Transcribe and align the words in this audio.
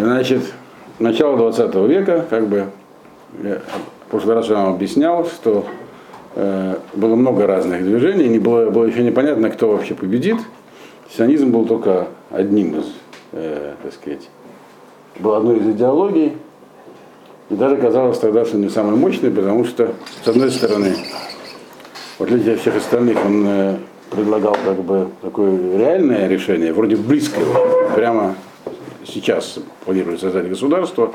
Значит, 0.00 0.42
начало 1.00 1.36
20 1.36 1.74
века, 1.74 2.24
как 2.30 2.46
бы, 2.46 2.66
я 3.42 3.60
в 4.06 4.10
прошлый 4.10 4.36
раз 4.36 4.48
я 4.48 4.54
вам 4.54 4.74
объяснял, 4.74 5.26
что 5.26 5.66
э, 6.36 6.76
было 6.94 7.16
много 7.16 7.46
разных 7.48 7.82
движений, 7.82 8.28
не 8.28 8.38
было, 8.38 8.70
было 8.70 8.84
еще 8.84 9.02
непонятно, 9.02 9.50
кто 9.50 9.68
вообще 9.68 9.94
победит. 9.94 10.36
Сионизм 11.10 11.50
был 11.50 11.66
только 11.66 12.08
одним 12.30 12.78
из, 12.78 12.86
э, 13.32 13.74
так 13.82 13.92
сказать, 13.92 14.28
был 15.18 15.34
одной 15.34 15.58
из 15.58 15.68
идеологий, 15.68 16.34
и 17.50 17.54
даже 17.54 17.76
казалось 17.76 18.18
тогда, 18.18 18.44
что 18.44 18.56
не 18.56 18.68
самой 18.68 18.94
мощной, 18.94 19.32
потому 19.32 19.64
что, 19.64 19.94
с 20.24 20.28
одной 20.28 20.52
стороны, 20.52 20.94
в 22.18 22.22
отличие 22.22 22.54
от 22.54 22.60
всех 22.60 22.76
остальных, 22.76 23.18
он 23.24 23.44
э, 23.46 23.76
предлагал 24.10 24.56
как 24.64 24.76
бы 24.76 25.08
такое 25.22 25.76
реальное 25.76 26.28
решение, 26.28 26.72
вроде 26.72 26.94
близкого, 26.94 27.90
прямо 27.96 28.36
сейчас 29.06 29.58
планирует 29.84 30.20
создать 30.20 30.48
государство, 30.48 31.14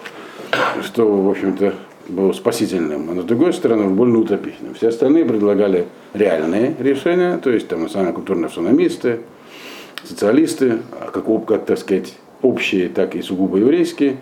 что, 0.83 1.07
в 1.07 1.29
общем-то, 1.29 1.73
было 2.07 2.33
спасительным, 2.33 3.09
а 3.11 3.21
с 3.21 3.25
другой 3.25 3.53
стороны, 3.53 3.89
больно 3.89 4.19
утопичным. 4.19 4.73
Все 4.73 4.89
остальные 4.89 5.25
предлагали 5.25 5.87
реальные 6.13 6.75
решения, 6.79 7.37
то 7.37 7.49
есть 7.49 7.67
там 7.67 7.89
сами 7.89 8.11
культурные 8.11 8.47
автономисты, 8.47 9.21
социалисты, 10.03 10.79
а 10.91 11.11
как, 11.11 11.25
как 11.45 11.65
так 11.65 11.77
сказать, 11.77 12.13
общие, 12.41 12.89
так 12.89 13.15
и 13.15 13.21
сугубо 13.21 13.57
еврейские. 13.57 14.17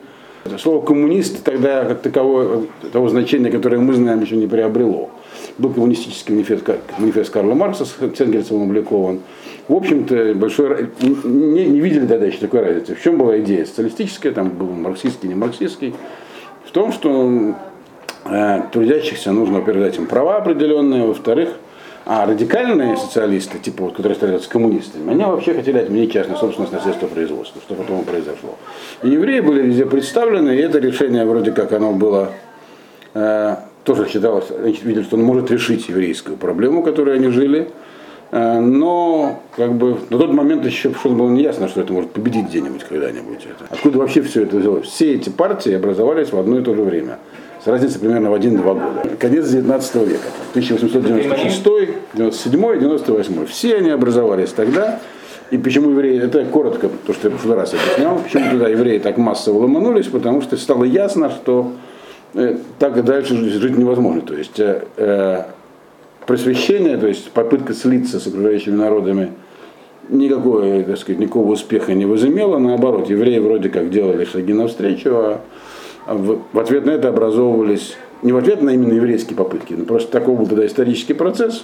Слово 0.57 0.83
коммунист 0.83 1.43
тогда 1.43 1.85
как 1.85 2.01
такового, 2.01 2.65
того 2.91 3.09
значения, 3.09 3.51
которое 3.51 3.77
мы 3.77 3.93
знаем, 3.93 4.21
еще 4.21 4.35
не 4.35 4.47
приобрело. 4.47 5.11
Был 5.57 5.71
коммунистический 5.71 6.33
манифест, 6.33 6.67
манифест 6.97 7.31
Карла 7.31 7.53
Маркса 7.53 7.85
с 7.85 7.95
Ценгельцем 8.15 8.63
обликован. 8.63 9.19
В 9.71 9.75
общем-то, 9.75 10.33
большой, 10.35 10.89
не, 10.99 11.65
не 11.65 11.79
видели 11.79 12.05
тогда 12.05 12.25
еще 12.25 12.39
такой 12.39 12.59
разницы. 12.59 12.93
В 12.93 13.01
чем 13.01 13.17
была 13.17 13.39
идея 13.39 13.63
социалистическая, 13.63 14.33
там 14.33 14.49
был 14.49 14.67
марксистский, 14.67 15.29
не 15.29 15.35
марксистский, 15.35 15.95
в 16.65 16.71
том, 16.71 16.91
что 16.91 17.55
э, 18.25 18.61
трудящихся 18.73 19.31
нужно, 19.31 19.59
во-первых, 19.59 19.85
дать 19.85 19.97
им 19.97 20.07
права 20.07 20.35
определенные, 20.35 21.05
во-вторых, 21.05 21.51
а 22.05 22.25
радикальные 22.25 22.97
социалисты, 22.97 23.59
типа 23.59 23.83
вот, 23.83 23.93
которые 23.93 24.17
стали 24.17 24.39
с 24.39 24.47
коммунистами, 24.47 25.09
они 25.09 25.23
вообще 25.23 25.53
хотели 25.53 25.77
отменить 25.77 26.11
частную 26.11 26.37
собственность 26.37 26.73
на 26.73 26.81
средства 26.81 27.07
производства, 27.07 27.61
что 27.61 27.73
потом 27.73 28.01
и 28.01 28.03
произошло. 28.03 28.57
И 29.03 29.09
евреи 29.09 29.39
были 29.39 29.61
везде 29.61 29.85
представлены, 29.85 30.53
и 30.53 30.59
это 30.59 30.79
решение 30.79 31.23
вроде 31.23 31.53
как 31.53 31.71
оно 31.71 31.93
было, 31.93 32.33
э, 33.13 33.55
тоже 33.85 34.09
считалось, 34.09 34.47
видели, 34.83 35.03
что 35.03 35.15
он 35.15 35.23
может 35.23 35.49
решить 35.49 35.87
еврейскую 35.87 36.35
проблему, 36.35 36.83
которой 36.83 37.15
они 37.15 37.29
жили, 37.29 37.69
но 38.31 39.41
как 39.57 39.73
бы 39.73 39.97
на 40.09 40.17
тот 40.17 40.31
момент 40.31 40.65
еще 40.65 40.93
что 40.93 41.09
было 41.09 41.29
неясно, 41.29 41.67
что 41.67 41.81
это 41.81 41.91
может 41.91 42.11
победить 42.11 42.47
где-нибудь 42.47 42.83
когда-нибудь. 42.83 43.45
Это. 43.45 43.65
Откуда 43.69 43.99
вообще 43.99 44.21
все 44.21 44.43
это 44.43 44.57
взялось? 44.57 44.87
Все 44.87 45.15
эти 45.15 45.29
партии 45.29 45.73
образовались 45.73 46.31
в 46.31 46.37
одно 46.37 46.59
и 46.59 46.63
то 46.63 46.73
же 46.73 46.81
время 46.81 47.19
с 47.63 47.67
разницей 47.67 47.99
примерно 47.99 48.31
в 48.31 48.33
1-2 48.33 48.61
года. 48.61 49.15
Конец 49.19 49.49
19 49.49 49.95
века, 49.95 50.27
1896, 50.51 51.63
97, 52.13 52.79
98. 52.79 53.45
Все 53.45 53.75
они 53.75 53.89
образовались 53.89 54.51
тогда. 54.51 54.99
И 55.51 55.57
почему 55.57 55.91
евреи, 55.91 56.23
это 56.23 56.45
коротко, 56.45 56.89
то, 57.05 57.13
что 57.13 57.27
я 57.27 57.35
в 57.35 57.37
прошлый 57.37 57.57
раз 57.57 57.73
объяснял, 57.73 58.17
почему 58.19 58.51
туда 58.51 58.69
евреи 58.69 58.99
так 58.99 59.17
массово 59.17 59.59
ломанулись, 59.59 60.07
потому 60.07 60.41
что 60.41 60.55
стало 60.55 60.85
ясно, 60.85 61.29
что 61.29 61.73
э, 62.35 62.57
так 62.79 62.95
и 62.95 63.01
дальше 63.01 63.35
жить 63.35 63.77
невозможно. 63.77 64.21
То 64.21 64.33
есть 64.33 64.57
э, 64.61 64.83
э, 64.95 65.43
просвещение, 66.25 66.97
то 66.97 67.07
есть 67.07 67.31
попытка 67.31 67.73
слиться 67.73 68.19
с 68.19 68.27
окружающими 68.27 68.75
народами, 68.75 69.31
никакого, 70.09 70.83
так 70.83 70.97
сказать, 70.97 71.19
никакого 71.19 71.53
успеха 71.53 71.93
не 71.93 72.05
возымело. 72.05 72.57
Наоборот, 72.57 73.09
евреи 73.09 73.39
вроде 73.39 73.69
как 73.69 73.89
делали 73.89 74.25
шаги 74.25 74.53
навстречу, 74.53 75.09
а 75.13 75.41
в, 76.07 76.39
ответ 76.53 76.85
на 76.85 76.91
это 76.91 77.09
образовывались, 77.09 77.95
не 78.21 78.31
в 78.31 78.37
ответ 78.37 78.61
на 78.61 78.71
именно 78.71 78.93
еврейские 78.93 79.35
попытки, 79.35 79.73
но 79.73 79.85
просто 79.85 80.11
такой 80.11 80.35
был 80.35 80.45
тогда 80.45 80.65
исторический 80.65 81.13
процесс, 81.13 81.63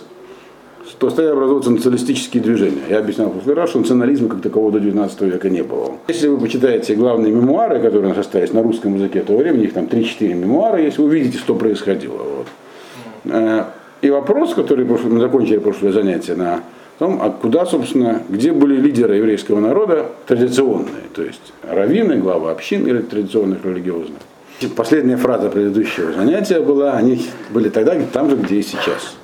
что 0.90 1.10
стали 1.10 1.28
образовываться 1.28 1.70
националистические 1.70 2.42
движения. 2.42 2.82
Я 2.90 3.00
объяснял 3.00 3.30
в 3.30 3.34
прошлый 3.34 3.56
раз, 3.56 3.70
что 3.72 3.80
национализма 3.80 4.30
как 4.30 4.42
такового 4.42 4.72
до 4.72 4.80
19 4.80 5.22
века 5.22 5.50
не 5.50 5.64
было. 5.64 5.98
Если 6.08 6.28
вы 6.28 6.38
почитаете 6.38 6.96
главные 6.96 7.34
мемуары, 7.34 7.80
которые 7.80 8.06
у 8.06 8.10
нас 8.10 8.18
остались 8.26 8.54
на 8.54 8.64
русском 8.64 8.96
языке 8.96 9.22
того 9.22 9.40
времени, 9.40 9.66
их 9.66 9.74
там 9.74 9.86
3-4 9.86 10.34
мемуара, 10.34 10.82
если 10.82 11.02
вы 11.02 11.10
увидите, 11.10 11.38
что 11.38 11.56
происходило. 11.56 12.22
Вот. 13.26 13.68
И 14.02 14.10
вопрос, 14.10 14.54
который 14.54 14.86
мы 14.86 15.20
закончили 15.20 15.58
прошлое 15.58 15.92
занятие 15.92 16.36
на 16.36 16.64
том, 17.00 17.20
а 17.22 17.30
куда, 17.30 17.66
собственно, 17.66 18.22
где 18.30 18.52
были 18.52 18.80
лидеры 18.80 19.16
еврейского 19.16 19.60
народа 19.60 20.12
традиционные, 20.28 21.04
то 21.14 21.24
есть 21.24 21.54
раввины, 21.64 22.18
главы 22.18 22.52
общин 22.52 22.86
или 22.88 23.00
традиционных 23.00 23.66
религиозных. 23.66 24.20
Последняя 24.76 25.18
фраза 25.18 25.50
предыдущего 25.50 26.12
занятия 26.14 26.60
была, 26.60 26.94
они 26.94 27.24
были 27.52 27.70
тогда, 27.70 27.96
там 28.12 28.30
же, 28.30 28.38
где 28.38 28.56
и 28.58 28.64
сейчас. 28.64 29.16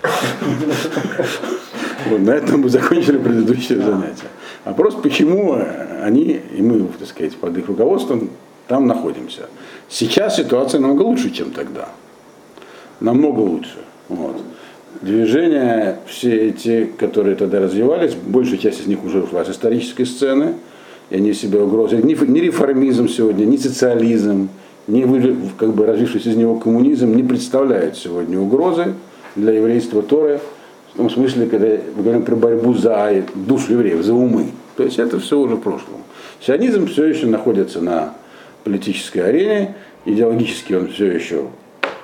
Вот, 2.05 2.19
на 2.19 2.31
этом 2.31 2.61
мы 2.61 2.69
закончили 2.69 3.17
предыдущее 3.17 3.79
занятие. 3.79 4.27
Вопрос, 4.65 4.95
почему 4.95 5.57
они, 6.03 6.41
и 6.55 6.61
мы, 6.61 6.87
так 6.99 7.07
сказать, 7.07 7.35
под 7.37 7.57
их 7.57 7.67
руководством 7.67 8.29
там 8.67 8.87
находимся. 8.87 9.43
Сейчас 9.89 10.35
ситуация 10.35 10.81
намного 10.81 11.03
лучше, 11.03 11.31
чем 11.31 11.51
тогда. 11.51 11.89
Намного 12.99 13.39
лучше. 13.39 13.77
Вот 14.09 14.41
движения, 15.01 15.97
все 16.05 16.49
эти, 16.49 16.89
которые 16.97 17.35
тогда 17.35 17.59
развивались, 17.59 18.13
большая 18.13 18.57
часть 18.57 18.81
из 18.81 18.87
них 18.87 19.03
уже 19.03 19.23
ушла 19.23 19.43
с 19.45 19.49
исторической 19.49 20.05
сцены, 20.05 20.53
и 21.09 21.17
они 21.17 21.33
себе 21.33 21.59
угрозы. 21.59 21.97
Ни, 21.97 22.13
ни 22.25 22.39
реформизм 22.39 23.07
сегодня, 23.07 23.45
ни 23.45 23.57
социализм, 23.57 24.49
ни 24.87 25.03
как 25.57 25.73
бы 25.73 25.85
развившийся 25.85 26.29
из 26.29 26.35
него 26.35 26.55
коммунизм 26.55 27.15
не 27.15 27.23
представляют 27.23 27.97
сегодня 27.97 28.39
угрозы 28.39 28.93
для 29.35 29.53
еврейства 29.53 30.01
Торы, 30.01 30.39
в 30.93 30.97
том 30.97 31.09
смысле, 31.09 31.47
когда 31.47 31.77
мы 31.95 32.03
говорим 32.03 32.23
про 32.23 32.35
борьбу 32.35 32.73
за 32.73 33.23
душу 33.33 33.73
евреев, 33.73 34.03
за 34.03 34.13
умы. 34.13 34.51
То 34.77 34.83
есть 34.83 34.99
это 34.99 35.19
все 35.19 35.39
уже 35.39 35.55
в 35.55 35.61
прошлом. 35.61 36.03
Сионизм 36.39 36.87
все 36.87 37.05
еще 37.05 37.25
находится 37.25 37.81
на 37.81 38.13
политической 38.63 39.19
арене, 39.19 39.75
идеологически 40.05 40.73
он 40.73 40.89
все 40.89 41.11
еще 41.11 41.45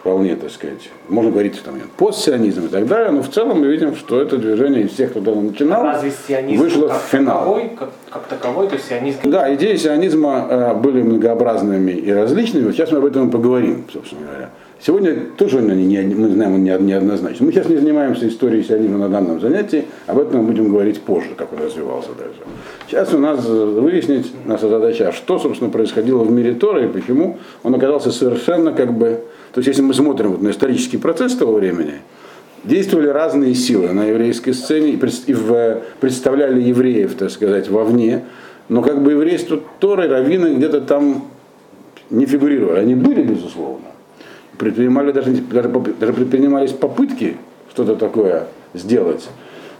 вполне, 0.09 0.35
так 0.35 0.49
сказать, 0.49 0.89
можно 1.07 1.31
говорить 1.31 1.61
там 1.63 1.75
постсионизм 1.97 2.65
и 2.65 2.67
так 2.67 2.87
далее, 2.87 3.11
но 3.11 3.21
в 3.21 3.29
целом 3.29 3.61
мы 3.61 3.67
видим, 3.67 3.95
что 3.95 4.19
это 4.19 4.37
движение 4.37 4.83
из 4.83 4.91
всех, 4.91 5.11
кто 5.11 5.21
тогда 5.21 5.39
начинал, 5.39 5.83
Разве 5.83 6.11
вышло 6.57 6.87
как 6.87 6.97
в 6.97 7.05
финал. 7.05 7.39
Таковой, 7.39 7.71
как, 7.77 7.89
как 8.09 8.23
таковой, 8.27 8.67
то 8.69 8.79
сионизм... 8.79 9.19
Да, 9.25 9.53
идеи 9.53 9.75
сионизма 9.75 10.47
э, 10.49 10.73
были 10.73 11.03
многообразными 11.03 11.91
и 11.91 12.11
различными, 12.11 12.65
вот 12.65 12.73
сейчас 12.73 12.91
мы 12.91 12.97
об 12.97 13.05
этом 13.05 13.29
и 13.29 13.31
поговорим, 13.31 13.85
собственно 13.93 14.25
говоря. 14.25 14.49
Сегодня 14.81 15.15
тоже 15.37 15.57
они 15.57 15.85
не, 15.85 16.01
мы 16.15 16.29
знаем, 16.29 16.55
он 16.55 16.63
не, 16.63 16.77
неоднозначно. 16.77 17.45
Мы 17.45 17.51
сейчас 17.51 17.67
не 17.67 17.77
занимаемся 17.77 18.27
историей 18.27 18.63
сионизма 18.63 18.97
на 18.97 19.09
данном 19.09 19.41
занятии, 19.41 19.85
об 20.07 20.19
этом 20.19 20.41
мы 20.41 20.47
будем 20.47 20.69
говорить 20.69 21.01
позже, 21.01 21.31
как 21.35 21.51
он 21.51 21.59
развивался 21.59 22.09
дальше. 22.17 22.39
Сейчас 22.87 23.13
у 23.13 23.17
нас 23.17 23.45
выяснить, 23.45 24.31
наша 24.45 24.69
задача, 24.69 25.09
а 25.09 25.11
что, 25.11 25.37
собственно, 25.37 25.69
происходило 25.69 26.23
в 26.23 26.31
мире 26.31 26.53
Тора 26.53 26.85
и 26.85 26.87
почему 26.87 27.37
он 27.63 27.75
оказался 27.75 28.11
совершенно 28.11 28.71
как 28.71 28.93
бы 28.93 29.21
то 29.53 29.59
есть, 29.59 29.67
если 29.67 29.81
мы 29.81 29.93
смотрим 29.93 30.31
вот 30.31 30.41
на 30.41 30.49
исторический 30.49 30.97
процесс 30.97 31.35
того 31.35 31.53
времени, 31.53 31.95
действовали 32.63 33.07
разные 33.07 33.55
силы 33.55 33.91
на 33.93 34.05
еврейской 34.05 34.51
сцене 34.51 34.91
и 34.91 34.97
представляли 34.97 36.61
евреев, 36.61 37.15
так 37.15 37.31
сказать, 37.31 37.69
вовне, 37.69 38.25
но 38.67 38.81
как 38.81 39.01
бы 39.01 39.13
еврейство 39.13 39.59
Торы, 39.79 40.07
раввины 40.07 40.55
где-то 40.55 40.81
там 40.81 41.25
не 42.09 42.25
фигурировали. 42.25 42.79
Они 42.79 42.95
были, 42.95 43.23
безусловно. 43.23 43.85
Предпринимали 44.59 45.11
даже, 45.11 45.31
даже, 45.31 45.69
даже 45.69 46.13
предпринимались 46.13 46.71
попытки 46.71 47.37
что-то 47.71 47.95
такое 47.95 48.45
сделать 48.75 49.27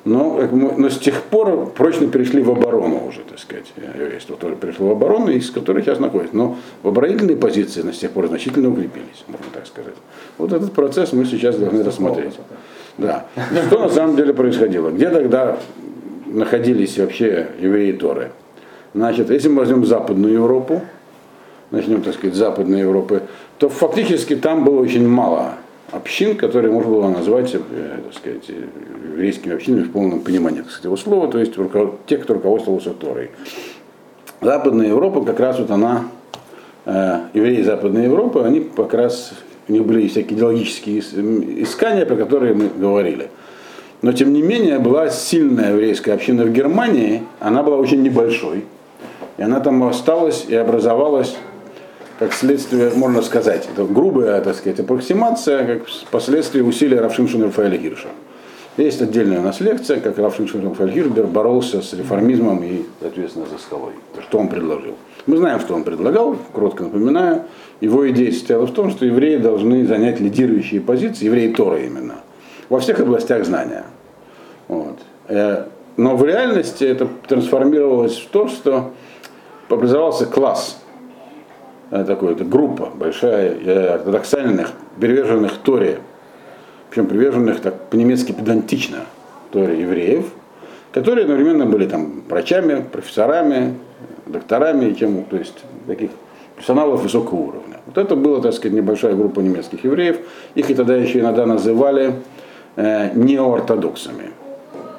но, 0.06 0.42
но 0.52 0.90
с 0.90 0.98
тех 0.98 1.22
пор 1.24 1.72
прочно 1.72 2.08
перешли 2.08 2.42
в 2.42 2.50
оборону 2.50 3.08
уже, 3.08 3.20
так 3.22 3.38
сказать, 3.38 3.72
еврейство 3.78 4.36
тоже 4.36 4.56
перешло 4.56 4.88
в 4.88 4.92
оборону, 4.92 5.30
из 5.30 5.52
которой 5.52 5.84
сейчас 5.84 6.00
находится. 6.00 6.36
Но 6.36 6.58
в 6.84 6.88
оборонительные 6.88 7.36
позиции 7.36 7.82
на 7.82 7.94
с 7.94 7.98
тех 7.98 8.12
пор 8.12 8.28
значительно 8.28 8.70
укрепились, 8.70 9.24
можно 9.28 9.46
так 9.54 9.68
сказать. 9.68 9.96
Вот 10.38 10.54
этот 10.54 10.72
процесс 10.72 11.12
мы 11.12 11.26
сейчас 11.26 11.58
должны 11.58 11.84
рассмотреть. 11.84 12.34
Да. 12.98 13.28
Что 13.68 13.80
на 13.80 13.90
самом 13.90 14.16
деле 14.16 14.34
происходило? 14.34 14.90
Где 14.90 15.10
тогда 15.10 15.58
находились 16.26 16.98
вообще 16.98 17.50
евреи 17.60 17.92
Торы? 17.92 18.32
Значит, 18.94 19.30
если 19.30 19.50
мы 19.50 19.60
возьмем 19.60 19.86
Западную 19.86 20.34
Европу, 20.34 20.82
начнем, 21.72 22.02
так 22.02 22.16
сказать, 22.16 22.36
Западной 22.36 22.80
Европы, 22.80 23.24
то 23.60 23.68
фактически 23.68 24.36
там 24.36 24.64
было 24.64 24.80
очень 24.80 25.08
мало 25.08 25.56
общин, 25.92 26.38
которые 26.38 26.72
можно 26.72 26.92
было 26.92 27.10
назвать, 27.10 27.54
э, 27.54 27.60
так 28.06 28.14
сказать, 28.14 28.50
еврейскими 29.12 29.54
общинами 29.54 29.84
в 29.84 29.92
полном 29.92 30.22
понимании 30.22 30.62
кстати, 30.62 30.82
этого 30.82 30.96
слова, 30.96 31.28
то 31.28 31.38
есть 31.38 31.54
тех, 32.08 32.24
кто 32.24 32.34
руководствовался 32.34 32.92
Торой. 32.92 33.32
Западная 34.42 34.88
Европа, 34.88 35.26
как 35.26 35.40
раз 35.42 35.60
вот 35.60 35.70
она, 35.72 36.06
э, 36.86 37.20
евреи 37.34 37.62
Западной 37.62 38.06
Европы, 38.06 38.42
они 38.44 38.62
как 38.62 38.94
раз, 38.94 39.34
у 39.68 39.74
них 39.74 39.86
были 39.86 40.08
всякие 40.08 40.38
идеологические 40.38 41.00
искания, 41.62 42.06
про 42.06 42.16
которые 42.16 42.54
мы 42.54 42.70
говорили. 42.70 43.30
Но 44.02 44.14
тем 44.14 44.32
не 44.32 44.42
менее 44.42 44.80
была 44.80 45.10
сильная 45.10 45.72
еврейская 45.72 46.14
община 46.14 46.46
в 46.46 46.54
Германии, 46.54 47.24
она 47.42 47.64
была 47.64 47.76
очень 47.76 48.02
небольшой. 48.02 48.64
И 49.38 49.42
она 49.42 49.60
там 49.60 49.84
осталась 49.84 50.46
и 50.48 50.56
образовалась 50.56 51.36
как 52.20 52.34
следствие, 52.34 52.92
можно 52.94 53.22
сказать, 53.22 53.68
это 53.74 53.86
грубая, 53.86 54.42
так 54.42 54.56
сказать, 54.56 54.82
аппроксимация, 54.82 55.66
как 55.66 55.88
последствие 56.12 56.66
усилий 56.66 56.98
Равшимшина 56.98 57.46
Рафаэля 57.46 57.78
Гирша. 57.78 58.10
Есть 58.76 59.02
отдельная 59.02 59.40
у 59.40 59.42
нас 59.42 59.62
лекция, 59.62 60.00
как 60.00 60.18
Равшимшин 60.18 60.68
Рафаэль 60.68 60.92
Гирбер 60.92 61.28
боролся 61.28 61.82
с 61.82 61.94
реформизмом 61.94 62.62
и, 62.64 62.84
соответственно, 63.02 63.46
за 63.46 63.58
скалой. 63.58 63.94
Что 64.22 64.38
он 64.38 64.50
предложил. 64.50 64.96
Мы 65.26 65.38
знаем, 65.38 65.60
что 65.60 65.76
он 65.76 65.84
предлагал, 65.84 66.38
коротко 66.54 66.84
напоминаю. 66.84 67.44
Его 67.82 68.10
идея 68.10 68.32
состояла 68.32 68.68
в 68.68 68.74
том, 68.74 68.90
что 68.90 69.06
евреи 69.06 69.38
должны 69.38 69.86
занять 69.86 70.20
лидирующие 70.20 70.82
позиции, 70.82 71.26
евреи 71.26 71.54
Тора 71.54 71.80
именно, 71.80 72.16
во 72.68 72.80
всех 72.80 73.00
областях 73.00 73.46
знания. 73.46 73.86
Вот. 74.68 75.00
Э, 75.28 75.66
но 75.96 76.16
в 76.16 76.26
реальности 76.26 76.84
это 76.84 77.08
трансформировалось 77.28 78.18
в 78.18 78.30
то, 78.30 78.48
что 78.48 78.92
образовался 79.70 80.26
класс, 80.26 80.79
такой, 81.90 82.34
это 82.34 82.44
группа 82.44 82.90
большая 82.94 83.54
э, 83.54 83.88
ортодоксальных, 83.96 84.72
приверженных 85.00 85.58
Торе, 85.58 86.00
причем 86.90 87.08
приверженных 87.08 87.60
так 87.62 87.90
по-немецки 87.90 88.32
педантично 88.32 89.00
Торе 89.52 89.82
евреев, 89.82 90.26
которые 90.92 91.24
одновременно 91.24 91.66
были 91.66 91.88
там 91.88 92.24
врачами, 92.28 92.84
профессорами, 92.92 93.76
докторами 94.26 94.86
и 94.86 94.94
тем, 94.94 95.24
то 95.26 95.38
есть 95.38 95.64
таких 95.88 96.12
персоналов 96.56 97.04
высокого 97.04 97.40
уровня. 97.40 97.80
Вот 97.86 97.98
это 97.98 98.16
была, 98.16 98.42
так 98.42 98.54
сказать, 98.54 98.76
небольшая 98.76 99.16
группа 99.16 99.40
немецких 99.40 99.84
евреев. 99.84 100.20
Их 100.56 100.70
и 100.70 100.76
тогда 100.76 100.96
еще 100.96 101.20
иногда 101.20 101.46
называли 101.46 102.14
э, 102.76 103.12
неоортодоксами. 103.16 104.32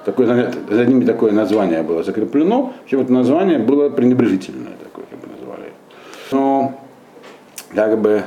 Такое, 0.05 0.53
за 0.71 0.87
ними 0.87 1.05
такое 1.05 1.33
название 1.33 1.83
было 1.83 2.03
закреплено, 2.03 2.73
причем 2.85 3.03
это 3.03 3.13
название 3.13 3.59
было 3.59 3.91
пренебрежительное, 3.91 4.73
такое, 4.83 5.05
как 5.11 5.21
бы 5.21 5.29
называли. 5.29 5.73
Но 6.33 6.80
как 7.75 8.01
бы 8.01 8.25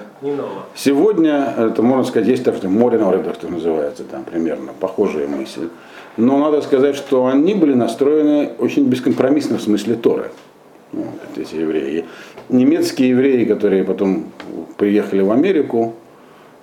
сегодня, 0.75 1.53
это 1.57 1.81
можно 1.81 2.03
сказать, 2.05 2.27
есть 2.27 2.43
так, 2.43 2.55
что 2.55 2.69
море 2.69 2.97
народов, 2.97 3.35
что 3.35 3.49
называется, 3.49 4.03
там 4.03 4.23
примерно, 4.23 4.71
похожая 4.79 5.27
мысль. 5.27 5.69
Но 6.15 6.37
надо 6.37 6.61
сказать, 6.61 6.95
что 6.95 7.25
они 7.25 7.55
были 7.55 7.73
настроены 7.73 8.51
очень 8.59 8.85
бескомпромиссно 8.85 9.57
в 9.57 9.61
смысле 9.61 9.95
Торы. 9.95 10.31
Вот, 10.91 11.07
эти 11.37 11.55
евреи. 11.55 12.05
Немецкие 12.49 13.09
евреи, 13.09 13.45
которые 13.45 13.83
потом 13.83 14.25
приехали 14.77 15.21
в 15.21 15.31
Америку, 15.31 15.95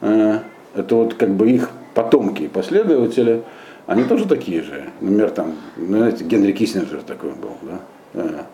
э, 0.00 0.38
это 0.74 0.94
вот 0.94 1.14
как 1.14 1.30
бы 1.30 1.50
их 1.50 1.70
потомки 1.94 2.42
и 2.44 2.48
последователи, 2.48 3.42
они 3.86 4.04
тоже 4.04 4.26
такие 4.26 4.62
же. 4.62 4.84
Например, 5.00 5.30
там, 5.30 5.54
ну, 5.76 5.98
знаете, 5.98 6.24
Генри 6.24 6.52
Киссинджер 6.52 7.02
такой 7.02 7.30
был, 7.30 7.56
да? 7.62 8.46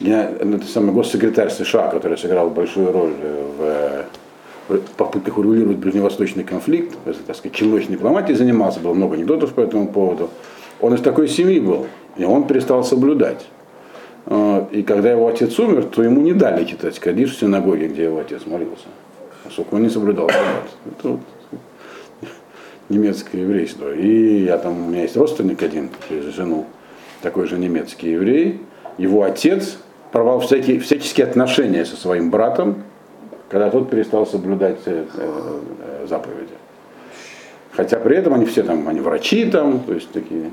Э, 0.00 0.44
ну, 0.44 0.56
это 0.56 0.66
самый 0.66 0.92
госсекретарь 0.92 1.50
США, 1.50 1.88
который 1.88 2.18
сыграл 2.18 2.50
большую 2.50 2.92
роль 2.92 3.12
в, 3.58 4.04
в 4.68 4.78
попытках 4.96 5.38
урегулировать 5.38 5.78
ближневосточный 5.78 6.44
конфликт, 6.44 6.96
так 7.04 7.36
сказать, 7.36 7.54
челночной 7.56 7.96
дипломатией 7.96 8.36
занимался, 8.36 8.80
было 8.80 8.94
много 8.94 9.14
анекдотов 9.14 9.52
по 9.54 9.60
этому 9.60 9.88
поводу. 9.88 10.30
Он 10.80 10.94
из 10.94 11.00
такой 11.00 11.28
семьи 11.28 11.60
был, 11.60 11.86
и 12.16 12.24
он 12.24 12.46
перестал 12.46 12.82
соблюдать. 12.84 13.46
И 14.70 14.84
когда 14.86 15.10
его 15.10 15.28
отец 15.28 15.58
умер, 15.58 15.84
то 15.84 16.02
ему 16.02 16.20
не 16.20 16.32
дали 16.32 16.64
читать 16.64 16.98
Кадиш 16.98 17.34
в 17.34 17.38
синагоге, 17.38 17.88
где 17.88 18.04
его 18.04 18.18
отец 18.18 18.46
молился. 18.46 18.86
Поскольку 19.44 19.76
он 19.76 19.82
не 19.82 19.90
соблюдал 19.90 20.28
шаббат. 20.28 20.70
Это 20.86 21.08
вот 21.08 21.20
немецкое 22.88 23.42
еврейство. 23.42 23.92
И 23.92 24.44
я 24.44 24.58
там, 24.58 24.86
у 24.86 24.88
меня 24.90 25.02
есть 25.02 25.16
родственник 25.16 25.62
один 25.62 25.90
через 26.08 26.34
жену, 26.34 26.66
такой 27.20 27.46
же 27.46 27.58
немецкий 27.58 28.10
еврей. 28.10 28.60
Его 28.98 29.22
отец 29.22 29.78
порвал 30.10 30.40
всякие, 30.40 30.78
всяческие 30.80 31.26
отношения 31.26 31.84
со 31.84 31.96
своим 31.96 32.30
братом, 32.30 32.82
когда 33.48 33.70
тот 33.70 33.90
перестал 33.90 34.26
соблюдать 34.26 34.78
э, 34.86 35.04
э, 35.14 36.06
заповеди. 36.08 36.54
Хотя 37.72 37.98
при 37.98 38.16
этом 38.16 38.34
они 38.34 38.44
все 38.44 38.62
там, 38.62 38.86
они 38.88 39.00
врачи 39.00 39.46
там, 39.46 39.80
то 39.80 39.94
есть 39.94 40.10
такие, 40.12 40.50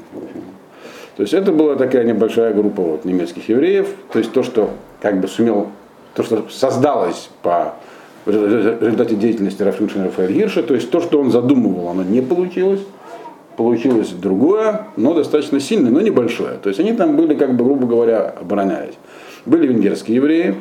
то 1.17 1.23
есть 1.23 1.33
это 1.33 1.51
была 1.51 1.75
такая 1.75 2.05
небольшая 2.05 2.53
группа 2.53 2.81
вот, 2.81 3.03
немецких 3.03 3.49
евреев, 3.49 3.89
то 4.11 4.19
есть 4.19 4.31
то, 4.31 4.41
что 4.41 4.69
как 5.01 5.19
бы 5.19 5.27
сумел, 5.27 5.67
то, 6.15 6.23
что 6.23 6.45
создалось 6.49 7.29
по 7.41 7.75
результате 8.25 9.15
деятельности 9.15 9.61
Рафиншина 9.63 10.05
Рафаэль 10.05 10.31
Гирша, 10.31 10.63
то 10.63 10.75
есть 10.75 10.89
то, 10.91 11.01
что 11.01 11.19
он 11.19 11.31
задумывал, 11.31 11.89
оно 11.89 12.03
не 12.03 12.21
получилось, 12.21 12.81
получилось 13.59 14.11
другое, 14.11 14.85
но 14.95 15.13
достаточно 15.13 15.59
сильное, 15.59 15.91
но 15.91 15.99
небольшое. 15.99 16.53
То 16.63 16.69
есть 16.69 16.79
они 16.79 16.93
там 16.93 17.17
были, 17.17 17.35
как 17.35 17.57
бы, 17.57 17.65
грубо 17.65 17.87
говоря, 17.87 18.33
оборонялись. 18.39 18.93
Были 19.45 19.67
венгерские 19.67 20.15
евреи, 20.15 20.55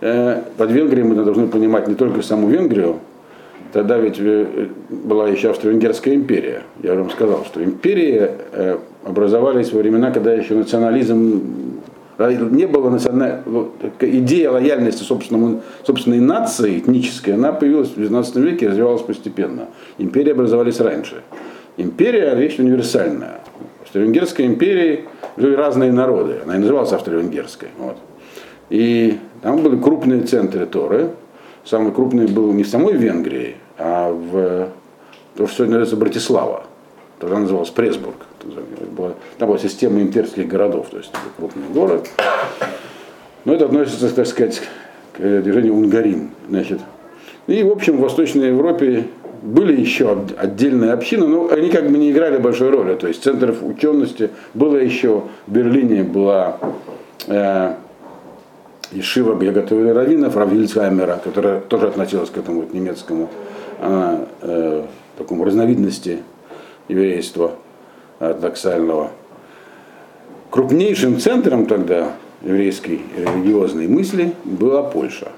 э, 0.00 0.42
под 0.56 0.72
Венгрией 0.72 1.06
мы 1.06 1.14
должны 1.14 1.46
понимать 1.46 1.86
не 1.86 1.94
только 1.94 2.20
саму 2.22 2.48
Венгрию, 2.48 2.96
тогда 3.72 3.96
ведь 3.96 4.16
э, 4.18 4.66
была 4.90 5.28
еще 5.28 5.50
Австро-Венгерская 5.50 6.14
империя. 6.14 6.64
Я 6.82 6.96
вам 6.96 7.10
сказал, 7.10 7.44
что 7.44 7.62
империи 7.62 8.30
э, 8.52 8.78
образовались 9.04 9.72
во 9.72 9.78
времена, 9.78 10.10
когда 10.10 10.34
еще 10.34 10.54
национализм 10.54 11.42
не 12.18 12.66
было 12.66 12.90
националь... 12.90 13.38
идея 14.00 14.50
лояльности 14.50 15.04
собственному, 15.04 15.60
собственной 15.86 16.18
нации, 16.18 16.80
этнической, 16.80 17.34
она 17.34 17.52
появилась 17.52 17.90
в 17.90 17.98
XIX 17.98 18.40
веке 18.40 18.66
и 18.66 18.68
развивалась 18.68 19.02
постепенно. 19.02 19.68
Империи 19.98 20.32
образовались 20.32 20.80
раньше. 20.80 21.22
Империя– 21.76 22.34
вещь 22.36 22.58
универсальная. 22.58 23.40
В 23.80 23.82
Австро-Венгерской 23.84 24.46
империи 24.46 25.04
жили 25.36 25.54
разные 25.54 25.90
народы. 25.90 26.40
Она 26.44 26.56
и 26.56 26.58
называлась 26.58 26.92
Австро-Венгерской. 26.92 27.68
Вот. 27.78 27.96
И 28.68 29.18
там 29.40 29.62
были 29.62 29.80
крупные 29.80 30.22
центры 30.22 30.66
Торы. 30.66 31.10
Самый 31.64 31.92
крупный 31.92 32.26
был 32.26 32.52
не 32.52 32.64
в 32.64 32.68
самой 32.68 32.94
Венгрии, 32.94 33.56
а 33.78 34.12
в 34.12 34.68
то, 35.36 35.46
что 35.46 35.56
сегодня 35.56 35.78
называется 35.78 35.96
Братислава. 35.96 36.64
Тогда 37.20 37.38
называлась 37.38 37.70
Пресбург. 37.70 38.16
Там 39.38 39.48
была 39.48 39.58
система 39.58 40.00
имперских 40.00 40.48
городов, 40.48 40.88
то 40.90 40.98
есть 40.98 41.12
крупный 41.36 41.68
город. 41.72 42.10
Но 43.44 43.54
это 43.54 43.66
относится, 43.66 44.14
так 44.14 44.26
сказать, 44.26 44.60
к 45.12 45.20
движению 45.20 45.74
Унгарин. 45.74 46.30
Значит. 46.48 46.80
И, 47.46 47.62
в 47.62 47.70
общем, 47.70 47.96
в 47.96 48.00
Восточной 48.00 48.48
Европе 48.48 49.06
были 49.42 49.78
еще 49.78 50.16
отдельные 50.38 50.92
общины, 50.92 51.26
но 51.26 51.48
они 51.50 51.68
как 51.68 51.90
бы 51.90 51.98
не 51.98 52.10
играли 52.10 52.38
большой 52.38 52.70
роли. 52.70 52.94
То 52.94 53.08
есть 53.08 53.22
центров 53.22 53.62
учености 53.62 54.30
было 54.54 54.76
еще, 54.76 55.24
в 55.46 55.52
Берлине 55.52 56.04
была 56.04 56.58
э, 57.26 57.74
Ешива, 58.92 59.34
где 59.34 59.50
готовили 59.50 59.88
раввинов, 59.88 60.36
Равильцхаймера, 60.36 61.20
которая 61.22 61.60
тоже 61.60 61.88
относилась 61.88 62.30
к 62.30 62.38
этому 62.38 62.60
вот, 62.60 62.72
немецкому 62.72 63.28
э, 63.80 64.24
э, 64.42 64.84
такому 65.18 65.44
разновидности 65.44 66.18
еврейства 66.88 67.52
ортодоксального. 68.20 69.10
Крупнейшим 70.50 71.18
центром 71.18 71.66
тогда 71.66 72.12
еврейской 72.42 73.00
религиозной 73.16 73.88
мысли 73.88 74.34
была 74.44 74.82
Польша. 74.82 75.28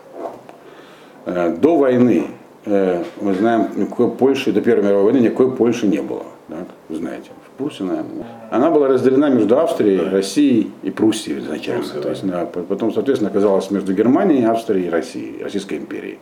Э, 1.25 1.57
до 1.57 1.77
войны, 1.77 2.27
мы 2.67 3.35
знаем, 3.35 3.69
никакой 3.77 4.11
Польши, 4.11 4.53
до 4.53 4.61
Первой 4.61 4.85
мировой 4.85 5.05
войны 5.05 5.19
никакой 5.19 5.51
Польши 5.55 5.87
не 5.87 6.01
было. 6.01 6.25
Так? 6.49 6.67
Вы 6.89 6.97
знаете, 6.97 7.31
в 7.55 7.59
курсе, 7.59 7.85
наверное. 7.85 8.27
Она 8.51 8.71
была 8.71 8.89
разделена 8.89 9.29
между 9.29 9.59
Австрией, 9.59 10.09
Россией 10.11 10.71
и 10.83 10.91
Пруссией 10.91 11.39
изначально. 11.39 11.85
То 12.03 12.11
есть, 12.11 12.27
да, 12.27 12.47
потом, 12.47 12.93
соответственно, 12.93 13.31
оказалась 13.31 13.71
между 13.71 13.95
Германией, 13.95 14.45
Австрией 14.45 14.89
и 14.89 14.91
Россией, 14.91 15.43
Российской 15.43 15.79
империей. 15.79 16.19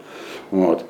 Вот. 0.51 0.85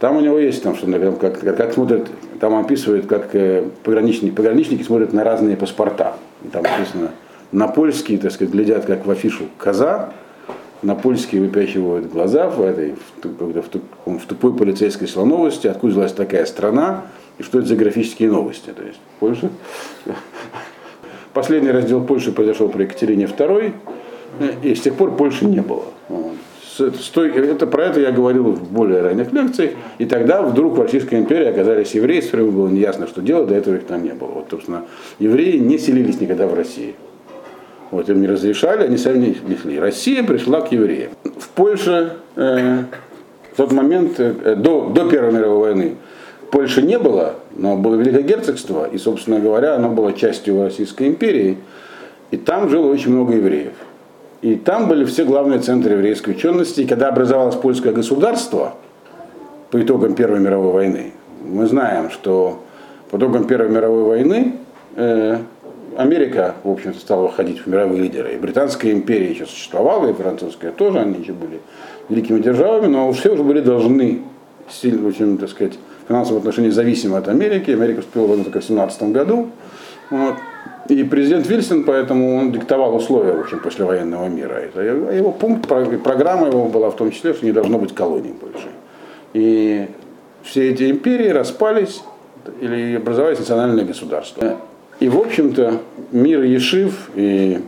Там 0.00 0.16
у 0.16 0.20
него 0.20 0.38
есть, 0.38 0.62
там, 0.62 0.76
что, 0.76 0.86
как, 1.20 1.40
как, 1.40 1.56
как 1.56 1.72
смотрят, 1.72 2.08
там 2.40 2.54
описывают, 2.54 3.06
как 3.06 3.34
э, 3.34 3.64
пограничники, 3.82 4.32
пограничники 4.32 4.82
смотрят 4.82 5.12
на 5.12 5.24
разные 5.24 5.56
паспорта. 5.56 6.14
И 6.44 6.48
там 6.48 6.62
написано, 6.62 7.10
на 7.50 7.66
польский, 7.66 8.16
так 8.16 8.30
сказать, 8.30 8.54
глядят 8.54 8.84
как 8.84 9.06
в 9.06 9.10
афишу 9.10 9.44
коза, 9.58 10.10
на 10.82 10.94
польский 10.94 11.40
выпячивают 11.40 12.10
глаза 12.10 12.48
в 12.48 12.62
этой, 12.62 12.94
в, 13.22 13.62
в, 14.06 14.26
тупой 14.26 14.54
полицейской 14.54 15.08
слоновости, 15.08 15.66
откуда 15.66 15.92
взялась 15.92 16.12
такая 16.12 16.46
страна, 16.46 17.04
и 17.38 17.42
что 17.42 17.58
это 17.58 17.68
за 17.68 17.76
графические 17.76 18.30
новости. 18.30 18.70
То 18.76 18.82
есть 18.82 19.00
Польша. 19.20 19.50
Последний 21.32 21.70
раздел 21.70 22.02
Польши 22.02 22.32
произошел 22.32 22.68
при 22.68 22.84
Екатерине 22.84 23.24
II, 23.24 23.72
и 24.62 24.74
с 24.74 24.80
тех 24.80 24.94
пор 24.94 25.16
Польши 25.16 25.44
не 25.44 25.60
было. 25.60 25.84
Это, 26.78 27.66
про 27.66 27.86
это 27.86 28.00
я 28.00 28.12
говорил 28.12 28.52
в 28.52 28.72
более 28.72 29.02
ранних 29.02 29.32
лекциях, 29.32 29.72
и 29.98 30.04
тогда 30.04 30.42
вдруг 30.42 30.76
в 30.76 30.80
Российской 30.80 31.16
империи 31.16 31.46
оказались 31.46 31.92
евреи, 31.92 32.20
с 32.20 32.26
которыми 32.26 32.50
было 32.50 32.68
неясно, 32.68 33.08
что 33.08 33.20
делать, 33.20 33.48
до 33.48 33.56
этого 33.56 33.74
их 33.74 33.86
там 33.86 34.04
не 34.04 34.12
было. 34.12 34.28
Вот, 34.28 34.46
собственно, 34.50 34.84
евреи 35.18 35.58
не 35.58 35.78
селились 35.78 36.20
никогда 36.20 36.46
в 36.46 36.54
России. 36.54 36.94
Вот, 37.90 38.08
им 38.08 38.20
не 38.20 38.26
разрешали, 38.26 38.84
они 38.84 38.96
сами 38.98 39.36
не 39.46 39.56
шли. 39.56 39.78
Россия 39.80 40.22
пришла 40.22 40.60
к 40.60 40.72
евреям. 40.72 41.12
В 41.38 41.48
Польше 41.48 42.12
э, 42.36 42.82
в 43.52 43.56
тот 43.56 43.72
момент, 43.72 44.20
э, 44.20 44.54
до, 44.56 44.88
до 44.88 45.08
Первой 45.08 45.32
мировой 45.32 45.58
войны, 45.58 45.96
Польши 46.50 46.82
не 46.82 46.98
было, 46.98 47.34
но 47.56 47.76
было 47.76 47.96
Великое 47.96 48.22
Герцогство, 48.22 48.88
и, 48.88 48.98
собственно 48.98 49.40
говоря, 49.40 49.74
оно 49.74 49.88
было 49.88 50.12
частью 50.12 50.62
Российской 50.62 51.08
империи, 51.08 51.58
и 52.30 52.36
там 52.36 52.68
жило 52.68 52.86
очень 52.86 53.12
много 53.12 53.34
евреев. 53.34 53.72
И 54.42 54.54
там 54.54 54.86
были 54.86 55.04
все 55.04 55.24
главные 55.24 55.58
центры 55.58 55.94
еврейской 55.94 56.30
учености. 56.30 56.82
И 56.82 56.86
когда 56.86 57.08
образовалось 57.08 57.56
польское 57.56 57.92
государство 57.92 58.74
по 59.70 59.82
итогам 59.82 60.14
Первой 60.14 60.38
мировой 60.38 60.72
войны, 60.72 61.12
мы 61.44 61.66
знаем, 61.66 62.10
что 62.10 62.62
по 63.10 63.16
итогам 63.16 63.46
Первой 63.46 63.70
мировой 63.70 64.04
войны 64.04 64.54
э, 64.94 65.38
Америка, 65.98 66.54
в 66.62 66.70
общем-то, 66.70 67.00
стала 67.00 67.22
выходить 67.22 67.58
в 67.58 67.66
мировые 67.66 68.02
лидеры. 68.02 68.34
И 68.34 68.36
Британская 68.36 68.92
империя 68.92 69.32
еще 69.32 69.46
существовала, 69.46 70.08
и 70.08 70.12
французская 70.12 70.70
тоже, 70.70 71.00
они 71.00 71.18
еще 71.18 71.32
были 71.32 71.58
великими 72.08 72.38
державами, 72.38 72.86
но 72.86 73.10
все 73.10 73.32
уже 73.32 73.42
были 73.42 73.58
должны 73.58 74.22
сильно, 74.70 75.08
очень, 75.08 75.36
так 75.38 75.48
сказать, 75.48 75.76
финансовом 76.06 76.38
отношении 76.38 76.70
зависимы 76.70 77.16
от 77.16 77.26
Америки. 77.26 77.72
Америка 77.72 78.02
вступила 78.02 78.26
в 78.26 78.28
войну 78.28 78.44
только 78.44 78.60
в 78.60 78.64
17 78.64 79.02
году. 79.10 79.48
Вот. 80.10 80.36
И 80.88 81.02
президент 81.02 81.48
Вильсон, 81.48 81.82
поэтому 81.82 82.36
он 82.36 82.52
диктовал 82.52 82.94
условия 82.94 83.32
в 83.32 83.40
общем, 83.40 83.58
послевоенного 83.58 84.28
мира. 84.28 84.54
Это 84.54 84.80
его 84.80 85.32
пункт, 85.32 85.66
программа 85.66 86.46
его 86.46 86.66
была 86.66 86.90
в 86.90 86.96
том 86.96 87.10
числе, 87.10 87.34
что 87.34 87.44
не 87.44 87.50
должно 87.50 87.76
быть 87.76 87.92
колоний 87.92 88.34
больше. 88.40 88.68
И 89.32 89.88
все 90.44 90.70
эти 90.70 90.88
империи 90.88 91.30
распались 91.30 92.02
или 92.60 92.94
образовались 92.94 93.40
национальные 93.40 93.84
государства. 93.84 94.58
И, 95.00 95.08
в 95.08 95.18
общем-то, 95.18 95.80
мир 96.10 96.42
Ешив 96.42 97.10
и, 97.14 97.60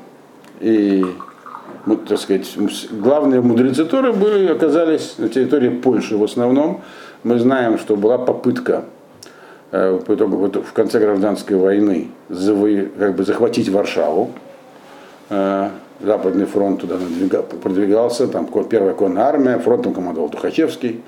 и 0.60 1.04
ну, 1.86 1.96
так 1.96 2.18
сказать, 2.18 2.56
главные 2.90 3.40
мудрецы 3.40 3.84
Торы 3.84 4.12
были, 4.12 4.48
оказались 4.48 5.14
на 5.18 5.28
территории 5.28 5.68
Польши 5.68 6.16
в 6.16 6.24
основном. 6.24 6.82
Мы 7.22 7.38
знаем, 7.38 7.78
что 7.78 7.96
была 7.96 8.18
попытка 8.18 8.84
э, 9.70 10.00
в 10.06 10.72
конце 10.72 10.98
гражданской 10.98 11.56
войны 11.56 12.08
как 12.28 13.14
бы 13.14 13.24
захватить 13.24 13.68
Варшаву. 13.68 14.32
Э, 15.28 15.70
Западный 16.02 16.46
фронт 16.46 16.80
туда 16.80 16.96
продвигался, 17.62 18.26
там 18.26 18.46
первая 18.46 18.94
конная 18.94 19.24
армия, 19.24 19.58
фронтом 19.58 19.92
командовал 19.92 20.30
Тухачевский. 20.30 21.02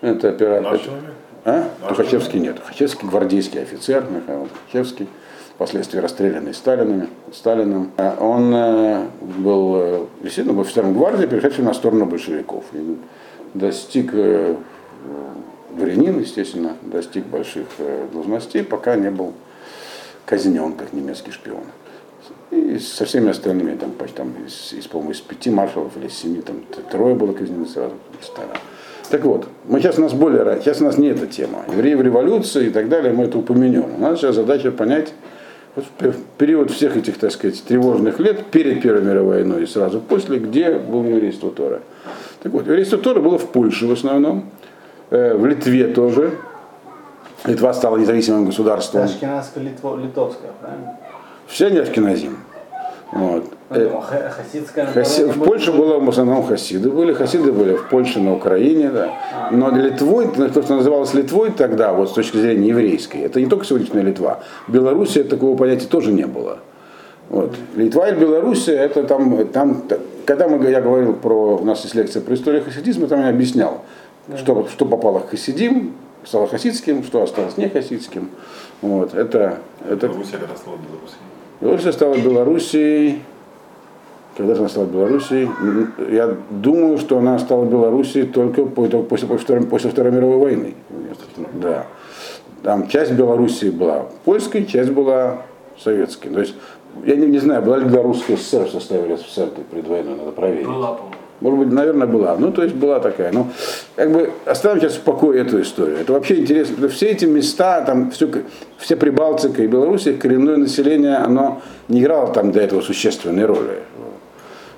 Это 0.00 0.30
операция. 0.30 0.94
А? 1.44 1.68
Тухачевский 1.88 2.40
нет. 2.40 2.56
Тухачевский 2.56 3.06
гвардейский 3.06 3.60
офицер, 3.60 4.02
Михаил 4.10 4.48
Тухачевский 4.48 5.08
впоследствии 5.54 5.98
расстрелянный 5.98 6.54
Сталиным, 6.54 7.08
Сталиным. 7.32 7.90
А 7.96 8.16
он 8.20 8.52
э, 8.54 9.06
был 9.20 9.76
э, 9.76 10.06
действительно 10.22 10.60
офицером 10.60 10.94
гвардии, 10.94 11.26
перешедший 11.26 11.64
на 11.64 11.74
сторону 11.74 12.06
большевиков. 12.06 12.64
И 12.72 12.98
достиг 13.54 14.10
э, 14.12 14.56
дворянин, 15.70 16.18
естественно, 16.20 16.76
достиг 16.82 17.26
больших 17.26 17.66
должностей, 18.12 18.64
пока 18.64 18.96
не 18.96 19.10
был 19.10 19.32
казнен 20.24 20.72
как 20.72 20.92
немецкий 20.92 21.30
шпион. 21.30 21.64
И 22.50 22.78
со 22.78 23.04
всеми 23.04 23.30
остальными, 23.30 23.76
там, 23.76 23.92
там 24.14 24.32
из, 24.46 24.72
из, 24.72 24.86
из 24.86 25.20
пяти 25.20 25.50
маршалов 25.50 25.96
или 25.96 26.08
семи, 26.08 26.40
там, 26.40 26.62
трое 26.90 27.14
было 27.14 27.32
казнено 27.32 27.66
сразу. 27.66 27.94
Так 29.10 29.24
вот, 29.24 29.46
мы 29.68 29.80
сейчас 29.80 29.98
у 29.98 30.02
нас 30.02 30.12
более, 30.12 30.60
сейчас 30.60 30.80
у 30.80 30.84
нас 30.84 30.96
не 30.96 31.08
эта 31.08 31.26
тема. 31.26 31.64
Евреи 31.70 31.94
в 31.94 32.02
революции 32.02 32.68
и 32.68 32.70
так 32.70 32.88
далее, 32.88 33.12
мы 33.12 33.24
это 33.24 33.38
упомянем. 33.38 33.94
У 33.96 33.98
нас 33.98 34.18
сейчас 34.18 34.36
задача 34.36 34.70
понять, 34.70 35.12
в 35.76 36.22
период 36.38 36.70
всех 36.70 36.96
этих, 36.96 37.18
так 37.18 37.32
сказать, 37.32 37.62
тревожных 37.64 38.20
лет, 38.20 38.46
перед 38.46 38.80
Первой 38.80 39.02
мировой 39.02 39.36
войной 39.36 39.64
и 39.64 39.66
сразу 39.66 40.00
после, 40.00 40.38
где 40.38 40.70
был 40.70 41.04
еврейство 41.04 41.50
Тора. 41.50 41.80
Так 42.42 42.52
вот, 42.52 42.66
еврейство 42.66 42.98
Тора 42.98 43.20
было 43.20 43.38
в 43.38 43.48
Польше 43.48 43.86
в 43.86 43.92
основном, 43.92 44.50
э, 45.10 45.34
в 45.34 45.44
Литве 45.46 45.88
тоже. 45.88 46.38
Литва 47.44 47.74
стала 47.74 47.96
независимым 47.96 48.46
государством. 48.46 49.02
Ашкеназско-литовская, 49.02 50.52
правильно? 50.60 50.98
Все 51.46 51.66
они 51.66 51.78
ашкеназим. 51.78 52.38
Вот. 53.12 53.44
Ну, 53.74 54.00
хасидская, 54.00 54.86
Хаси... 54.86 55.24
В 55.24 55.42
Польше 55.42 55.72
было 55.72 55.98
в 55.98 56.08
основном 56.08 56.44
хасиды 56.44 56.90
были. 56.90 57.12
Хасиды 57.12 57.52
были 57.52 57.74
в 57.74 57.88
Польше, 57.88 58.20
на 58.20 58.34
Украине, 58.34 58.90
да. 58.90 59.12
А. 59.32 59.50
Но 59.50 59.70
Литвой, 59.70 60.28
то, 60.28 60.62
что 60.62 60.76
называлось 60.76 61.14
Литвой 61.14 61.50
тогда, 61.50 61.92
вот 61.92 62.10
с 62.10 62.12
точки 62.12 62.36
зрения 62.36 62.68
еврейской, 62.68 63.18
это 63.18 63.40
не 63.40 63.46
только 63.46 63.64
сегодняшняя 63.64 64.02
Литва. 64.02 64.40
Белоруссия 64.68 65.24
такого 65.24 65.56
понятия 65.56 65.86
тоже 65.86 66.12
не 66.12 66.26
было. 66.26 66.58
Вот. 67.30 67.54
Литва 67.74 68.08
и 68.08 68.14
Белоруссия, 68.14 68.74
это 68.74 69.04
там, 69.04 69.46
там, 69.48 69.82
когда 70.26 70.48
мы, 70.48 70.68
я 70.70 70.80
говорил 70.80 71.14
про, 71.14 71.56
у 71.56 71.64
нас 71.64 71.82
есть 71.82 71.94
лекция 71.94 72.22
про 72.22 72.34
историю 72.34 72.64
хасидизма, 72.64 73.06
там 73.06 73.20
я 73.22 73.28
объяснял, 73.28 73.82
да. 74.28 74.36
что, 74.36 74.68
что 74.68 74.84
попало 74.84 75.20
к 75.20 75.30
хасидим, 75.30 75.94
стало 76.24 76.46
хасидским, 76.46 77.02
что 77.02 77.22
осталось 77.22 77.56
не 77.56 77.68
хасидским. 77.68 78.30
Вот. 78.82 79.14
Это, 79.14 79.58
это... 79.88 80.08
Белоруссия 80.08 80.38
когда 80.38 80.56
стала 80.56 80.76
Белоруссией? 80.76 81.20
Белоруссия 81.60 81.92
стала 81.92 82.16
Белоруссией, 82.16 83.22
когда 84.36 84.54
же 84.54 84.60
она 84.60 84.68
стала 84.68 84.86
Белоруссией? 84.86 85.48
Я 86.10 86.36
думаю, 86.50 86.98
что 86.98 87.18
она 87.18 87.38
стала 87.38 87.64
Белоруссией 87.64 88.26
только 88.26 88.64
после, 88.64 88.98
после, 89.00 89.60
после 89.60 89.90
Второй 89.90 90.12
мировой 90.12 90.38
войны. 90.38 90.74
Да. 91.54 91.86
Там 92.62 92.88
часть 92.88 93.12
Белоруссии 93.12 93.70
была 93.70 94.06
польской, 94.24 94.64
часть 94.64 94.90
была 94.90 95.42
советской. 95.78 96.28
То 96.30 96.40
есть, 96.40 96.54
я 97.04 97.16
не, 97.16 97.26
не 97.26 97.38
знаю, 97.38 97.62
была 97.62 97.78
ли 97.78 97.84
Белорусская 97.84 98.36
ССР 98.36 98.64
в 98.64 98.70
составе 98.70 99.16
СССР 99.16 99.50
перед 99.70 99.86
войной, 99.86 100.16
надо 100.16 100.32
проверить. 100.32 100.66
Была, 100.66 100.94
по-моему. 100.94 101.14
Может 101.40 101.58
быть, 101.58 101.72
наверное, 101.72 102.06
была. 102.06 102.36
Ну, 102.38 102.52
то 102.52 102.62
есть 102.62 102.74
была 102.74 103.00
такая. 103.00 103.32
Ну, 103.32 103.48
как 103.96 104.12
бы 104.12 104.30
оставим 104.46 104.80
сейчас 104.80 104.94
в 104.94 105.00
покое 105.00 105.42
эту 105.42 105.60
историю. 105.60 105.98
Это 105.98 106.12
вообще 106.12 106.40
интересно, 106.40 106.76
потому 106.76 106.88
что 106.88 106.96
все 106.96 107.08
эти 107.08 107.24
места, 107.26 107.82
там, 107.82 108.10
все, 108.12 108.28
все 108.78 108.96
Прибалтика 108.96 109.62
и 109.62 109.66
Белоруссия, 109.66 110.14
коренное 110.14 110.56
население, 110.56 111.16
оно 111.16 111.60
не 111.88 112.00
играло 112.00 112.32
там 112.32 112.52
до 112.52 112.60
этого 112.60 112.80
существенной 112.80 113.44
роли. 113.44 113.80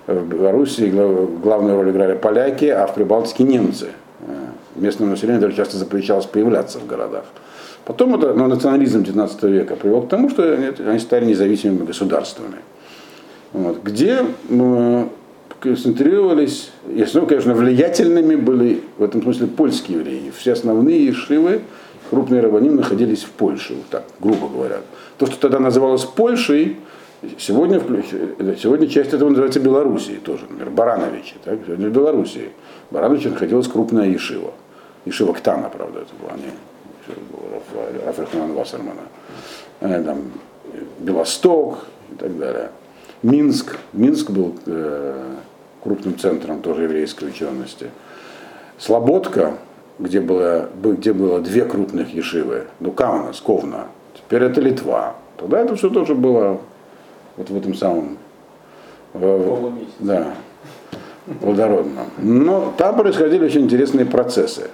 В 0.07 0.29
Белоруссии 0.29 0.89
главную 1.43 1.77
роль 1.77 1.91
играли 1.91 2.17
поляки, 2.17 2.67
а 2.67 2.87
в 2.87 2.95
Прибалтике 2.95 3.43
немцы. 3.45 3.89
Местное 4.77 5.09
население 5.09 5.41
даже 5.41 5.57
часто 5.57 5.79
запрещалось 5.79 6.27
появляться 6.27 6.79
в 6.79 6.87
городах. 6.87 7.25
Потом 7.85 8.15
это, 8.15 8.35
ну, 8.35 8.47
национализм 8.47 9.03
19 9.03 9.43
века 9.45 9.77
привел 9.77 10.03
к 10.03 10.09
тому, 10.09 10.29
что 10.29 10.43
они 10.53 10.99
стали 10.99 11.25
независимыми 11.25 11.85
государствами. 11.85 12.57
Вот, 13.53 13.83
где 13.83 14.19
концентрировались, 15.61 16.71
если, 16.93 17.21
ну, 17.21 17.27
конечно, 17.27 17.55
влиятельными 17.55 18.37
были 18.37 18.83
в 18.99 19.03
этом 19.03 19.23
смысле 19.23 19.47
польские 19.47 19.99
евреи. 19.99 20.31
Все 20.37 20.53
основные 20.53 21.07
ешивы, 21.07 21.63
крупные 22.11 22.43
рабаним 22.43 22.77
находились 22.77 23.25
в 23.25 23.31
Польше, 23.31 23.75
вот 23.75 23.87
так, 23.91 24.05
грубо 24.21 24.49
говоря. 24.49 24.81
То, 25.19 25.27
что 25.27 25.39
тогда 25.41 25.59
называлось 25.59 26.05
Польшей, 26.05 26.77
сегодня, 27.39 27.81
сегодня 28.57 28.89
часть 28.89 29.13
этого 29.13 29.29
называется 29.29 29.61
Белоруссией 29.61 30.19
тоже, 30.19 30.45
например, 30.49 30.71
Барановичи, 30.71 31.35
так, 31.45 31.61
сегодня 31.65 31.89
в 31.89 31.93
Белоруссии. 31.93 32.51
Барановичи 32.91 33.29
находилась 33.29 33.69
крупная 33.69 34.09
ешива. 34.09 34.53
Ешива 35.05 35.33
Ктана, 35.33 35.69
правда, 35.69 36.01
это 36.01 36.11
была 36.21 36.33
не 36.37 36.51
Рафрахмана 38.05 38.55
Вассермана. 38.55 39.03
Э, 39.81 40.03
там, 40.03 40.19
Белосток 40.99 41.87
и 42.13 42.15
так 42.17 42.37
далее. 42.39 42.71
Минск. 43.23 43.79
Минск 43.93 44.31
был 44.31 44.55
э, 44.67 45.35
крупным 45.83 46.19
центром 46.19 46.61
тоже 46.61 46.83
еврейской 46.83 47.27
учености. 47.27 47.91
Слободка, 48.79 49.55
где 49.99 50.21
было, 50.21 50.69
где 50.83 51.13
было 51.13 51.41
две 51.41 51.65
крупных 51.65 52.13
ешивы, 52.13 52.67
ну 52.81 52.93
Кауна, 52.93 53.33
Сковна, 53.33 53.87
теперь 54.15 54.43
это 54.43 54.61
Литва. 54.61 55.17
Тогда 55.39 55.61
это 55.61 55.77
все 55.77 55.89
тоже 55.89 56.15
было 56.15 56.61
вот 57.37 57.51
в 57.51 57.57
этом 57.57 57.75
самом, 57.75 58.19
в, 59.13 59.73
да, 60.01 60.35
плодородном. 61.41 62.07
Но 62.19 62.75
там 62.77 62.97
происходили 62.97 63.45
очень 63.45 63.63
интересные 63.63 64.07
процессы 64.07 64.71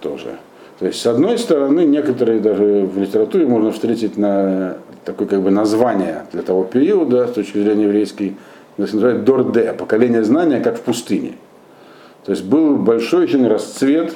тоже. 0.00 0.38
То 0.78 0.86
есть, 0.86 1.00
с 1.00 1.06
одной 1.06 1.38
стороны, 1.38 1.84
некоторые 1.84 2.40
даже 2.40 2.86
в 2.86 2.98
литературе 2.98 3.46
можно 3.46 3.70
встретить 3.70 4.16
на 4.16 4.78
такое 5.04 5.28
как 5.28 5.42
бы 5.42 5.50
название 5.50 6.26
для 6.32 6.42
того 6.42 6.64
периода, 6.64 7.28
с 7.28 7.32
точки 7.32 7.58
зрения 7.58 7.84
еврейской, 7.84 8.36
называют 8.76 9.24
Дорде, 9.24 9.72
поколение 9.72 10.24
знания, 10.24 10.60
как 10.60 10.78
в 10.78 10.80
пустыне. 10.80 11.34
То 12.24 12.32
есть 12.32 12.44
был 12.44 12.76
большой 12.76 13.24
очень 13.24 13.46
расцвет 13.46 14.14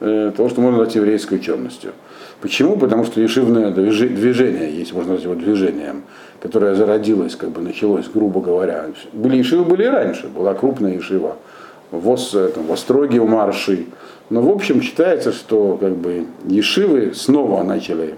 э, 0.00 0.32
того, 0.36 0.48
что 0.48 0.60
можно 0.60 0.78
назвать 0.78 0.96
еврейской 0.96 1.34
ученостью. 1.34 1.92
Почему? 2.40 2.76
Потому 2.76 3.04
что 3.04 3.20
ешивное 3.20 3.70
движение 3.70 4.76
есть, 4.76 4.92
можно 4.92 5.12
назвать 5.12 5.24
его 5.24 5.34
движением, 5.34 6.02
которое 6.44 6.74
зародилось, 6.74 7.36
как 7.36 7.52
бы 7.52 7.62
началось, 7.62 8.04
грубо 8.12 8.42
говоря. 8.42 8.84
Были 9.14 9.38
ешивы, 9.38 9.64
были 9.64 9.84
и 9.84 9.86
раньше, 9.86 10.28
была 10.28 10.52
крупная 10.52 10.92
ешива. 10.92 11.38
ВОЗ, 11.90 12.36
там, 12.54 12.66
в 12.66 12.72
Остроге 12.72 13.18
у 13.20 13.26
Марши. 13.26 13.86
Но 14.28 14.42
в 14.42 14.50
общем 14.50 14.82
считается, 14.82 15.32
что 15.32 15.78
как 15.80 15.96
бы 15.96 16.26
ешивы 16.44 17.14
снова 17.14 17.62
начали 17.62 18.16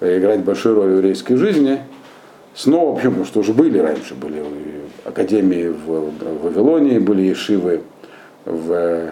играть 0.00 0.44
большую 0.44 0.76
роль 0.76 0.92
в 0.92 0.96
еврейской 0.98 1.34
жизни. 1.34 1.80
Снова, 2.54 2.94
потому 2.94 3.24
что 3.24 3.40
уже 3.40 3.52
были 3.52 3.80
раньше, 3.80 4.14
были 4.14 4.40
академии 5.04 5.74
в, 5.86 6.12
Вавилонии, 6.40 7.00
были 7.00 7.22
ешивы 7.22 7.80
в, 8.44 9.10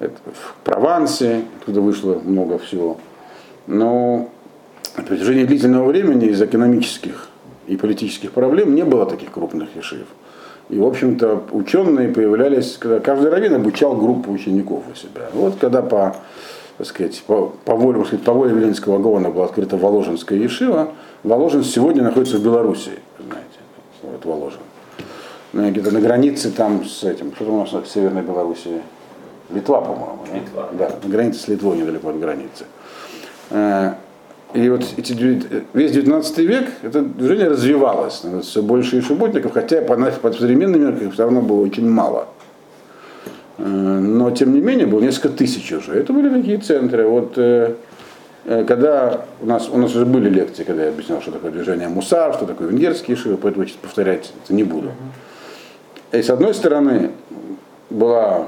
в 0.00 0.54
Провансе, 0.64 1.44
откуда 1.60 1.80
вышло 1.80 2.20
много 2.22 2.58
всего. 2.58 2.98
Но 3.66 4.28
на 4.98 5.02
протяжении 5.02 5.44
длительного 5.44 5.86
времени 5.86 6.26
из 6.26 6.42
экономических 6.42 7.30
и 7.66 7.76
политических 7.76 8.32
проблем 8.32 8.74
не 8.74 8.84
было 8.84 9.06
таких 9.06 9.32
крупных 9.32 9.74
ешив. 9.76 10.06
И, 10.70 10.78
в 10.78 10.84
общем-то, 10.84 11.44
ученые 11.52 12.08
появлялись, 12.08 12.76
когда 12.78 13.00
каждый 13.00 13.30
раввин 13.30 13.54
обучал 13.54 13.96
группу 13.96 14.32
учеников 14.32 14.84
у 14.90 14.94
себя. 14.96 15.28
Вот 15.34 15.56
когда 15.60 15.82
по, 15.82 16.16
так 16.78 16.86
сказать, 16.86 17.22
по, 17.26 17.52
по 17.64 17.74
воле, 17.74 17.98
так 17.98 18.06
сказать, 18.08 18.24
по 18.24 18.32
воле 18.32 18.54
Веленского 18.54 18.98
Гавана 18.98 19.30
была 19.30 19.44
открыта 19.44 19.76
Воложенская 19.76 20.38
Ешива, 20.38 20.92
Воложен 21.22 21.64
сегодня 21.64 22.02
находится 22.02 22.38
в 22.38 22.42
Беларуси, 22.42 22.92
знаете, 23.18 23.58
вот 24.02 24.24
Воложен. 24.24 24.60
Ну, 25.52 25.70
Где-то 25.70 25.92
на 25.92 26.00
границе 26.00 26.50
там 26.50 26.84
с 26.84 27.04
этим, 27.04 27.34
что 27.34 27.44
у 27.44 27.60
нас 27.60 27.72
в 27.72 27.86
Северной 27.86 28.22
Беларуси? 28.22 28.82
Литва, 29.50 29.82
по-моему. 29.82 30.20
Литва. 30.34 30.68
Да, 30.72 30.90
на 31.02 31.08
границе 31.08 31.40
с 31.40 31.48
Литвой, 31.48 31.76
недалеко 31.76 32.08
от 32.08 32.18
границы. 32.18 32.64
И 34.54 34.68
вот 34.68 34.84
эти, 34.96 35.12
весь 35.72 35.90
19 35.90 36.38
век 36.38 36.68
это 36.82 37.02
движение 37.02 37.48
развивалось, 37.48 38.22
все 38.42 38.62
больше 38.62 38.98
и 38.98 39.00
субботников, 39.00 39.52
хотя 39.52 39.82
по, 39.82 39.96
по 39.96 40.32
современным 40.32 40.80
меркам 40.80 41.10
все 41.10 41.24
равно 41.24 41.42
было 41.42 41.60
очень 41.60 41.90
мало. 41.90 42.28
Э, 43.58 43.64
Но 43.64 44.30
тем 44.30 44.54
не 44.54 44.60
менее 44.60 44.86
было 44.86 45.00
несколько 45.00 45.30
тысяч 45.30 45.72
уже. 45.72 45.94
Это 45.94 46.12
были 46.12 46.28
такие 46.28 46.58
центры. 46.58 47.04
Вот 47.04 47.32
э, 47.36 47.74
э, 48.44 48.64
когда 48.64 49.26
у 49.40 49.46
нас, 49.46 49.68
у 49.68 49.76
нас 49.76 49.90
уже 49.90 50.06
были 50.06 50.28
лекции, 50.28 50.62
когда 50.62 50.84
я 50.84 50.90
объяснял, 50.90 51.20
что 51.20 51.32
такое 51.32 51.50
движение 51.50 51.88
Мусар, 51.88 52.32
что 52.34 52.46
такое 52.46 52.68
венгерские 52.68 53.16
шивы, 53.16 53.36
поэтому 53.36 53.66
повторять 53.82 54.32
это 54.44 54.54
не 54.54 54.62
буду. 54.62 54.92
И 56.12 56.22
с 56.22 56.30
одной 56.30 56.54
стороны 56.54 57.10
была 57.90 58.46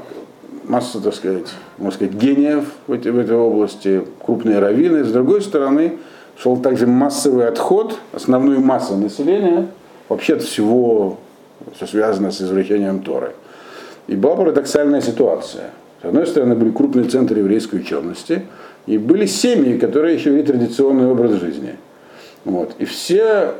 масса, 0.68 1.00
так 1.00 1.14
сказать, 1.14 1.46
можно 1.78 1.92
сказать, 1.92 2.14
гениев 2.14 2.64
в, 2.86 2.92
эти- 2.92 3.08
в 3.08 3.18
этой 3.18 3.36
области, 3.36 4.02
крупные 4.24 4.58
раввины. 4.58 5.04
С 5.04 5.12
другой 5.12 5.42
стороны, 5.42 5.98
шел 6.38 6.56
также 6.56 6.86
массовый 6.86 7.48
отход, 7.48 7.98
основную 8.12 8.60
массу 8.60 8.96
населения, 8.96 9.68
вообще 10.08 10.34
от 10.34 10.42
всего, 10.42 11.18
что 11.74 11.86
связано 11.86 12.30
с 12.30 12.40
извлечением 12.40 13.00
Торы. 13.02 13.32
И 14.06 14.14
была 14.16 14.36
парадоксальная 14.36 15.00
ситуация. 15.00 15.70
С 16.02 16.04
одной 16.04 16.26
стороны, 16.26 16.54
были 16.54 16.70
крупные 16.70 17.08
центры 17.08 17.38
еврейской 17.38 17.76
учености, 17.76 18.42
и 18.86 18.98
были 18.98 19.26
семьи, 19.26 19.78
которые 19.78 20.14
еще 20.14 20.30
вели 20.30 20.42
традиционный 20.42 21.10
образ 21.10 21.32
жизни. 21.32 21.76
Вот. 22.44 22.74
И 22.78 22.84
все 22.84 23.54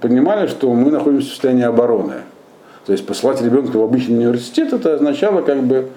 понимали, 0.00 0.48
что 0.48 0.72
мы 0.74 0.90
находимся 0.90 1.28
в 1.28 1.30
состоянии 1.30 1.64
обороны. 1.64 2.16
То 2.88 2.92
есть 2.92 3.04
посылать 3.04 3.42
ребенка 3.42 3.76
в 3.76 3.82
обычный 3.82 4.16
университет, 4.16 4.72
это 4.72 4.94
означало 4.94 5.42
как 5.42 5.62
бы 5.62 5.90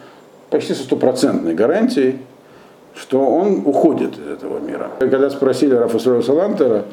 почти 0.49 0.73
со 0.73 0.83
стопроцентной 0.83 1.55
гарантией, 1.55 2.17
что 2.95 3.25
он 3.25 3.61
уходит 3.63 4.19
из 4.19 4.27
этого 4.27 4.59
мира. 4.59 4.89
Когда 4.99 5.29
спросили 5.29 5.73
Рафа 5.73 5.99
Сроя 5.99 6.21
Салантера, 6.21 6.83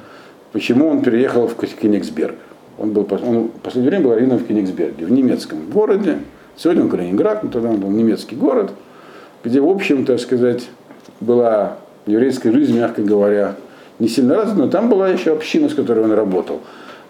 почему 0.52 0.86
он 0.86 1.02
переехал 1.02 1.48
в 1.48 1.56
Кенигсберг, 1.56 2.36
он, 2.78 2.92
был, 2.92 3.08
он 3.10 3.48
в 3.48 3.60
последнее 3.60 3.90
время 3.90 4.04
был 4.04 4.12
раввином 4.12 4.38
в 4.38 4.46
Кенигсберге, 4.46 5.04
в 5.04 5.10
немецком 5.10 5.68
городе, 5.68 6.18
сегодня 6.56 6.84
он 6.84 6.90
Калининград, 6.90 7.42
но 7.42 7.50
тогда 7.50 7.70
он 7.70 7.80
был 7.80 7.90
немецкий 7.90 8.36
город, 8.36 8.70
где, 9.42 9.60
в 9.60 9.68
общем, 9.68 10.04
так 10.04 10.20
сказать, 10.20 10.68
была 11.20 11.78
еврейская 12.06 12.52
жизнь, 12.52 12.78
мягко 12.78 13.02
говоря, 13.02 13.56
не 13.98 14.06
сильно 14.06 14.36
развита, 14.36 14.60
но 14.60 14.70
там 14.70 14.90
была 14.90 15.08
еще 15.08 15.32
община, 15.32 15.68
с 15.68 15.74
которой 15.74 16.04
он 16.04 16.12
работал. 16.12 16.60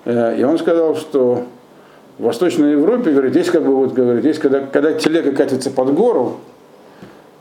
Э, 0.06 0.38
И 0.38 0.42
он 0.42 0.58
сказал, 0.58 0.96
что 0.96 1.44
в 2.18 2.24
Восточной 2.24 2.72
Европе, 2.72 3.12
говорит, 3.12 3.36
есть 3.36 3.50
как 3.50 3.64
бы 3.64 3.74
вот, 3.74 3.92
говорит, 3.92 4.24
есть 4.24 4.40
когда, 4.40 4.60
когда 4.60 4.92
телега 4.92 5.32
катится 5.32 5.70
под 5.70 5.94
гору, 5.94 6.38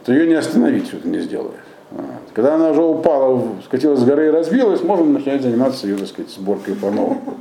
то 0.06 0.14
ее 0.14 0.28
не 0.28 0.36
остановить, 0.36 0.88
что 0.88 0.98
ты 0.98 1.10
не 1.10 1.20
сделаешь. 1.20 1.56
Когда 2.34 2.56
она 2.56 2.70
уже 2.70 2.84
упала, 2.84 3.42
скатилась 3.66 4.00
с 4.00 4.04
горы 4.04 4.28
и 4.28 4.30
разбилась, 4.30 4.84
можно 4.84 5.06
начинать 5.06 5.42
заниматься 5.42 5.88
ее, 5.88 5.98
так 5.98 6.08
сказать, 6.08 6.30
сборкой 6.30 6.76
по 6.76 6.92
новому. 6.92 7.38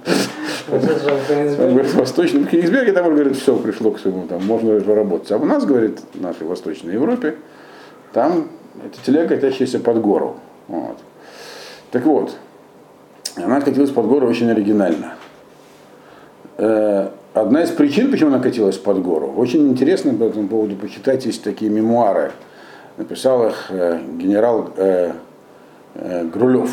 Говорит, 0.69 1.90
в 1.90 1.97
Восточном 1.97 2.47
Кенигсберге, 2.47 2.93
там, 2.93 3.12
говорит, 3.12 3.37
все 3.37 3.57
пришло 3.57 3.90
к 3.90 3.99
своему, 3.99 4.26
там 4.26 4.45
можно 4.47 4.78
работать. 4.95 5.31
А 5.33 5.37
у 5.37 5.45
нас, 5.45 5.66
говорит, 5.66 6.00
в 6.14 6.21
нашей 6.21 6.47
Восточной 6.47 6.95
Европе, 6.95 7.35
там 8.12 8.49
эта 8.85 9.05
телега, 9.05 9.37
катящаяся 9.37 9.80
под 9.80 10.00
гору. 10.00 10.37
Вот. 10.69 10.97
Так 11.91 12.04
вот, 12.04 12.37
она 13.37 13.60
катилась 13.60 13.91
под 13.91 14.06
гору 14.06 14.26
очень 14.28 14.50
оригинально. 14.50 15.15
Одна 17.36 17.64
из 17.64 17.70
причин, 17.70 18.10
почему 18.10 18.30
она 18.30 18.38
катилась 18.38 18.78
под 18.78 19.02
гору, 19.02 19.30
очень 19.36 19.68
интересно 19.68 20.14
по 20.14 20.22
этому 20.22 20.49
поводу 20.49 20.75
почитать, 20.75 21.26
есть 21.26 21.44
такие 21.44 21.70
мемуары. 21.70 22.32
Написал 22.96 23.49
их 23.49 23.66
э, 23.68 24.00
генерал 24.16 24.70
э, 24.78 25.12
э, 25.96 26.25
Грулев. 26.25 26.70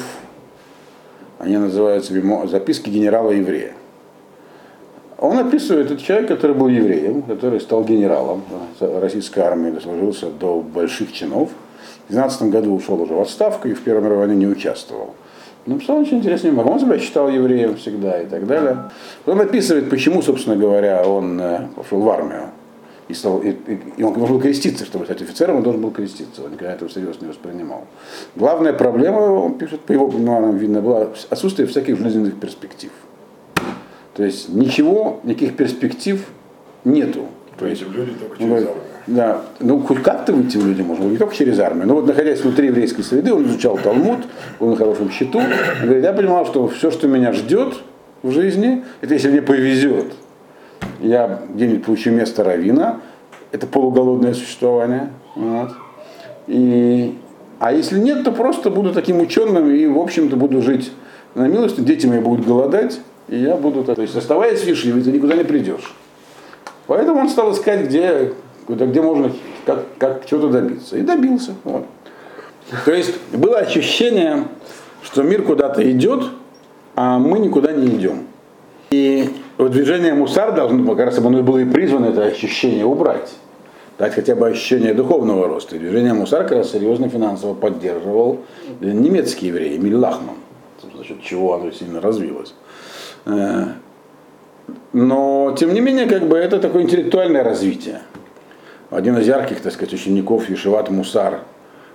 Они 1.37 1.57
называются 1.57 2.13
«Записки 2.47 2.89
генерала-еврея». 2.89 3.73
Он 5.17 5.37
описывает, 5.37 5.87
этот 5.87 5.99
человек, 6.01 6.29
который 6.29 6.55
был 6.55 6.69
евреем, 6.69 7.23
который 7.23 7.59
стал 7.59 7.83
генералом 7.83 8.43
российской 8.79 9.41
армии, 9.41 9.69
дослужился 9.69 10.29
до 10.29 10.61
больших 10.61 11.11
чинов. 11.11 11.49
В 12.07 12.11
12 12.13 12.43
году 12.43 12.73
ушел 12.73 13.01
уже 13.01 13.13
в 13.13 13.19
отставку 13.19 13.67
и 13.67 13.73
в 13.73 13.81
Первой 13.81 14.03
мировой 14.03 14.27
войне 14.27 14.45
не 14.45 14.47
участвовал. 14.47 15.13
Написал 15.65 15.97
очень 15.99 16.17
интересный 16.17 16.51
мемуар. 16.51 16.67
Он 16.71 16.79
себя 16.79 16.99
считал 16.99 17.29
евреем 17.29 17.75
всегда 17.77 18.21
и 18.21 18.25
так 18.25 18.45
далее. 18.47 18.89
Он 19.25 19.39
описывает, 19.39 19.89
почему, 19.89 20.21
собственно 20.21 20.57
говоря, 20.57 21.03
он 21.07 21.39
э, 21.39 21.67
пошел 21.75 21.99
в 22.01 22.09
армию. 22.09 22.49
И, 23.07 23.13
стал, 23.13 23.39
и, 23.39 23.51
и- 23.51 23.79
и 23.97 24.03
он 24.03 24.13
должен 24.13 24.35
был 24.35 24.41
креститься, 24.41 24.85
чтобы 24.85 25.05
стать 25.05 25.21
офицером, 25.21 25.57
он 25.57 25.63
должен 25.63 25.81
был 25.81 25.91
креститься. 25.91 26.43
Он 26.43 26.51
никогда 26.51 26.73
этого 26.73 26.89
всерьез 26.89 27.21
не 27.21 27.27
воспринимал. 27.27 27.85
Главная 28.35 28.73
проблема, 28.73 29.19
он 29.19 29.53
пишет, 29.57 29.81
по 29.81 29.91
его 29.93 30.09
мемуарам 30.09 30.57
видно, 30.57 30.81
была 30.81 31.07
отсутствие 31.29 31.67
всяких 31.67 31.97
жизненных 31.97 32.39
перспектив. 32.39 32.91
То 34.15 34.23
есть 34.23 34.49
ничего, 34.49 35.19
никаких 35.23 35.55
перспектив 35.55 36.25
нету. 36.85 37.25
То 37.57 37.67
есть, 37.67 37.81
люди 37.87 38.11
только 38.13 38.37
через 38.37 38.49
армию. 38.67 38.83
Да, 39.07 39.41
ну 39.59 39.79
хоть 39.79 40.01
как-то 40.01 40.33
выйти 40.33 40.57
в 40.57 40.65
люди 40.65 40.81
можно, 40.81 41.03
не 41.03 41.17
только 41.17 41.35
через 41.35 41.59
армию. 41.59 41.87
Но 41.87 41.95
вот 41.95 42.07
находясь 42.07 42.41
внутри 42.41 42.67
еврейской 42.67 43.03
среды, 43.03 43.33
он 43.33 43.45
изучал 43.45 43.77
Талмуд, 43.77 44.19
был 44.59 44.69
на 44.69 44.75
хорошем 44.75 45.11
счету. 45.11 45.39
Он 45.39 45.45
говорит, 45.83 46.03
я 46.03 46.13
понимал, 46.13 46.45
что 46.45 46.67
все, 46.69 46.91
что 46.91 47.07
меня 47.07 47.33
ждет 47.33 47.75
в 48.21 48.31
жизни, 48.31 48.83
это 49.01 49.13
если 49.13 49.29
мне 49.29 49.41
повезет. 49.41 50.13
Я 50.99 51.41
где-нибудь 51.53 51.85
получу 51.85 52.11
место 52.11 52.43
равина, 52.43 53.01
это 53.51 53.67
полуголодное 53.67 54.33
существование. 54.33 55.09
Вот. 55.35 55.71
И, 56.47 57.17
а 57.59 57.73
если 57.73 57.99
нет, 57.99 58.23
то 58.23 58.31
просто 58.31 58.69
буду 58.69 58.93
таким 58.93 59.19
ученым 59.19 59.69
и, 59.69 59.85
в 59.87 59.99
общем-то, 59.99 60.35
буду 60.35 60.61
жить 60.61 60.91
на 61.35 61.47
милости, 61.47 61.81
дети 61.81 62.05
мои 62.05 62.19
будут 62.19 62.45
голодать, 62.45 62.99
и 63.27 63.37
я 63.37 63.55
буду... 63.55 63.83
То 63.83 64.01
есть, 64.01 64.15
оставаясь 64.15 64.61
в 64.61 64.67
Ешиве, 64.67 65.01
ты 65.01 65.11
никуда 65.11 65.35
не 65.35 65.43
придешь. 65.43 65.93
Поэтому 66.87 67.19
он 67.19 67.29
стал 67.29 67.53
искать, 67.53 67.85
где, 67.85 68.33
куда, 68.65 68.85
где 68.85 69.01
можно 69.01 69.31
как, 69.65 69.85
как 69.97 70.25
чего-то 70.25 70.49
добиться. 70.49 70.97
И 70.97 71.01
добился. 71.01 71.53
Вот. 71.63 71.85
То 72.85 72.93
есть 72.93 73.13
было 73.33 73.57
ощущение, 73.57 74.45
что 75.01 75.23
мир 75.23 75.43
куда-то 75.43 75.89
идет, 75.91 76.23
а 76.95 77.19
мы 77.19 77.39
никуда 77.39 77.71
не 77.73 77.87
идем. 77.87 78.27
И 78.91 79.29
вот 79.57 79.71
движение 79.71 80.13
Мусар 80.13 80.53
должно, 80.53 80.95
как 80.95 81.05
раз 81.05 81.17
оно 81.17 81.41
было 81.41 81.57
и 81.57 81.65
призвано 81.65 82.07
это 82.07 82.25
ощущение 82.25 82.85
убрать. 82.85 83.33
Дать 83.97 84.13
хотя 84.13 84.35
бы 84.35 84.47
ощущение 84.47 84.93
духовного 84.93 85.47
роста. 85.47 85.75
И 85.75 85.79
движение 85.79 86.13
Мусар 86.13 86.43
как 86.43 86.59
раз 86.59 86.71
серьезно 86.71 87.09
финансово 87.09 87.53
поддерживал 87.53 88.39
немецкий 88.81 89.47
еврей 89.47 89.77
Эмиль 89.77 89.95
Лахман, 89.95 90.35
за 90.97 91.03
счет 91.03 91.21
чего 91.21 91.53
оно 91.53 91.71
сильно 91.71 92.01
развилось. 92.01 92.53
Э, 93.25 93.65
но, 94.93 95.55
тем 95.57 95.73
не 95.73 95.81
менее, 95.81 96.07
как 96.07 96.27
бы 96.27 96.37
это 96.37 96.59
такое 96.59 96.83
интеллектуальное 96.83 97.43
развитие. 97.43 98.01
Один 98.93 99.17
из 99.17 99.27
ярких, 99.27 99.59
так 99.61 99.73
сказать, 99.73 99.91
учеников 99.93 100.47
Ешеват 100.49 100.91
Мусар, 100.91 101.39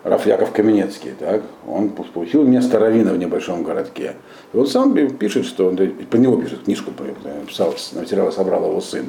Раф 0.03 0.27
Яков 0.27 0.51
Каменецкий, 0.51 1.13
так, 1.17 1.43
он 1.65 1.91
получил 1.91 2.43
место 2.43 2.81
равина 2.81 3.13
в 3.13 3.19
небольшом 3.19 3.63
городке. 3.63 4.17
И 4.53 4.57
вот 4.57 4.69
сам 4.69 4.95
пишет, 5.17 5.47
что 5.47 5.69
он, 5.69 5.77
по 5.77 6.17
него 6.17 6.37
пишет 6.43 6.65
книжку, 6.65 6.91
написал, 7.25 7.73
материал 7.95 8.33
собрал 8.33 8.69
его 8.69 8.81
сын. 8.81 9.07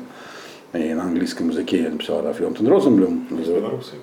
И 0.74 0.94
на 0.94 1.04
английском 1.04 1.50
языке 1.50 1.90
написал 1.90 2.22
Раф 2.22 2.40
Йонтон 2.40 2.68
Розенблюм. 2.68 3.28
Белорусы. 3.32 3.96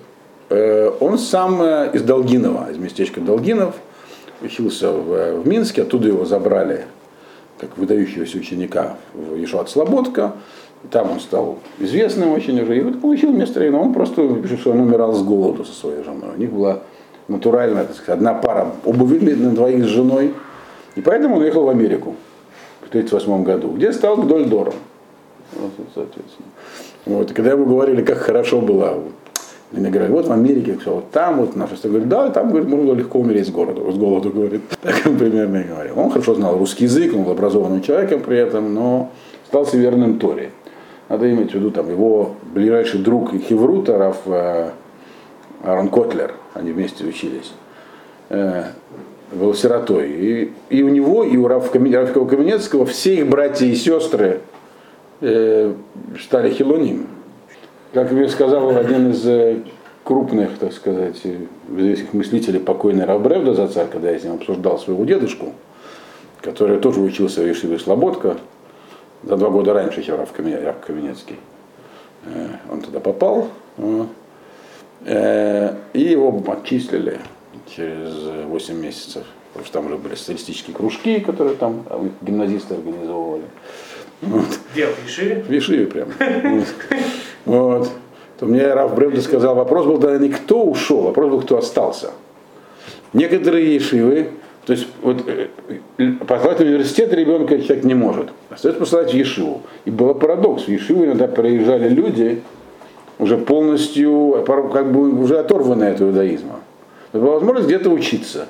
Э, 0.49 0.91
Он 0.99 1.17
сам 1.17 1.61
э, 1.61 1.91
из 1.93 2.01
Долгинова, 2.01 2.69
из 2.69 2.77
местечка 2.77 3.21
Долгинов, 3.21 3.75
учился 4.41 4.91
в, 4.91 5.43
в 5.43 5.47
Минске, 5.47 5.83
оттуда 5.83 6.09
его 6.09 6.25
забрали 6.25 6.87
как 7.57 7.77
выдающегося 7.77 8.37
ученика 8.37 8.97
в 9.13 9.35
Ешуат 9.35 9.69
Слободка. 9.69 10.33
Там 10.91 11.11
он 11.11 11.19
стал 11.19 11.57
известным 11.79 12.31
очень 12.31 12.61
уже, 12.61 12.77
и 12.77 12.81
вот 12.81 13.01
получил 13.01 13.31
место 13.31 13.59
раввина. 13.59 13.81
Он 13.81 13.93
просто 13.93 14.27
пишет, 14.35 14.59
что 14.59 14.71
он 14.71 14.81
умирал 14.81 15.13
с 15.13 15.23
голоду 15.23 15.65
со 15.65 15.73
своей 15.73 16.03
женой. 16.03 16.29
У 16.35 16.39
них 16.39 16.51
была 16.51 16.79
натуральная, 17.27 17.85
так 17.85 17.95
сказать, 17.95 18.19
одна 18.19 18.33
пара 18.33 18.71
обуви 18.85 19.33
на 19.33 19.51
двоих 19.51 19.83
с 19.83 19.87
женой. 19.87 20.33
И 20.95 21.01
поэтому 21.01 21.35
он 21.35 21.41
уехал 21.41 21.63
в 21.63 21.69
Америку 21.69 22.15
в 22.81 22.89
1938 22.89 23.43
году, 23.43 23.69
где 23.75 23.91
стал 23.91 24.17
Гдольдором. 24.17 24.73
Соответственно. 25.93 26.47
Вот, 27.05 27.31
и 27.31 27.33
когда 27.33 27.51
ему 27.51 27.65
говорили, 27.65 28.03
как 28.03 28.17
хорошо 28.17 28.61
было, 28.61 29.01
они 29.75 29.89
говорят, 29.89 30.09
вот 30.11 30.27
в 30.27 30.31
Америке, 30.31 30.77
все, 30.79 30.95
вот 30.95 31.11
там, 31.11 31.37
вот 31.37 31.55
наше, 31.55 31.75
я 31.83 31.89
говорю, 31.89 32.05
да, 32.05 32.29
там, 32.29 32.49
говорит, 32.49 32.69
можно 32.69 32.93
легко 32.93 33.19
умереть 33.19 33.47
с 33.47 33.51
голоду, 33.51 33.91
с 33.91 33.95
голоду, 33.95 34.29
говорит. 34.29 34.61
Так 34.81 35.01
он 35.05 35.17
примерно 35.17 35.57
и 35.57 35.63
говорил. 35.63 35.99
Он 35.99 36.09
хорошо 36.09 36.35
знал 36.35 36.57
русский 36.57 36.85
язык, 36.85 37.13
он 37.13 37.23
был 37.23 37.31
образованным 37.31 37.81
человеком 37.81 38.21
при 38.21 38.37
этом, 38.37 38.73
но 38.73 39.11
стал 39.47 39.65
верным 39.73 40.19
Торе. 40.19 40.51
Надо 41.09 41.31
иметь 41.31 41.51
в 41.51 41.55
виду 41.55 41.71
там 41.71 41.89
его 41.89 42.35
ближайший 42.53 42.99
друг 42.99 43.33
Хеврута, 43.33 43.97
Раф 43.97 44.17
э, 44.25 44.71
Котлер, 45.63 46.33
они 46.53 46.71
вместе 46.71 47.05
учились, 47.05 47.53
э, 48.29 48.63
был 49.31 49.53
сиротой. 49.53 50.09
И, 50.09 50.53
и 50.69 50.83
у 50.83 50.89
него, 50.89 51.23
и 51.23 51.37
у 51.37 51.47
Рафа 51.47 51.71
Каменецкого 51.71 52.85
все 52.85 53.15
их 53.15 53.27
братья 53.27 53.65
и 53.65 53.75
сестры 53.75 54.41
э, 55.21 55.73
стали 56.19 56.51
хилоним. 56.51 57.07
Как 57.93 58.11
мне 58.11 58.27
сказал 58.27 58.75
один 58.75 59.11
из 59.11 59.25
э, 59.25 59.59
крупных, 60.03 60.57
так 60.57 60.73
сказать, 60.73 61.21
известных 61.69 62.13
мыслителей, 62.13 62.59
покойный 62.59 63.05
Равбревда 63.05 63.53
за 63.53 63.67
царь, 63.67 63.87
когда 63.91 64.11
я 64.11 64.19
с 64.19 64.23
ним 64.23 64.35
обсуждал 64.35 64.77
своего 64.77 65.05
дедушку, 65.05 65.53
который 66.41 66.79
тоже 66.79 67.01
учился 67.01 67.41
в 67.41 67.47
Ешиве 67.47 67.79
Слободка, 67.79 68.37
за 69.27 69.35
два 69.35 69.49
года 69.49 69.73
раньше, 69.73 70.03
чем 70.03 70.17
Рав 70.17 70.31
Каменецкий. 70.31 71.35
Э, 72.25 72.47
он 72.71 72.81
туда 72.81 72.99
попал, 72.99 73.49
э, 75.05 75.73
и 75.93 76.01
его 76.01 76.43
отчислили 76.47 77.19
через 77.67 78.13
8 78.45 78.75
месяцев, 78.75 79.23
потому 79.49 79.65
что 79.65 79.73
там 79.73 79.85
уже 79.87 79.97
были 79.97 80.15
социалистические 80.15 80.75
кружки, 80.75 81.19
которые 81.19 81.55
там 81.55 81.83
гимназисты 82.21 82.75
организовывали. 82.75 83.43
Вот. 84.21 84.59
Где, 84.73 84.87
в 84.87 85.05
Ешиве? 85.05 85.43
В 85.43 85.51
Ешиве 85.51 85.85
прям. 85.87 86.09
Вот. 87.45 87.89
То 88.39 88.45
мне 88.45 88.73
Раф 88.73 88.93
Бревда 88.93 89.21
сказал, 89.21 89.55
вопрос 89.55 89.85
был 89.85 89.97
да 89.97 90.17
не 90.17 90.29
кто 90.29 90.63
ушел, 90.63 91.01
вопрос 91.01 91.29
был, 91.29 91.41
кто 91.41 91.57
остался. 91.57 92.11
Некоторые 93.13 93.73
Ешивы, 93.73 94.31
то 94.67 94.73
есть 94.73 94.85
вот, 95.01 95.23
э, 95.25 95.47
послать 96.27 96.57
в 96.57 96.61
университет 96.61 97.13
ребенка 97.13 97.57
человек 97.61 97.85
не 97.85 97.93
может. 97.93 98.27
Остается 98.49 98.81
посылать 98.81 99.13
в 99.13 99.15
Ешиву. 99.15 99.61
И 99.85 99.91
был 99.91 100.13
парадокс. 100.13 100.65
В 100.65 100.67
Ешиву 100.67 101.05
иногда 101.05 101.29
приезжали 101.29 101.87
люди, 101.87 102.41
уже 103.17 103.37
полностью, 103.37 104.43
как 104.45 104.91
бы 104.91 105.09
уже 105.21 105.39
оторванные 105.39 105.93
от 105.93 106.01
иудаизма. 106.01 106.59
Была 107.13 107.35
возможность 107.35 107.67
где-то 107.67 107.89
учиться. 107.89 108.47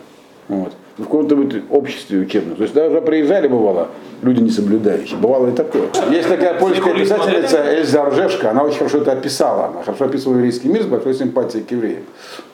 Вот 0.47 0.73
в 0.97 1.03
каком-то 1.03 1.37
обществе 1.69 2.19
учебном. 2.19 2.55
То 2.55 2.63
есть 2.63 2.73
даже 2.73 3.01
приезжали, 3.01 3.47
бывало, 3.47 3.89
люди 4.23 4.41
не 4.41 4.49
соблюдающие. 4.49 5.17
Бывало 5.17 5.49
и 5.49 5.51
такое. 5.51 5.83
Есть 6.11 6.27
такая 6.27 6.55
польская 6.55 6.95
писательница 6.95 7.63
Эльза 7.63 8.05
Ржешка, 8.05 8.49
она 8.49 8.63
очень 8.63 8.79
хорошо 8.79 8.99
это 8.99 9.11
описала. 9.11 9.67
Она 9.67 9.83
хорошо 9.83 10.05
описывала 10.05 10.37
еврейский 10.37 10.69
мир 10.69 10.83
с 10.83 10.87
большой 10.87 11.13
симпатией 11.13 11.63
к 11.63 11.71
евреям. 11.71 12.03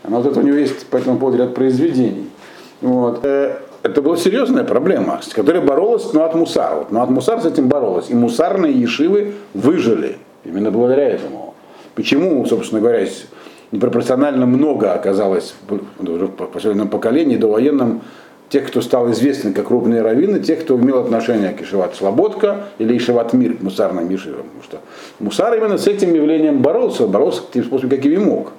Она 0.04 0.18
вот 0.18 0.30
это 0.30 0.40
у 0.40 0.44
нее 0.44 0.60
есть 0.60 0.86
по 0.88 0.98
этому 0.98 1.18
поводу 1.18 1.38
ряд 1.38 1.54
произведений. 1.54 2.28
Вот. 2.84 3.22
Э, 3.24 3.56
это 3.82 4.02
была 4.02 4.18
серьезная 4.18 4.64
проблема, 4.64 5.20
с 5.24 5.34
которой 5.34 5.62
боролась 5.62 6.14
Нуат 6.14 6.36
Мусар. 6.36 6.76
Вот 6.76 6.92
Нуат 6.92 7.10
Мусар 7.10 7.42
с 7.42 7.46
этим 7.46 7.68
боролась. 7.68 8.10
И 8.10 8.14
мусарные 8.14 8.74
ешивы 8.74 9.34
выжили 9.54 10.18
именно 10.44 10.70
благодаря 10.70 11.08
этому. 11.10 11.56
Почему, 11.96 12.46
собственно 12.46 12.82
говоря, 12.82 13.08
непропорционально 13.72 14.46
много 14.46 14.94
оказалось 14.94 15.56
в 15.68 16.28
последнем 16.28 16.90
поколении, 16.90 17.38
до 17.38 17.48
военном 17.48 18.02
тех, 18.50 18.68
кто 18.68 18.82
стал 18.82 19.10
известен 19.12 19.54
как 19.54 19.68
крупные 19.68 20.02
раввины, 20.02 20.40
тех, 20.40 20.62
кто 20.62 20.78
имел 20.78 21.00
отношение 21.00 21.54
к 21.54 21.62
Ишеват 21.62 21.96
Слободка 21.96 22.66
или 22.78 22.96
Ишеват 22.98 23.34
Мир, 23.34 23.58
к 23.58 23.62
мусарным 23.62 24.10
Ешивам. 24.10 24.44
Потому 24.44 24.64
что 24.64 24.80
Мусар 25.20 25.58
именно 25.58 25.78
с 25.78 25.88
этим 25.88 26.14
явлением 26.14 26.62
боролся, 26.62 27.08
боролся 27.08 27.42
тем 27.54 27.64
способом, 27.64 27.92
каким 27.92 28.12
и 28.14 28.18
мог. 28.18 28.52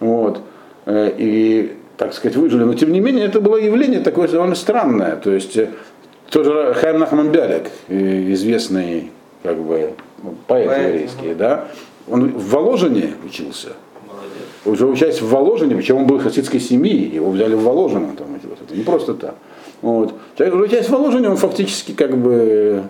Вот. 0.00 0.40
Э, 0.86 1.10
и, 1.16 1.76
так 1.96 2.14
сказать, 2.14 2.36
выжили. 2.36 2.64
Но 2.64 2.74
тем 2.74 2.92
не 2.92 3.00
менее, 3.00 3.26
это 3.26 3.40
было 3.40 3.56
явление 3.56 4.00
такое 4.00 4.28
довольно 4.28 4.54
странное. 4.54 5.16
То 5.16 5.30
есть, 5.30 5.56
э, 5.56 5.70
тоже 6.30 6.74
Хайм 6.74 6.98
Нахман 6.98 7.30
Бялек, 7.30 7.70
э, 7.88 8.32
известный 8.32 9.10
как 9.42 9.58
бы, 9.58 9.92
поэт 10.46 10.86
еврейский, 10.86 11.34
да, 11.34 11.66
он 12.08 12.28
в 12.28 12.50
Воложине 12.50 13.14
учился 13.24 13.70
уже 14.64 14.86
учась 14.86 15.20
в 15.20 15.28
Воложине, 15.28 15.76
причем 15.76 15.98
он 15.98 16.06
был 16.06 16.18
хасидской 16.18 16.60
семьи, 16.60 17.14
его 17.14 17.30
взяли 17.30 17.54
в 17.54 17.62
Воложино, 17.62 18.14
там, 18.16 18.34
это 18.34 18.74
не 18.74 18.82
просто 18.82 19.14
так. 19.14 19.34
Вот. 19.82 20.14
Человек, 20.36 20.56
учась 20.56 20.86
в 20.86 20.90
Воложине, 20.90 21.28
он 21.30 21.36
фактически 21.36 21.92
как 21.92 22.16
бы, 22.16 22.84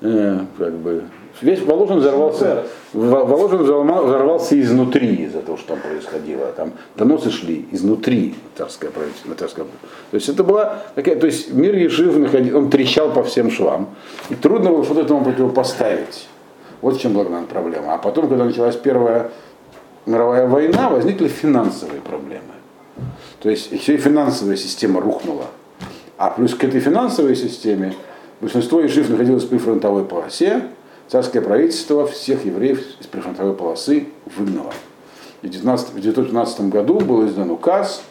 э, 0.00 0.38
как 0.58 0.74
бы 0.74 1.04
весь 1.42 1.60
Воложин 1.62 1.98
взорвался, 1.98 2.64
Воложин 2.92 3.62
взорвался 3.62 4.60
изнутри 4.60 5.14
из-за 5.24 5.40
того, 5.40 5.56
что 5.56 5.68
там 5.74 5.80
происходило. 5.80 6.46
Там 6.52 6.72
доносы 6.96 7.30
шли 7.30 7.66
изнутри 7.70 8.34
царское 8.56 8.90
правительство. 8.90 9.34
Царское. 9.34 9.64
То 9.64 10.14
есть 10.14 10.28
это 10.28 10.44
была 10.44 10.82
такая, 10.94 11.16
то 11.16 11.26
есть 11.26 11.52
мир 11.52 11.74
Ешив 11.74 12.16
находил, 12.16 12.58
он 12.58 12.70
трещал 12.70 13.12
по 13.12 13.22
всем 13.22 13.50
швам. 13.50 13.90
И 14.28 14.34
трудно 14.34 14.70
было 14.70 14.84
что-то 14.84 15.02
этому 15.02 15.24
противопоставить. 15.24 16.28
Вот 16.80 16.96
в 16.96 17.00
чем 17.00 17.12
была 17.12 17.24
проблема. 17.42 17.94
А 17.94 17.98
потом, 17.98 18.28
когда 18.28 18.44
началась 18.44 18.76
первая 18.76 19.30
мировая 20.06 20.46
война, 20.46 20.88
возникли 20.88 21.28
финансовые 21.28 22.00
проблемы. 22.00 22.54
То 23.40 23.50
есть 23.50 23.72
еще 23.72 23.94
и 23.94 23.98
финансовая 23.98 24.56
система 24.56 25.00
рухнула. 25.00 25.46
А 26.16 26.30
плюс 26.30 26.54
к 26.54 26.64
этой 26.64 26.80
финансовой 26.80 27.36
системе 27.36 27.94
большинство 28.40 28.80
ешив 28.80 29.08
находилось 29.08 29.44
при 29.44 29.58
фронтовой 29.58 30.04
полосе, 30.04 30.62
царское 31.10 31.40
правительство 31.40 32.06
всех 32.06 32.44
евреев 32.44 32.80
из 33.00 33.06
прифронтовой 33.06 33.54
полосы 33.54 34.06
выгнало. 34.36 34.72
И 35.42 35.48
в 35.48 35.50
1915 35.50 36.68
году 36.68 37.00
был 37.00 37.26
издан 37.26 37.50
указ, 37.50 38.02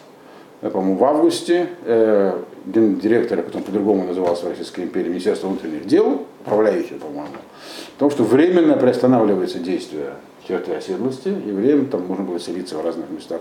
э, 0.60 0.68
по-моему, 0.68 0.96
в 0.96 1.04
августе, 1.04 1.68
э, 1.84 2.38
директора, 2.66 3.42
который 3.42 3.62
по-другому 3.62 4.04
назывался 4.04 4.44
в 4.44 4.48
Российской 4.50 4.84
империи, 4.84 5.08
Министерства 5.08 5.48
внутренних 5.48 5.86
дел, 5.86 6.26
управляющего, 6.44 6.98
по-моему, 6.98 7.28
о 7.28 7.98
том, 7.98 8.10
что 8.10 8.22
временно 8.22 8.76
приостанавливается 8.76 9.60
действие 9.60 10.14
черты 10.46 10.74
оседлости, 10.74 11.28
евреям 11.28 11.86
там 11.86 12.06
можно 12.06 12.24
было 12.24 12.38
селиться 12.38 12.76
в 12.76 12.84
разных 12.84 13.08
местах 13.08 13.40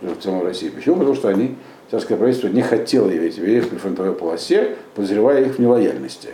в 0.00 0.16
целом 0.16 0.42
России. 0.42 0.68
Почему? 0.68 0.96
Потому 0.96 1.14
что 1.14 1.28
они, 1.28 1.56
царское 1.90 2.16
правительство 2.16 2.48
не 2.48 2.62
хотело 2.62 3.10
иметь 3.10 3.36
евреев 3.36 3.68
при 3.68 3.76
фронтовой 3.76 4.12
полосе, 4.12 4.76
подозревая 4.94 5.44
их 5.44 5.56
в 5.56 5.58
нелояльности. 5.58 6.30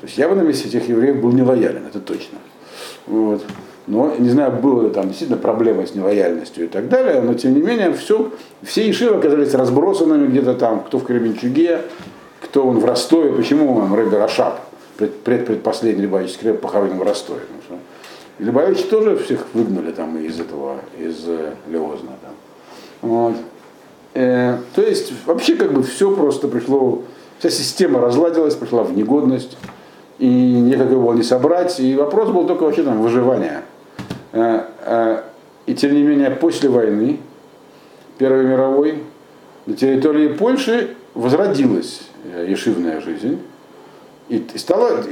То 0.00 0.06
есть 0.06 0.18
я 0.18 0.28
бы 0.28 0.34
на 0.34 0.42
месте 0.42 0.68
этих 0.68 0.88
евреев 0.88 1.20
был 1.20 1.32
нелоялен, 1.32 1.86
это 1.86 2.00
точно. 2.00 2.38
Вот. 3.06 3.42
Но 3.86 4.14
не 4.18 4.28
знаю, 4.28 4.52
было 4.52 4.82
ли 4.82 4.90
там 4.90 5.08
действительно 5.08 5.38
проблема 5.38 5.86
с 5.86 5.94
нелояльностью 5.94 6.64
и 6.64 6.68
так 6.68 6.88
далее, 6.88 7.20
но 7.20 7.34
тем 7.34 7.54
не 7.54 7.62
менее 7.62 7.92
все, 7.92 8.32
все 8.62 8.86
ешивы 8.86 9.16
оказались 9.16 9.54
разбросанными 9.54 10.26
где-то 10.26 10.54
там, 10.54 10.80
кто 10.80 10.98
в 10.98 11.04
Кременчуге, 11.04 11.82
кто 12.40 12.66
он 12.66 12.80
в 12.80 12.84
Ростове, 12.84 13.32
почему 13.32 13.76
он 13.76 13.94
Рэбер 13.94 14.20
Ашап, 14.20 14.60
пред, 14.96 15.46
предпоследний 15.46 16.02
Любавический 16.02 16.50
рэб 16.50 16.60
похоронен 16.60 16.98
в 16.98 17.02
Ростове. 17.02 17.40
Потому 17.40 17.62
что 17.62 17.74
и 18.38 18.44
Любавичи 18.44 18.82
тоже 18.84 19.16
всех 19.16 19.46
выгнали 19.54 19.92
там 19.92 20.18
из 20.18 20.38
этого, 20.38 20.80
из 20.98 21.26
э, 21.26 21.54
Леозна. 21.68 22.12
Там. 22.22 22.32
Вот. 23.02 23.36
Э, 24.14 24.58
то 24.74 24.82
есть 24.82 25.12
вообще 25.24 25.54
как 25.54 25.72
бы 25.72 25.82
все 25.82 26.14
просто 26.14 26.48
пришло, 26.48 27.02
вся 27.38 27.50
система 27.50 28.00
разладилась, 28.00 28.54
пришла 28.54 28.82
в 28.82 28.94
негодность, 28.94 29.56
и 30.18 30.26
никак 30.26 30.90
его 30.90 31.12
не 31.14 31.22
собрать. 31.22 31.78
И 31.80 31.94
вопрос 31.94 32.30
был 32.30 32.46
только 32.46 32.64
вообще 32.64 32.82
там 32.82 33.00
выживания. 33.02 33.62
Э, 34.32 34.64
э, 34.80 35.22
и 35.66 35.74
тем 35.74 35.94
не 35.94 36.02
менее 36.02 36.30
после 36.30 36.68
войны, 36.68 37.20
Первой 38.18 38.44
мировой, 38.44 39.02
на 39.66 39.76
территории 39.76 40.28
Польши 40.28 40.96
возродилась 41.14 42.02
э, 42.32 42.46
ешивная 42.48 43.00
жизнь. 43.00 43.40
И 44.28 44.44
стало, 44.56 45.04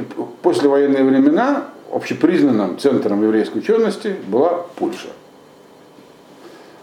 после 0.43 0.69
военные 0.69 1.05
времена 1.05 1.69
общепризнанным 1.93 2.79
центром 2.79 3.23
еврейской 3.23 3.59
учености 3.59 4.17
была 4.27 4.67
Польша. 4.77 5.09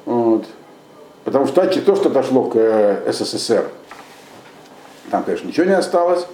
Вот. 0.05 0.45
Потому 1.25 1.45
что 1.45 1.65
то, 1.65 1.95
что 1.95 2.09
дошло 2.09 2.43
к 2.43 3.03
СССР, 3.11 3.69
там, 5.09 5.23
конечно, 5.23 5.47
ничего 5.47 5.65
не 5.65 5.75
осталось. 5.75 6.25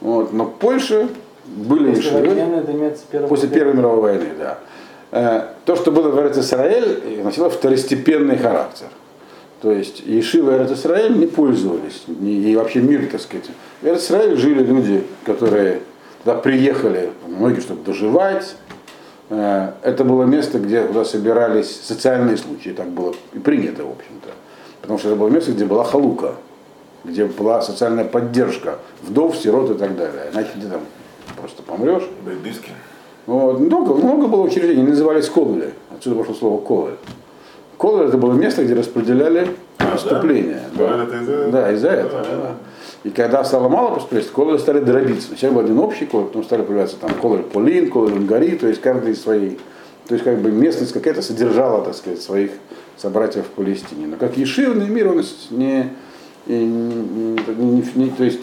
Вот. 0.00 0.32
Но 0.32 0.46
Польша 0.46 1.08
были 1.44 1.94
после 1.94 2.12
войны, 2.12 2.96
после 3.28 3.48
Первой 3.48 3.74
мировой 3.74 4.00
войны, 4.00 4.26
да. 4.38 4.58
Э, 5.12 5.42
то, 5.64 5.76
что 5.76 5.90
было 5.90 6.08
в 6.08 6.38
Израиль, 6.38 7.22
носило 7.24 7.50
второстепенный 7.50 8.38
характер. 8.38 8.86
То 9.60 9.72
есть 9.72 10.00
Ешивы 10.06 10.52
и 10.52 10.72
Израиль 10.72 11.18
не 11.18 11.26
пользовались, 11.26 12.04
и 12.22 12.56
вообще 12.56 12.80
мир, 12.80 13.06
так 13.10 13.20
сказать. 13.20 13.50
В 13.82 13.86
Израиле 13.86 14.36
жили 14.36 14.62
люди, 14.62 15.04
которые 15.26 15.80
Туда 16.24 16.34
приехали 16.36 17.10
многие, 17.26 17.60
чтобы 17.60 17.82
доживать. 17.82 18.54
Э, 19.30 19.72
это 19.82 20.04
было 20.04 20.24
место, 20.24 20.58
где 20.58 20.82
куда 20.82 21.04
собирались 21.04 21.80
социальные 21.82 22.36
случаи, 22.36 22.70
так 22.70 22.88
было 22.88 23.14
и 23.32 23.38
принято, 23.38 23.84
в 23.84 23.90
общем-то. 23.90 24.28
Потому 24.82 24.98
что 24.98 25.08
это 25.08 25.16
было 25.16 25.28
место, 25.28 25.52
где 25.52 25.64
была 25.64 25.84
халука, 25.84 26.34
где 27.04 27.24
была 27.24 27.62
социальная 27.62 28.04
поддержка 28.04 28.78
вдов, 29.02 29.36
сирот 29.36 29.70
и 29.70 29.74
так 29.74 29.96
далее. 29.96 30.30
Иначе 30.32 30.50
ты 30.54 30.66
там 30.66 30.80
просто 31.36 31.62
помрешь. 31.62 32.04
Бельбиски. 32.26 32.70
Вот. 33.26 33.60
Много, 33.60 33.94
много 33.94 34.26
было 34.26 34.42
учреждений, 34.42 34.82
назывались 34.82 35.28
колы. 35.28 35.72
Отсюда 35.94 36.16
пошло 36.16 36.34
слово 36.34 36.60
колы. 36.60 36.92
Колы 37.76 38.04
это 38.04 38.18
было 38.18 38.32
место, 38.32 38.64
где 38.64 38.74
распределяли 38.74 39.48
поступления. 39.78 40.62
Да, 40.74 41.04
это 41.04 41.16
из-за 41.16 41.50
Да, 41.50 41.72
из-за 41.72 41.88
этого. 41.88 42.22
Да, 42.22 42.36
да. 42.36 42.54
И 43.04 43.10
когда 43.10 43.42
стало 43.44 43.68
мало 43.68 43.94
поступлений, 43.94 44.26
колы 44.26 44.58
стали 44.58 44.80
дробиться. 44.80 45.28
Сначала 45.28 45.52
был 45.52 45.60
один 45.60 45.78
общий 45.78 46.04
колор, 46.04 46.26
потом 46.26 46.44
стали 46.44 46.62
появляться 46.62 46.96
там 46.96 47.14
колор 47.14 47.42
Полин, 47.42 47.90
колор 47.90 48.12
Унгари, 48.12 48.56
то 48.56 48.66
есть 48.66 48.82
каждый 48.82 49.12
из 49.12 49.22
своей. 49.22 49.58
То 50.06 50.14
есть 50.14 50.24
как 50.24 50.38
бы 50.38 50.50
местность 50.50 50.92
какая-то 50.92 51.22
содержала, 51.22 51.82
так 51.82 51.94
сказать, 51.94 52.20
своих 52.20 52.50
собратьев 52.98 53.46
в 53.46 53.50
Палестине. 53.50 54.06
Но 54.06 54.16
как 54.16 54.36
ешивный 54.36 54.88
мир, 54.88 55.08
он 55.08 55.24
не, 55.50 55.88
и 56.46 56.52
не, 56.54 57.44
не- 57.44 57.92
не- 57.94 58.10
то 58.10 58.24
есть 58.24 58.40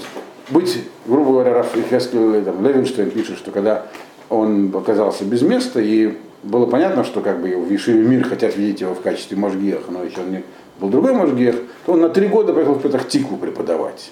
быть, 0.50 0.84
грубо 1.06 1.32
говоря, 1.32 1.54
Раф 1.54 1.74
Хескель, 1.90 2.44
там, 2.44 2.66
Левинштейн 2.66 3.12
пишет, 3.12 3.38
что 3.38 3.52
когда 3.52 3.88
он 4.30 4.74
оказался 4.76 5.26
без 5.26 5.42
места, 5.42 5.82
и 5.82 6.18
было 6.44 6.66
понятно, 6.66 7.04
что 7.04 7.22
как 7.22 7.42
бы 7.42 7.50
в 7.56 7.72
Ешиве 7.72 8.04
мир 8.08 8.28
хотят 8.28 8.56
видеть 8.56 8.82
его 8.82 8.94
в 8.94 9.02
качестве 9.02 9.38
Можгеха, 9.38 9.92
но 9.92 10.04
еще 10.04 10.22
он 10.22 10.32
не 10.32 10.44
был 10.80 10.90
другой 10.90 11.14
Можгех, 11.14 11.56
то 11.86 11.94
он 11.94 12.02
на 12.02 12.10
три 12.10 12.28
года 12.28 12.54
поехал 12.54 12.76
в 12.76 12.82
Петахтику 12.82 13.36
преподавать. 13.36 14.12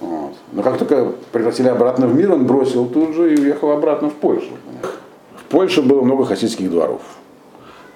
Вот. 0.00 0.34
Но 0.52 0.62
как 0.62 0.78
только 0.78 1.12
пригласили 1.30 1.68
обратно 1.68 2.06
в 2.06 2.14
мир, 2.14 2.32
он 2.32 2.46
бросил 2.46 2.86
тут 2.86 3.14
же 3.14 3.34
и 3.34 3.40
уехал 3.40 3.70
обратно 3.70 4.10
в 4.10 4.14
Польшу. 4.14 4.50
В 5.36 5.44
Польше 5.44 5.82
было 5.82 6.02
много 6.02 6.24
хасидских 6.24 6.70
дворов. 6.70 7.02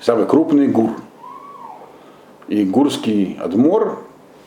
Самый 0.00 0.26
крупный 0.26 0.68
Гур. 0.68 0.90
И 2.46 2.64
гурский 2.64 3.38
адмор 3.40 4.04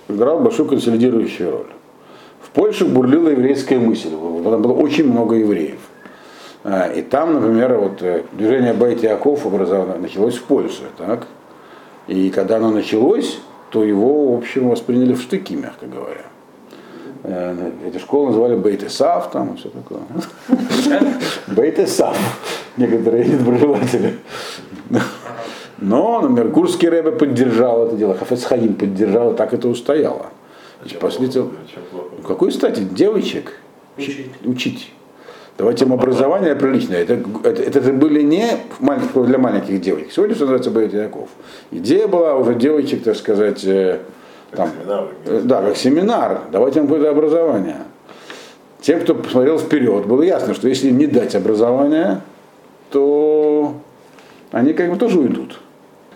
играл 0.07 0.39
большую 0.39 0.67
консолидирующую 0.69 1.51
роль. 1.51 1.67
В 2.41 2.49
Польше 2.49 2.85
бурлила 2.85 3.29
еврейская 3.29 3.79
мысль, 3.79 4.09
там 4.09 4.61
было 4.61 4.73
очень 4.73 5.09
много 5.11 5.35
евреев. 5.35 5.79
А, 6.63 6.91
И 6.91 7.01
там, 7.01 7.33
например, 7.33 7.77
вот 7.77 8.01
э, 8.01 8.23
движение 8.33 8.73
Байт 8.73 9.01
Яков 9.03 9.45
образовано, 9.45 9.97
началось 9.97 10.35
в 10.35 10.43
Польше. 10.43 10.83
Так? 10.97 11.27
И 12.07 12.29
когда 12.29 12.57
оно 12.57 12.71
началось, 12.71 13.39
то 13.71 13.83
его, 13.83 14.35
в 14.35 14.37
общем, 14.39 14.69
восприняли 14.69 15.13
в 15.13 15.21
штыки, 15.21 15.55
мягко 15.55 15.85
говоря. 15.87 16.25
Э, 17.23 17.71
Эти 17.87 17.97
школы 17.99 18.27
называли 18.27 18.55
Бейтесав, 18.55 19.31
там 19.31 19.53
и 19.53 19.57
все 19.57 19.69
такое. 19.69 20.01
Бейтесав, 21.47 22.17
некоторые 22.77 23.25
недоброжелатели. 23.25 24.15
Но, 25.81 26.21
например, 26.21 26.51
Курский 26.51 26.87
Рэбе 26.89 27.11
поддержал 27.11 27.87
это 27.87 27.95
дело, 27.95 28.15
Хафец 28.15 28.43
Хаим 28.45 28.75
поддержал, 28.75 29.33
и 29.33 29.35
так 29.35 29.53
это 29.53 29.67
устояло. 29.67 30.27
Значит, 30.81 30.99
последователь- 30.99 31.51
Чем 31.73 31.83
плохо? 31.91 32.09
Какой, 32.27 32.49
кстати, 32.51 32.81
девочек 32.81 33.53
Учить. 33.97 34.27
учить. 34.45 34.93
Давайте 35.57 35.85
им 35.85 35.93
образование 35.93 36.55
приличное. 36.55 37.01
Это, 37.03 37.19
это, 37.43 37.61
это 37.61 37.81
же 37.81 37.93
были 37.93 38.21
не 38.21 38.47
маленьких, 38.79 39.25
для 39.25 39.37
маленьких 39.37 39.81
девочек. 39.81 40.11
Сегодня 40.11 40.35
что 40.35 40.45
называется 40.45 40.71
Боятияков. 40.71 41.29
Идея 41.71 42.07
была 42.07 42.35
уже 42.35 42.55
девочек, 42.55 43.03
так 43.03 43.15
сказать, 43.15 43.63
э, 43.65 43.99
там, 44.51 44.69
Семинар, 44.69 45.07
э, 45.25 45.41
да, 45.43 45.61
как 45.61 45.77
семинар. 45.77 46.41
Давайте 46.51 46.79
им 46.79 46.87
какое-то 46.87 47.09
образование. 47.09 47.77
Тем, 48.81 48.99
кто 49.01 49.13
посмотрел 49.15 49.59
вперед, 49.59 50.05
было 50.05 50.21
ясно, 50.23 50.53
что 50.53 50.67
если 50.67 50.87
им 50.89 50.97
не 50.97 51.05
дать 51.07 51.35
образование, 51.35 52.21
то 52.91 53.73
они 54.51 54.73
как 54.73 54.89
бы 54.89 54.97
тоже 54.97 55.19
уйдут. 55.19 55.59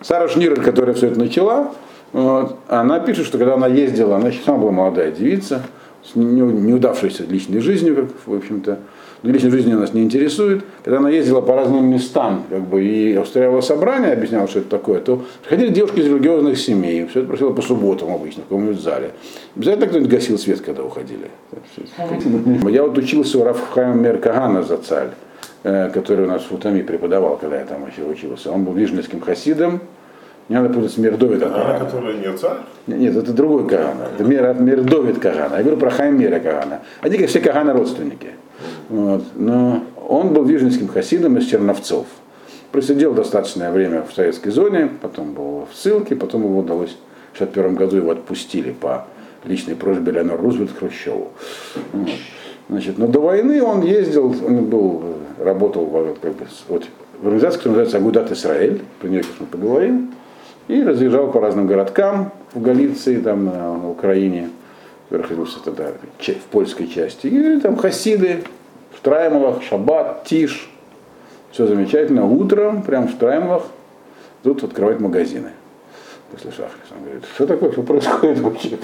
Сара 0.01 0.27
Шнирер, 0.27 0.61
которая 0.61 0.93
все 0.95 1.07
это 1.07 1.19
начала, 1.19 1.71
вот, 2.13 2.57
она 2.67 2.99
пишет, 2.99 3.25
что 3.25 3.37
когда 3.37 3.55
она 3.55 3.67
ездила, 3.67 4.15
она 4.17 4.29
еще 4.29 4.41
сама 4.45 4.57
была 4.59 4.71
молодая 4.71 5.11
девица, 5.11 5.63
с 6.03 6.15
не- 6.15 6.41
неудавшейся 6.41 7.23
личной 7.23 7.59
жизнью, 7.59 7.95
как, 7.95 8.05
в 8.25 8.37
общем-то, 8.37 8.79
но 9.23 9.31
личной 9.31 9.49
жизнью 9.49 9.79
нас 9.79 9.93
не 9.93 10.03
интересует. 10.03 10.63
Когда 10.83 10.99
она 10.99 11.09
ездила 11.09 11.41
по 11.41 11.55
разным 11.55 11.85
местам 11.87 12.43
как 12.47 12.61
бы, 12.61 12.83
и 12.83 13.17
устраивала 13.17 13.61
собрания, 13.61 14.13
объясняла, 14.13 14.47
что 14.47 14.59
это 14.59 14.69
такое, 14.69 14.99
то 14.99 15.23
приходили 15.41 15.69
девушки 15.73 15.99
из 15.99 16.05
религиозных 16.05 16.59
семей, 16.59 17.07
все 17.07 17.21
это 17.21 17.27
происходило 17.27 17.55
по 17.55 17.63
субботам 17.63 18.13
обычно, 18.13 18.43
в 18.43 18.45
каком-нибудь 18.45 18.79
зале. 18.79 19.11
Обязательно 19.55 19.87
кто-нибудь 19.87 20.11
гасил 20.11 20.37
свет, 20.37 20.61
когда 20.61 20.83
уходили. 20.83 21.31
Я 22.69 22.83
вот 22.83 22.97
учился 22.97 23.39
у 23.39 23.43
Рафхайма 23.43 23.95
Меркагана 23.95 24.61
за 24.61 24.77
царь, 24.77 25.09
который 25.63 26.25
у 26.25 26.27
нас 26.27 26.43
в 26.43 26.51
Утами 26.53 26.81
преподавал, 26.81 27.37
когда 27.37 27.59
я 27.59 27.65
там 27.65 27.87
еще 27.87 28.03
учился. 28.03 28.51
Он 28.51 28.63
был 28.63 28.73
вижницким 28.73 29.21
хасидом. 29.21 29.81
Не 30.47 30.57
надо 30.57 30.71
путать 30.73 30.91
с 30.91 30.97
Мердовидом 30.97 31.53
Она, 31.53 31.63
Кагана. 31.63 31.85
которая 31.85 32.13
не 32.17 32.37
царь? 32.37 32.57
Нет, 32.85 33.15
это 33.15 33.33
другой 33.33 33.67
Кагана. 33.67 34.09
Это 34.13 34.23
Мир, 34.23 34.53
Мирдовид 34.53 35.19
Кагана. 35.19 35.55
Я 35.55 35.63
говорю 35.63 35.77
про 35.77 35.89
Хаймера 35.89 36.39
Кагана. 36.39 36.81
Они, 37.01 37.17
как 37.17 37.29
все 37.29 37.39
Кагана, 37.39 37.73
родственники. 37.73 38.29
Вот. 38.89 39.23
Но 39.33 39.83
он 40.07 40.33
был 40.33 40.43
вижницким 40.43 40.87
хасидом 40.87 41.37
из 41.37 41.47
Черновцов. 41.47 42.05
Просидел 42.71 43.13
достаточное 43.13 43.71
время 43.71 44.03
в 44.03 44.13
советской 44.13 44.49
зоне, 44.49 44.89
потом 45.01 45.33
был 45.33 45.67
в 45.71 45.75
ссылке, 45.75 46.15
потом 46.15 46.43
его 46.43 46.59
удалось 46.59 46.95
в 47.33 47.41
1961 47.41 47.75
году 47.75 47.95
его 47.97 48.11
отпустили 48.11 48.71
по 48.71 49.07
личной 49.45 49.75
просьбе 49.75 50.11
Леонора 50.11 50.41
Рузвельт 50.41 50.71
Хрущеву. 50.77 51.31
Вот. 51.91 52.09
Значит, 52.67 52.97
но 52.97 53.07
до 53.07 53.19
войны 53.19 53.61
он 53.61 53.81
ездил, 53.83 54.35
он 54.45 54.65
был, 54.65 55.03
работал 55.39 55.85
как 56.21 56.33
бы, 56.33 56.47
вот, 56.67 56.85
в 57.21 57.27
организации, 57.27 57.57
которая 57.57 57.79
называется 57.83 57.97
Агудат 57.97 58.31
Исраэль, 58.31 58.81
про 58.99 59.07
нее 59.07 59.23
сейчас 59.23 59.35
мы 59.39 59.45
поговорим, 59.45 60.13
и 60.67 60.81
разъезжал 60.81 61.31
по 61.31 61.39
разным 61.39 61.67
городкам 61.67 62.31
в 62.53 62.61
Галиции, 62.61 63.17
там 63.17 63.45
на, 63.45 63.77
на 63.77 63.89
Украине, 63.89 64.49
находился 65.09 65.63
тогда 65.63 65.89
в 66.19 66.51
польской 66.51 66.87
части, 66.87 67.27
и 67.27 67.59
там 67.59 67.75
хасиды. 67.77 68.43
В 68.91 69.01
Траймовах, 69.01 69.61
Шаббат, 69.61 70.23
Тиш, 70.23 70.71
все 71.51 71.67
замечательно, 71.67 72.25
утром 72.25 72.81
прям 72.81 73.07
в 73.07 73.15
Траймовах 73.17 73.63
тут 74.41 74.63
открывать 74.63 74.99
магазины. 74.99 75.51
После 76.31 76.49
Шахриса. 76.51 76.93
Он 76.97 77.03
говорит, 77.03 77.23
что 77.35 77.45
такое, 77.45 77.71
что 77.71 77.83
происходит 77.83 78.39
вообще? 78.39 78.77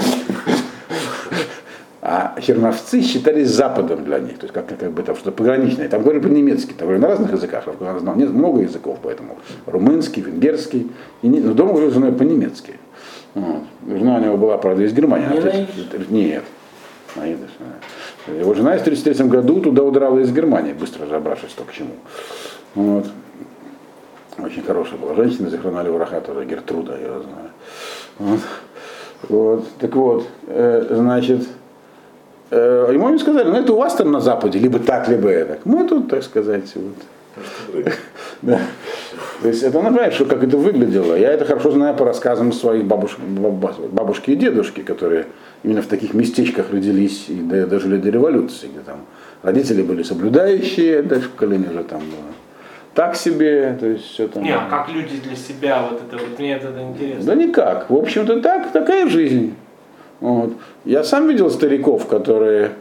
А 2.14 2.42
черновцы 2.42 3.02
считались 3.02 3.48
Западом 3.48 4.04
для 4.04 4.20
них, 4.20 4.38
то 4.38 4.44
есть 4.44 4.54
как, 4.54 4.68
как 4.78 4.92
бы 4.92 5.02
там 5.02 5.16
что-то 5.16 5.32
пограничное. 5.32 5.88
Там 5.88 6.02
говорили 6.02 6.22
по-немецки, 6.22 6.74
там 6.74 6.90
говорили 6.90 7.02
на 7.04 7.08
разных 7.08 7.32
языках, 7.32 7.64
я 7.80 8.00
знал 8.00 8.16
нет, 8.18 8.32
много 8.32 8.60
языков, 8.60 9.00
поэтому 9.02 9.38
румынский, 9.66 10.22
венгерский, 10.22 10.92
и 11.22 11.28
не, 11.30 11.40
но 11.40 11.54
дома 11.54 11.72
говорил 11.72 11.92
женой 11.92 12.12
по-немецки. 12.12 12.74
Вот. 13.34 13.64
Жена 13.88 14.18
у 14.18 14.20
него 14.20 14.36
была, 14.36 14.58
правда, 14.58 14.84
из 14.84 14.92
Германии. 14.92 15.28
Не 15.28 15.38
она 15.38 15.52
Нет. 16.10 16.44
Его 18.28 18.54
жена 18.56 18.72
в 18.72 18.82
1933 18.82 19.28
году 19.28 19.62
туда 19.62 19.84
удрала 19.84 20.20
из 20.20 20.34
Германии, 20.34 20.74
быстро 20.74 21.06
разобравшись, 21.06 21.52
что 21.52 21.64
к 21.64 21.72
чему. 21.72 21.94
Вот. 22.76 23.08
Очень 24.38 24.64
хорошая 24.64 25.00
была 25.00 25.16
женщина, 25.16 25.50
захоронали 25.50 25.88
враха 25.88 26.20
тоже, 26.20 26.44
Гертруда, 26.44 26.98
я 27.00 27.22
знаю. 27.22 27.52
Вот. 28.20 28.40
Вот. 29.30 29.68
Так 29.78 29.96
вот, 29.96 30.28
э, 30.48 30.88
значит, 30.90 31.48
ему 32.58 33.08
они 33.08 33.18
сказали, 33.18 33.48
ну 33.50 33.56
это 33.56 33.74
у 33.74 33.78
вас 33.78 33.96
там 33.96 34.12
на 34.12 34.20
Западе, 34.20 34.60
либо 34.60 34.80
так, 34.80 35.08
либо 35.08 35.30
это. 35.30 35.60
Мы 35.64 35.88
тут, 35.88 36.10
так 36.10 36.24
сказать, 36.24 36.72
вот. 36.76 37.86
Да. 38.42 38.60
То 39.42 39.48
есть 39.48 39.64
это 39.64 39.82
напоминает, 39.82 40.14
что 40.14 40.26
как 40.26 40.44
это 40.44 40.58
выглядело. 40.58 41.16
Я 41.16 41.32
это 41.32 41.46
хорошо 41.46 41.72
знаю 41.72 41.96
по 41.96 42.06
рассказам 42.06 42.52
своих 42.52 42.86
бабуш, 42.86 43.18
баба- 43.18 43.76
бабушки 43.92 44.32
и 44.32 44.36
дедушки, 44.36 44.82
которые 44.82 45.28
именно 45.64 45.82
в 45.82 45.88
таких 45.88 46.14
местечках 46.14 46.68
родились 46.72 47.26
и 47.30 47.36
до- 47.36 47.66
дожили 47.68 47.98
до 47.98 48.10
революции, 48.10 48.68
где 48.68 48.80
там 48.82 48.98
родители 49.44 49.82
были 49.82 50.04
соблюдающие, 50.04 51.02
дальше 51.02 51.30
поколение 51.30 51.70
уже 51.70 51.84
там 51.84 52.00
было 52.00 52.34
так 52.94 53.16
себе, 53.16 53.78
то 53.80 53.88
есть 53.88 54.04
все 54.04 54.28
там. 54.28 54.44
Не, 54.44 54.54
а 54.54 54.68
как 54.70 54.90
люди 54.90 55.18
для 55.24 55.36
себя 55.36 55.88
вот 55.90 56.02
это 56.06 56.18
вот, 56.22 56.38
мне 56.38 56.56
это 56.56 56.68
интересно. 56.82 57.24
Да 57.24 57.36
никак. 57.36 57.90
В 57.90 57.96
общем-то 57.96 58.42
так, 58.42 58.72
такая 58.72 59.08
жизнь. 59.08 59.56
Вот. 60.22 60.54
Я 60.86 61.04
сам 61.04 61.28
видел 61.28 61.50
стариков, 61.50 62.08
которые, 62.08 62.72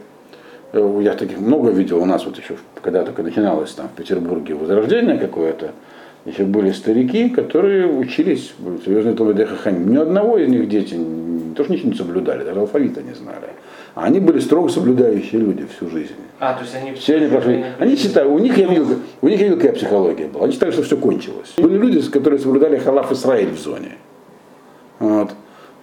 э, 0.71 1.01
я 1.03 1.13
таких 1.13 1.39
много 1.39 1.71
видел 1.71 2.01
у 2.01 2.05
нас 2.05 2.25
вот 2.25 2.37
еще, 2.37 2.55
когда 2.81 3.03
только 3.03 3.23
начиналось 3.23 3.73
там 3.73 3.89
в 3.89 3.91
Петербурге 3.91 4.53
возрождение 4.53 5.17
какое-то, 5.17 5.71
еще 6.23 6.43
были 6.43 6.71
старики, 6.71 7.29
которые 7.29 7.87
учились 7.87 8.53
в 8.59 8.83
серьезной 8.85 9.15
Талмуде 9.15 9.47
Хаханим. 9.47 9.91
Ни 9.91 9.97
одного 9.97 10.37
из 10.37 10.49
них 10.49 10.69
дети 10.69 10.93
не 10.93 11.55
то, 11.55 11.63
что 11.63 11.73
ничего 11.73 11.89
не 11.89 11.95
соблюдали, 11.95 12.43
даже 12.43 12.59
алфавита 12.59 13.01
не 13.01 13.13
знали. 13.13 13.49
А 13.95 14.03
они 14.03 14.19
были 14.19 14.39
строго 14.39 14.69
соблюдающие 14.69 15.41
люди 15.41 15.65
всю 15.75 15.89
жизнь. 15.89 16.13
А, 16.39 16.53
то 16.53 16.61
есть 16.61 16.75
они... 16.75 16.93
Все 16.93 17.15
они 17.15 17.27
прошли. 17.27 17.65
Они 17.79 17.95
считали, 17.95 18.27
у 18.27 18.37
них 18.37 18.55
я 18.57 18.67
видел, 18.67 18.85
у 19.21 19.27
них 19.27 19.39
я 19.39 19.47
видел, 19.47 19.57
какая 19.57 19.73
психология 19.73 20.27
была. 20.27 20.45
Они 20.45 20.53
считали, 20.53 20.71
что 20.71 20.83
все 20.83 20.95
кончилось. 20.95 21.53
Были 21.57 21.77
люди, 21.77 22.01
которые 22.09 22.39
соблюдали 22.39 22.77
халаф 22.77 23.11
Исраиль 23.11 23.49
в 23.49 23.59
зоне. 23.59 23.97
Вот. 24.99 25.31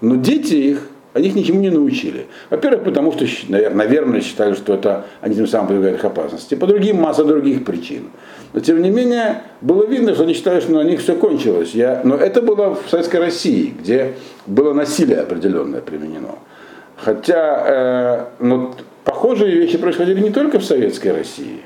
Но 0.00 0.14
дети 0.16 0.54
их, 0.54 0.88
они 1.18 1.28
их 1.28 1.34
ничему 1.34 1.60
не 1.60 1.70
научили. 1.70 2.26
Во-первых, 2.50 2.84
потому 2.84 3.12
что, 3.12 3.26
наверное, 3.48 4.20
считали, 4.20 4.54
что 4.54 4.74
это 4.74 5.04
они 5.20 5.34
тем 5.34 5.46
самым 5.46 5.68
подвергают 5.68 5.98
их 5.98 6.04
опасности. 6.04 6.54
По 6.54 6.66
другим 6.66 6.96
масса 6.96 7.24
других 7.24 7.64
причин. 7.64 8.04
Но 8.54 8.60
тем 8.60 8.80
не 8.82 8.90
менее, 8.90 9.42
было 9.60 9.84
видно, 9.86 10.14
что 10.14 10.22
они 10.22 10.32
считали, 10.34 10.60
что 10.60 10.72
на 10.72 10.82
них 10.82 11.00
все 11.00 11.14
кончилось. 11.14 11.72
Я, 11.74 12.00
но 12.04 12.16
это 12.16 12.40
было 12.40 12.74
в 12.74 12.88
Советской 12.88 13.20
России, 13.20 13.74
где 13.78 14.14
было 14.46 14.72
насилие 14.72 15.18
определенное 15.18 15.80
применено. 15.80 16.36
Хотя, 16.96 18.28
э, 18.40 18.44
но 18.44 18.72
т- 18.72 18.82
похожие 19.04 19.54
вещи 19.54 19.78
происходили 19.78 20.20
не 20.20 20.30
только 20.30 20.58
в 20.58 20.64
Советской 20.64 21.12
России. 21.12 21.60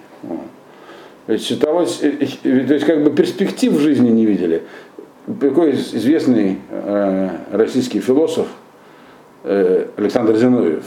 Считалось, 1.39 2.01
э, 2.03 2.13
э, 2.45 2.61
то 2.67 2.75
есть 2.75 2.85
как 2.87 3.03
бы 3.05 3.11
перспектив 3.11 3.73
в 3.73 3.81
жизни 3.81 4.11
не 4.11 4.27
видели. 4.27 4.63
Такой 5.41 5.71
из- 5.73 5.95
известный 5.95 6.59
э, 6.71 7.29
российский 7.53 8.01
философ 8.01 8.47
э, 8.47 8.62
Александр 9.45 10.37
Зиновьев. 10.37 10.85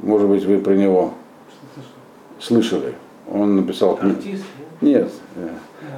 Может 0.00 0.28
быть, 0.28 0.44
вы 0.44 0.58
про 0.58 0.74
него 0.74 1.14
слышали. 2.40 2.94
Он 3.30 3.56
написал 3.56 3.96
книгу. 3.96 4.18
Нет. 4.80 5.10
э, 5.36 5.48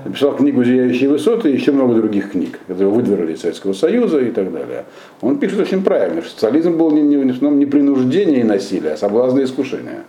Написал 0.04 0.36
книгу 0.36 0.62
«Зияющие 0.62 1.08
высоты» 1.08 1.50
и 1.50 1.54
еще 1.54 1.72
много 1.72 1.94
других 1.94 2.32
книг, 2.32 2.58
которые 2.66 2.90
выдворили 2.92 3.32
из 3.32 3.40
Советского 3.40 3.72
Союза 3.72 4.20
и 4.20 4.30
так 4.30 4.52
далее. 4.52 4.84
Он 5.22 5.38
пишет 5.38 5.58
очень 5.60 5.82
правильно, 5.82 6.20
что 6.20 6.30
социализм 6.32 6.76
был 6.76 6.90
не, 6.90 7.00
не, 7.00 7.16
не 7.16 7.66
принуждение 7.66 8.40
и 8.40 8.44
насилие, 8.44 8.92
а 8.92 8.96
соблазны 8.98 9.40
и 9.40 9.44
искушения. 9.44 10.04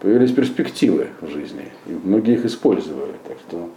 Появились 0.00 0.32
перспективы 0.32 1.06
в 1.20 1.28
жизни, 1.28 1.66
и 1.86 1.92
многие 2.02 2.34
их 2.34 2.44
использовали. 2.44 3.12
Так 3.28 3.36
что, 3.48 3.68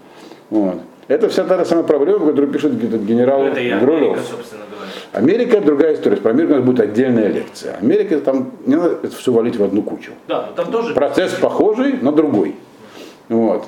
вот. 0.50 0.82
Это 1.08 1.30
вся 1.30 1.44
та 1.44 1.60
же 1.60 1.66
самая 1.66 1.84
проблема, 1.84 2.26
которую 2.26 2.52
пишет 2.52 2.74
генерал 3.06 3.42
Ну, 3.44 3.48
Это 3.50 3.60
и 3.60 3.70
Гролев. 3.70 4.02
Америка, 4.14 4.22
собственно. 4.28 4.64
Америка 5.16 5.62
другая 5.62 5.96
история. 5.96 6.18
Про 6.18 6.32
Америку 6.32 6.54
у 6.54 6.56
нас 6.58 6.66
будет 6.66 6.82
отдельная 6.82 7.30
лекция. 7.30 7.78
Америка 7.78 8.20
там 8.20 8.52
не 8.66 8.76
надо 8.76 9.00
это 9.02 9.16
все 9.16 9.32
валить 9.32 9.56
в 9.56 9.64
одну 9.64 9.82
кучу. 9.82 10.12
Да, 10.28 10.50
там 10.58 10.70
тоже... 10.72 10.94
Процесс 10.94 11.32
похожий, 11.36 11.98
но 12.02 12.12
другой. 12.12 12.56
Вот. 13.30 13.66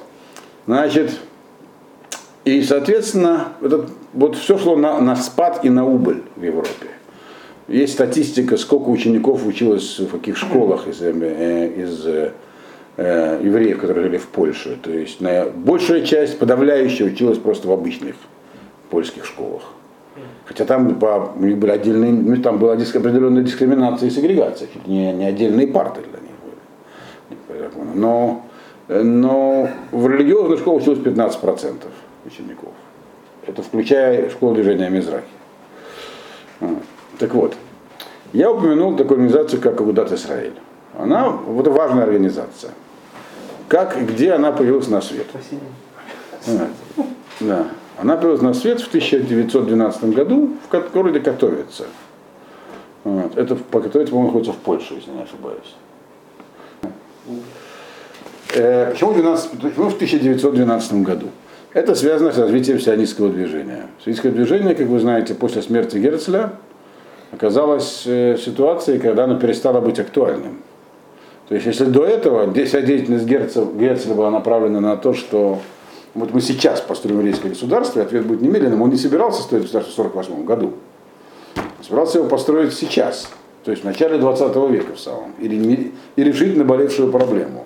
Значит, 0.65 1.11
и, 2.43 2.61
соответственно, 2.63 3.53
этот, 3.61 3.89
вот 4.11 4.35
все 4.35 4.57
шло 4.57 4.75
на, 4.75 4.99
на 4.99 5.15
спад 5.15 5.61
и 5.63 5.69
на 5.69 5.87
убыль 5.87 6.21
в 6.35 6.43
Европе. 6.43 6.87
Есть 7.69 7.93
статистика, 7.93 8.57
сколько 8.57 8.89
учеников 8.89 9.45
училось 9.45 9.99
в 9.99 10.09
каких 10.09 10.35
школах 10.35 10.85
из, 10.89 11.01
э, 11.01 11.73
из 11.77 12.05
э, 12.05 12.31
э, 12.97 13.39
евреев, 13.41 13.79
которые 13.79 14.07
жили 14.07 14.17
в 14.17 14.27
Польше. 14.27 14.77
То 14.81 14.91
есть 14.91 15.21
на, 15.21 15.45
большая 15.45 16.01
часть, 16.05 16.39
подавляющая, 16.39 17.07
училась 17.07 17.37
просто 17.37 17.69
в 17.69 17.71
обычных 17.71 18.15
польских 18.89 19.25
школах. 19.25 19.63
Хотя 20.47 20.63
там 20.63 20.95
по, 20.95 21.33
у 21.35 21.43
них 21.43 21.57
были 21.57 21.71
отдельные, 21.71 22.13
ну, 22.13 22.41
там 22.41 22.57
была 22.57 22.77
диск, 22.77 22.95
определенная 22.95 23.43
дискриминация 23.43 24.07
и 24.07 24.09
сегрегация, 24.09 24.69
не, 24.85 25.11
не 25.11 25.25
отдельные 25.25 25.67
парты 25.67 26.01
для 26.01 26.19
них 26.21 26.31
были. 27.49 27.69
Но, 27.95 28.45
но 28.87 29.69
в 29.91 30.07
религиозных 30.07 30.59
школах 30.59 30.83
училось 30.83 30.99
15% 30.99 31.75
учеников. 32.25 32.71
Это 33.45 33.61
включая 33.61 34.29
школу 34.29 34.55
движения 34.55 34.89
Мизрахи. 34.89 35.25
Вот. 36.61 36.83
Так 37.19 37.33
вот, 37.33 37.55
я 38.31 38.49
упомянул 38.49 38.95
такую 38.95 39.19
организацию, 39.19 39.61
как 39.61 39.79
Агудат 39.81 40.13
Израиль. 40.13 40.53
Она 40.97 41.29
вот 41.29 41.67
важная 41.67 42.03
организация. 42.03 42.71
Как 43.67 43.97
и 43.97 44.05
где 44.05 44.31
она 44.31 44.53
появилась 44.53 44.87
на 44.87 45.01
свет? 45.01 45.27
Спасибо. 45.29 45.61
Да. 46.47 46.67
Да. 47.41 47.67
Она 47.97 48.15
появилась 48.15 48.41
на 48.41 48.53
свет 48.53 48.79
в 48.79 48.87
1912 48.87 50.03
году 50.13 50.51
в 50.69 50.91
городе 50.91 51.19
Катовице. 51.19 51.85
Вот. 53.03 53.37
Это 53.37 53.55
по 53.55 53.81
Катовице, 53.81 54.11
по-моему, 54.11 54.27
находится 54.27 54.53
в 54.53 54.57
Польше, 54.57 54.95
если 54.95 55.11
не 55.11 55.23
ошибаюсь. 55.23 55.75
Э, 58.53 58.91
почему, 58.91 59.13
12 59.13 59.51
почему 59.51 59.89
в 59.89 59.95
1912 59.95 60.93
году? 61.03 61.27
Это 61.73 61.95
связано 61.95 62.31
с 62.31 62.37
развитием 62.37 62.79
сионистского 62.79 63.29
движения. 63.29 63.87
Сионистское 64.03 64.31
движение, 64.31 64.75
как 64.75 64.87
вы 64.87 64.99
знаете, 64.99 65.33
после 65.35 65.61
смерти 65.61 65.97
Герцля 65.97 66.53
оказалось 67.31 68.03
э, 68.05 68.37
ситуацией, 68.37 68.99
когда 68.99 69.25
оно 69.25 69.39
перестало 69.39 69.81
быть 69.81 69.99
актуальным. 69.99 70.61
То 71.49 71.55
есть, 71.55 71.65
если 71.65 71.85
до 71.85 72.05
этого 72.05 72.51
вся 72.53 72.81
деятельность 72.81 73.25
Герцля, 73.25 73.63
Герцля 73.65 74.13
была 74.13 74.31
направлена 74.31 74.81
на 74.81 74.97
то, 74.97 75.13
что 75.13 75.59
вот 76.19 76.33
мы 76.33 76.41
сейчас 76.41 76.81
построим 76.81 77.19
еврейское 77.19 77.49
государство, 77.49 77.99
и 77.99 78.03
ответ 78.03 78.25
будет 78.25 78.41
немедленным, 78.41 78.81
он 78.81 78.89
не 78.89 78.97
собирался 78.97 79.41
строить 79.41 79.63
государство 79.63 79.91
в 79.91 80.07
1948 80.07 80.45
году. 80.45 80.73
Собирался 81.81 82.17
его 82.19 82.27
построить 82.27 82.73
сейчас, 82.73 83.29
то 83.63 83.71
есть 83.71 83.83
в 83.83 83.85
начале 83.85 84.17
20 84.17 84.55
века 84.69 84.93
в 84.95 84.99
самом, 84.99 85.33
или 85.39 85.55
не- 85.55 85.91
и 86.15 86.23
решить 86.23 86.57
наболевшую 86.57 87.11
проблему. 87.11 87.65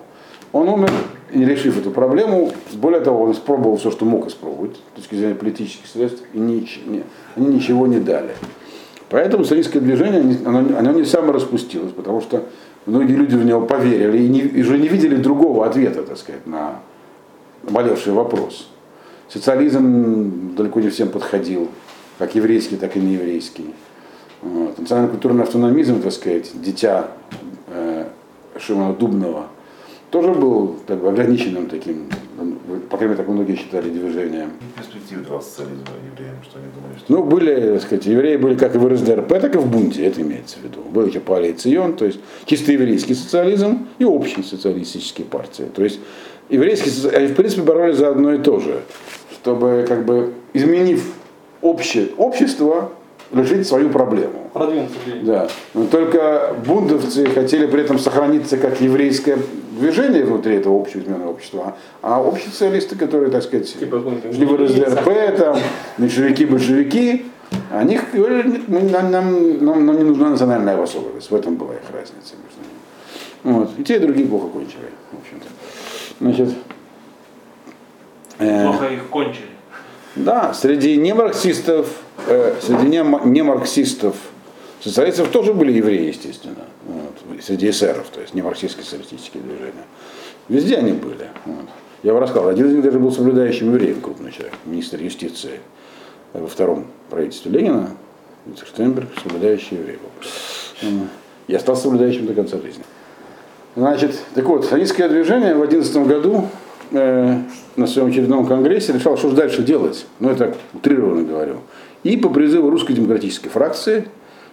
Он 0.52 0.68
умер, 0.68 0.90
не 1.32 1.46
решив 1.46 1.78
эту 1.78 1.90
проблему. 1.90 2.52
Более 2.74 3.00
того, 3.00 3.22
он 3.24 3.32
испробовал 3.32 3.78
все, 3.78 3.90
что 3.90 4.04
мог 4.04 4.26
испробовать 4.26 4.76
с 4.92 4.96
точки 5.00 5.14
зрения 5.14 5.34
политических 5.34 5.86
средств, 5.86 6.22
и 6.34 6.38
нич- 6.38 6.80
не- 6.86 7.04
они 7.36 7.46
ничего 7.54 7.86
не 7.86 7.98
дали. 8.00 8.32
Поэтому 9.08 9.44
сионистское 9.44 9.80
движение, 9.82 10.38
оно, 10.44 10.78
оно 10.78 10.92
не 10.92 11.04
само 11.04 11.32
распустилось, 11.32 11.92
потому 11.92 12.20
что 12.20 12.42
многие 12.86 13.14
люди 13.14 13.34
в 13.34 13.44
него 13.44 13.62
поверили 13.62 14.18
и, 14.22 14.28
не, 14.28 14.40
и 14.40 14.62
уже 14.62 14.78
не 14.78 14.88
видели 14.88 15.16
другого 15.16 15.66
ответа, 15.66 16.02
так 16.02 16.18
сказать, 16.18 16.46
на 16.46 16.80
болевший 17.62 18.12
вопрос. 18.12 18.68
Социализм 19.28 20.54
далеко 20.56 20.80
не 20.80 20.90
всем 20.90 21.08
подходил, 21.08 21.68
как 22.18 22.34
еврейский, 22.34 22.76
так 22.76 22.96
и 22.96 23.00
нееврейский. 23.00 23.74
Вот. 24.42 24.78
Национально-культурный 24.78 25.44
автономизм, 25.44 26.02
так 26.02 26.12
сказать, 26.12 26.50
дитя 26.54 27.08
э, 27.68 28.06
Шимона 28.58 28.92
Дубного, 28.92 29.46
тоже 30.10 30.32
был 30.32 30.76
так 30.86 31.00
бы, 31.00 31.08
ограниченным 31.08 31.68
таким, 31.68 32.08
по 32.90 32.98
крайней 32.98 33.14
мере, 33.14 33.16
так 33.16 33.28
многие 33.28 33.56
считали 33.56 33.88
движением. 33.88 34.50
перспективы 34.76 35.22
этого 35.22 35.40
социализма 35.40 35.86
евреям, 36.12 36.36
что 36.42 36.58
они 36.58 36.68
думают, 36.74 36.98
что 36.98 37.12
Ну, 37.12 37.24
были, 37.24 37.72
так 37.72 37.82
сказать, 37.82 38.04
евреи 38.04 38.36
были 38.36 38.56
как 38.56 38.74
и 38.74 38.78
в 38.78 38.86
РСДРП, 38.86 39.28
так 39.40 39.54
и 39.54 39.58
в 39.58 39.66
бунте, 39.66 40.04
это 40.04 40.20
имеется 40.20 40.58
в 40.58 40.64
виду. 40.64 40.80
Был 40.82 41.06
еще 41.06 41.20
Палий 41.20 41.54
Цион, 41.54 41.94
то 41.94 42.04
есть 42.04 42.20
чисто 42.44 42.72
еврейский 42.72 43.14
социализм 43.14 43.86
и 43.98 44.04
общие 44.04 44.44
социалистические 44.44 45.26
партии. 45.26 45.64
То 45.74 45.82
есть 45.82 45.98
еврейские, 46.52 47.10
они 47.16 47.26
в 47.28 47.34
принципе 47.34 47.62
боролись 47.62 47.96
за 47.96 48.10
одно 48.10 48.34
и 48.34 48.38
то 48.38 48.60
же, 48.60 48.82
чтобы, 49.32 49.84
как 49.88 50.04
бы, 50.04 50.32
изменив 50.52 51.02
общее, 51.62 52.08
общество, 52.16 52.90
решить 53.32 53.66
свою 53.66 53.88
проблему. 53.88 54.50
Продвинуться. 54.52 54.94
Да. 55.22 55.48
Но 55.72 55.86
только 55.86 56.54
бундовцы 56.66 57.24
хотели 57.26 57.66
при 57.66 57.80
этом 57.80 57.98
сохраниться 57.98 58.58
как 58.58 58.80
еврейское 58.82 59.38
движение 59.80 60.24
внутри 60.24 60.56
этого 60.56 60.78
общего 60.78 61.00
измененного 61.00 61.30
общества, 61.30 61.76
а 62.02 62.20
общие 62.22 62.50
социалисты, 62.50 62.96
которые, 62.96 63.30
так 63.30 63.42
сказать, 63.42 63.72
Типа, 63.78 64.02
шли 64.32 64.44
в 64.44 64.54
РСДРП, 64.54 65.38
там, 65.38 65.56
меньшевики, 65.96 66.44
большевики, 66.44 67.24
они 67.70 67.98
говорили, 68.12 68.48
«Нет, 68.48 68.68
мы- 68.68 68.82
нам, 68.82 69.10
нам, 69.10 69.64
нам, 69.64 69.86
нам 69.86 69.96
не 69.96 70.04
нужна 70.04 70.30
национальная 70.30 70.80
особенность. 70.82 71.30
В 71.30 71.34
этом 71.34 71.56
была 71.56 71.74
их 71.74 71.82
разница 71.92 72.34
между 72.42 72.60
ними. 72.60 73.58
Вот. 73.58 73.70
И 73.78 73.84
те, 73.84 73.96
и 73.96 73.98
другие 73.98 74.26
плохо 74.26 74.48
кончили, 74.48 74.90
в 75.10 75.20
общем-то. 75.20 75.46
Значит, 76.22 76.50
э, 78.38 78.64
Плохо 78.68 78.86
их 78.86 79.08
кончили. 79.08 79.46
да, 80.14 80.54
среди 80.54 80.96
немарксистов, 80.96 81.88
э, 82.28 82.54
среди 82.62 82.86
нема- 82.96 83.26
немарксистов, 83.26 84.14
социалистов 84.80 85.30
тоже 85.30 85.52
были 85.52 85.72
евреи, 85.72 86.06
естественно. 86.08 86.64
Вот, 86.86 87.42
среди 87.42 87.70
эсеров, 87.70 88.06
то 88.14 88.20
есть 88.20 88.34
не 88.34 88.42
марксистские 88.42 88.84
социалистические 88.84 89.42
движения. 89.42 89.84
Везде 90.48 90.76
они 90.76 90.92
были. 90.92 91.28
Вот. 91.44 91.66
Я 92.04 92.12
вам 92.12 92.22
рассказал, 92.22 92.48
один 92.48 92.68
из 92.68 92.74
них 92.74 92.84
даже 92.84 93.00
был 93.00 93.10
соблюдающим 93.10 93.72
евреем, 93.74 94.00
крупный 94.00 94.30
человек, 94.30 94.54
министр 94.64 95.00
юстиции 95.00 95.58
во 96.34 96.46
втором 96.46 96.86
правительстве 97.10 97.50
Ленина, 97.50 97.90
Витя 98.46 98.64
Штейнберг, 98.64 99.08
соблюдающий 99.20 99.76
еврей 99.76 99.96
был. 99.98 100.90
И 101.48 101.54
остался 101.56 101.82
соблюдающим 101.82 102.26
до 102.26 102.34
конца 102.34 102.58
жизни. 102.58 102.84
Значит, 103.74 104.18
так 104.34 104.44
вот, 104.44 104.66
сионистское 104.66 105.08
движение 105.08 105.54
в 105.54 105.66
2011 105.66 106.06
году 106.06 106.48
э, 106.90 107.38
на 107.76 107.86
своем 107.86 108.08
очередном 108.08 108.46
конгрессе 108.46 108.92
решало, 108.92 109.16
что 109.16 109.30
же 109.30 109.36
дальше 109.36 109.62
делать. 109.62 110.06
Ну, 110.20 110.28
это 110.28 110.54
утрированно 110.74 111.22
говорю. 111.22 111.56
И 112.02 112.18
по 112.18 112.28
призыву 112.28 112.68
русской 112.68 112.92
демократической 112.92 113.48
фракции 113.48 114.08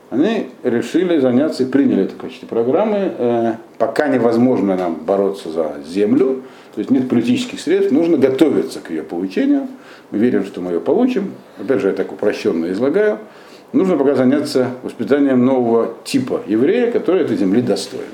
они 0.10 0.52
решили 0.64 1.20
заняться 1.20 1.64
и 1.64 1.66
приняли 1.66 2.04
это 2.04 2.16
в 2.16 2.18
качестве 2.18 2.48
программы. 2.48 3.14
Э, 3.18 3.54
пока 3.78 4.08
невозможно 4.08 4.78
нам 4.78 4.96
бороться 4.96 5.50
за 5.50 5.76
землю, 5.86 6.44
то 6.74 6.80
есть 6.80 6.90
нет 6.90 7.10
политических 7.10 7.60
средств, 7.60 7.92
нужно 7.92 8.18
готовиться 8.18 8.80
к 8.80 8.90
ее 8.90 9.04
получению. 9.04 9.68
Мы 10.12 10.20
верим, 10.20 10.46
что 10.46 10.62
мы 10.62 10.72
ее 10.72 10.80
получим. 10.80 11.34
Опять 11.60 11.82
же, 11.82 11.90
я 11.90 11.94
так 11.94 12.14
упрощенно 12.14 12.72
излагаю. 12.72 13.20
Нужно 13.74 13.98
пока 13.98 14.16
заняться 14.16 14.70
воспитанием 14.82 15.44
нового 15.44 15.94
типа 16.06 16.42
еврея, 16.48 16.90
который 16.90 17.24
этой 17.24 17.36
земли 17.36 17.62
достоин. 17.62 18.06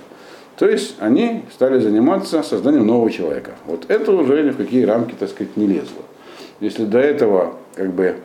То 0.58 0.70
есть 0.70 0.96
они 1.00 1.44
стали 1.54 1.80
заниматься 1.80 2.42
созданием 2.42 2.88
нового 2.88 3.12
человека. 3.12 3.52
Вот 3.66 3.86
это 3.90 4.12
уже 4.12 4.42
ни 4.44 4.52
в 4.52 4.58
какие 4.58 4.84
рамки, 4.84 5.14
так 5.18 5.30
сказать, 5.30 5.58
не 5.58 5.68
лезло. 5.68 6.04
Если 6.62 6.86
до 6.86 7.00
этого 7.00 7.56
как 7.76 7.92
бы 7.92 8.16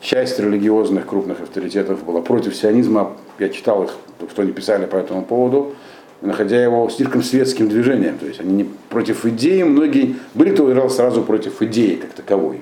часть 0.00 0.38
религиозных 0.38 1.06
крупных 1.06 1.40
авторитетов 1.40 2.04
была 2.04 2.20
против 2.20 2.54
сионизма, 2.54 3.16
я 3.38 3.48
читал 3.48 3.84
их, 3.84 3.96
что 4.30 4.42
они 4.42 4.52
писали 4.52 4.84
по 4.84 4.96
этому 4.96 5.24
поводу, 5.24 5.74
находя 6.20 6.62
его 6.62 6.88
слишком 6.90 7.22
светским 7.22 7.68
движением. 7.68 8.18
То 8.18 8.26
есть 8.26 8.40
они 8.40 8.52
не 8.52 8.64
против 8.90 9.24
идеи, 9.24 9.62
многие 9.62 10.16
были 10.34 10.54
то 10.54 10.88
сразу 10.90 11.22
против 11.22 11.62
идеи 11.62 11.94
как 11.94 12.12
таковой. 12.12 12.60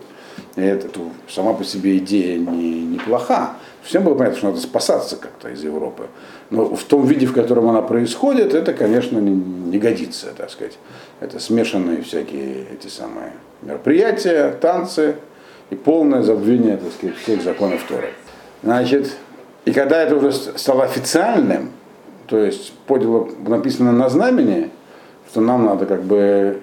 И 0.54 0.60
это 0.60 0.88
то, 0.88 1.10
сама 1.28 1.52
по 1.52 1.64
себе 1.64 1.98
идея 1.98 2.38
не, 2.38 2.82
неплоха. 2.82 3.56
Всем 3.86 4.02
было 4.02 4.14
понятно, 4.14 4.38
что 4.38 4.46
надо 4.48 4.60
спасаться 4.60 5.16
как-то 5.16 5.48
из 5.48 5.62
Европы. 5.62 6.08
Но 6.50 6.74
в 6.74 6.82
том 6.82 7.06
виде, 7.06 7.24
в 7.24 7.32
котором 7.32 7.68
она 7.68 7.82
происходит, 7.82 8.52
это, 8.52 8.72
конечно, 8.72 9.18
не, 9.18 9.30
не 9.30 9.78
годится, 9.78 10.32
так 10.36 10.50
сказать. 10.50 10.76
Это 11.20 11.38
смешанные 11.38 12.02
всякие 12.02 12.66
эти 12.72 12.88
самые 12.88 13.32
мероприятия, 13.62 14.50
танцы 14.60 15.14
и 15.70 15.76
полное 15.76 16.22
забвение, 16.22 16.78
так 16.78 16.92
сказать, 16.92 17.16
всех 17.16 17.42
законов 17.42 17.84
Торы. 17.88 18.12
Значит, 18.64 19.12
и 19.64 19.72
когда 19.72 20.02
это 20.02 20.16
уже 20.16 20.32
стало 20.32 20.82
официальным, 20.84 21.70
То 22.26 22.38
есть 22.38 22.72
подало 22.88 23.28
написано 23.46 23.92
на 23.92 24.08
знамени, 24.08 24.70
что 25.30 25.40
нам 25.40 25.64
надо 25.64 25.86
как 25.86 26.02
бы 26.02 26.58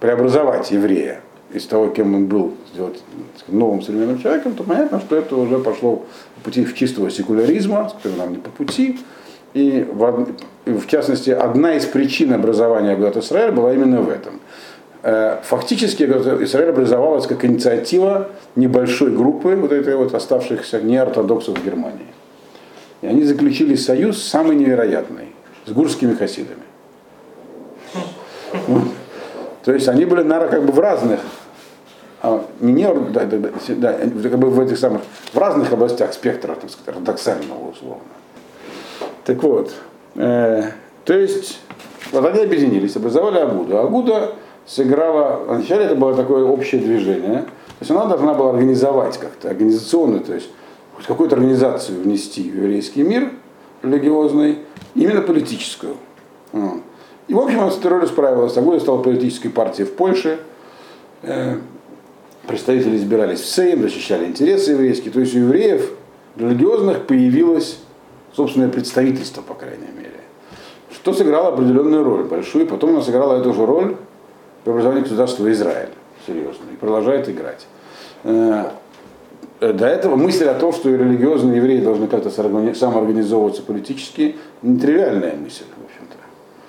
преобразовать 0.00 0.72
еврея 0.72 1.20
из 1.54 1.66
того, 1.66 1.88
кем 1.88 2.14
он 2.14 2.26
был, 2.26 2.54
сделать 2.72 3.02
новым 3.48 3.80
современным 3.80 4.20
человеком, 4.20 4.54
то 4.54 4.64
понятно, 4.64 5.00
что 5.00 5.16
это 5.16 5.36
уже 5.36 5.58
пошло 5.58 6.04
по 6.36 6.40
пути 6.42 6.64
в 6.64 6.74
чистого 6.74 7.10
секуляризма, 7.10 7.90
который 7.94 8.18
нам 8.18 8.32
не 8.32 8.38
по 8.38 8.50
пути. 8.50 8.98
И 9.54 9.86
в, 9.90 10.26
в 10.66 10.86
частности, 10.88 11.30
одна 11.30 11.74
из 11.74 11.86
причин 11.86 12.32
образования 12.32 12.92
Агат 12.92 13.16
Израиль 13.16 13.52
была 13.52 13.72
именно 13.72 14.02
в 14.02 14.08
этом. 14.08 14.40
Э, 15.04 15.38
фактически 15.44 16.02
Израиль 16.02 16.70
образовалась 16.70 17.26
как 17.26 17.44
инициатива 17.44 18.30
небольшой 18.56 19.10
группы 19.12 19.54
вот 19.54 19.70
этой 19.70 19.94
вот 19.96 20.12
оставшихся 20.12 20.80
неортодоксов 20.80 21.58
в 21.58 21.64
Германии. 21.64 22.12
И 23.00 23.06
они 23.06 23.22
заключили 23.22 23.76
союз 23.76 24.22
самый 24.22 24.56
невероятный 24.56 25.28
с 25.66 25.70
гурскими 25.70 26.14
хасидами. 26.14 26.62
То 29.64 29.72
есть 29.72 29.88
они 29.88 30.04
были, 30.04 30.22
наверное, 30.22 30.50
как 30.50 30.66
бы 30.66 30.72
в 30.72 30.78
разных, 30.78 31.20
а, 32.26 32.42
не, 32.60 32.72
не 32.72 32.84
да, 33.10 33.26
да, 33.26 33.50
да, 33.68 34.28
как 34.30 34.38
бы 34.38 34.48
в 34.48 34.58
этих 34.58 34.78
самых, 34.78 35.02
в 35.30 35.36
разных 35.36 35.70
областях 35.74 36.14
спектра, 36.14 36.54
так 36.54 36.70
сказать, 36.70 36.96
ортодоксального 36.96 37.68
условно. 37.68 38.02
Так 39.26 39.42
вот, 39.42 39.74
э, 40.14 40.62
то 41.04 41.12
есть, 41.12 41.60
вот 42.12 42.24
они 42.24 42.40
объединились, 42.42 42.96
образовали 42.96 43.40
Агуду. 43.40 43.78
Агуда 43.78 44.36
сыграла, 44.64 45.44
вначале 45.46 45.84
это 45.84 45.96
было 45.96 46.14
такое 46.14 46.44
общее 46.44 46.80
движение, 46.80 47.40
то 47.40 47.80
есть 47.80 47.90
она 47.90 48.06
должна 48.06 48.32
была 48.32 48.50
организовать 48.50 49.18
как-то, 49.18 49.50
организационно, 49.50 50.20
то 50.20 50.32
есть 50.32 50.48
какую-то 51.06 51.36
организацию 51.36 52.00
внести 52.00 52.50
в 52.50 52.56
еврейский 52.56 53.02
мир 53.02 53.32
религиозный, 53.82 54.60
именно 54.94 55.20
политическую. 55.20 55.96
И, 57.28 57.34
в 57.34 57.38
общем, 57.38 57.60
она 57.60 57.70
с 57.70 57.76
этой 57.76 58.06
справилась. 58.06 58.56
Агуда 58.56 58.80
стала 58.80 59.02
политической 59.02 59.50
партией 59.50 59.86
в 59.86 59.94
Польше. 59.94 60.38
Представители 62.46 62.96
избирались 62.96 63.40
в 63.40 63.46
Сейм, 63.46 63.82
защищали 63.82 64.26
интересы 64.26 64.72
еврейские. 64.72 65.12
То 65.12 65.20
есть 65.20 65.34
у 65.34 65.38
евреев 65.38 65.90
религиозных 66.36 67.06
появилось 67.06 67.78
собственное 68.34 68.68
представительство, 68.68 69.42
по 69.42 69.54
крайней 69.54 69.88
мере. 69.96 70.10
Что 70.92 71.12
сыграло 71.12 71.48
определенную 71.48 72.04
роль, 72.04 72.24
большую. 72.24 72.66
Потом 72.66 72.90
она 72.90 73.02
сыграла 73.02 73.40
эту 73.40 73.52
же 73.54 73.64
роль 73.64 73.96
в 74.64 74.70
образовании 74.70 75.02
государства 75.02 75.50
Израиль. 75.52 75.90
Серьезно. 76.26 76.64
И 76.72 76.76
продолжает 76.76 77.28
играть. 77.28 77.66
Э, 78.24 78.70
до 79.60 79.86
этого 79.86 80.16
мысль 80.16 80.46
о 80.46 80.54
том, 80.54 80.72
что 80.72 80.90
религиозные 80.90 81.56
евреи 81.56 81.80
должны 81.80 82.08
как-то 82.08 82.30
самоорганизовываться 82.30 83.62
политически, 83.62 84.36
нетривиальная 84.62 85.34
мысль, 85.36 85.64
в 85.76 85.84
общем-то. 85.84 86.16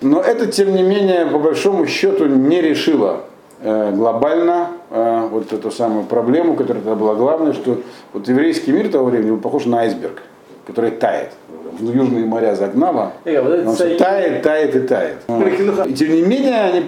Но 0.02 0.22
это, 0.22 0.48
тем 0.48 0.74
не 0.76 0.84
менее, 0.84 1.26
по 1.26 1.40
большому 1.40 1.88
счету 1.88 2.26
не 2.26 2.62
решило 2.62 3.24
э, 3.62 3.92
глобально 3.94 4.70
э, 4.90 5.28
вот 5.32 5.52
эту 5.54 5.72
самую 5.72 6.06
проблему, 6.06 6.56
которая 6.56 6.84
тогда 6.84 6.96
была 6.96 7.16
главной, 7.16 7.54
что 7.54 7.82
вот 8.14 8.28
еврейский 8.28 8.72
мир 8.72 8.90
того 8.90 9.06
времени 9.06 9.32
был 9.32 9.40
похож 9.40 9.66
на 9.66 9.80
айсберг, 9.80 10.22
который 10.68 10.92
тает. 10.92 11.32
В 11.80 11.94
южные 11.94 12.26
моря 12.26 12.56
загнало, 12.56 13.14
он 13.26 13.76
все 13.76 13.98
тает, 13.98 14.42
тает 14.44 14.76
и 14.76 14.80
тает. 14.82 15.18
И 15.88 15.94
тем 15.94 16.12
не 16.14 16.22
менее, 16.22 16.62
они 16.62 16.84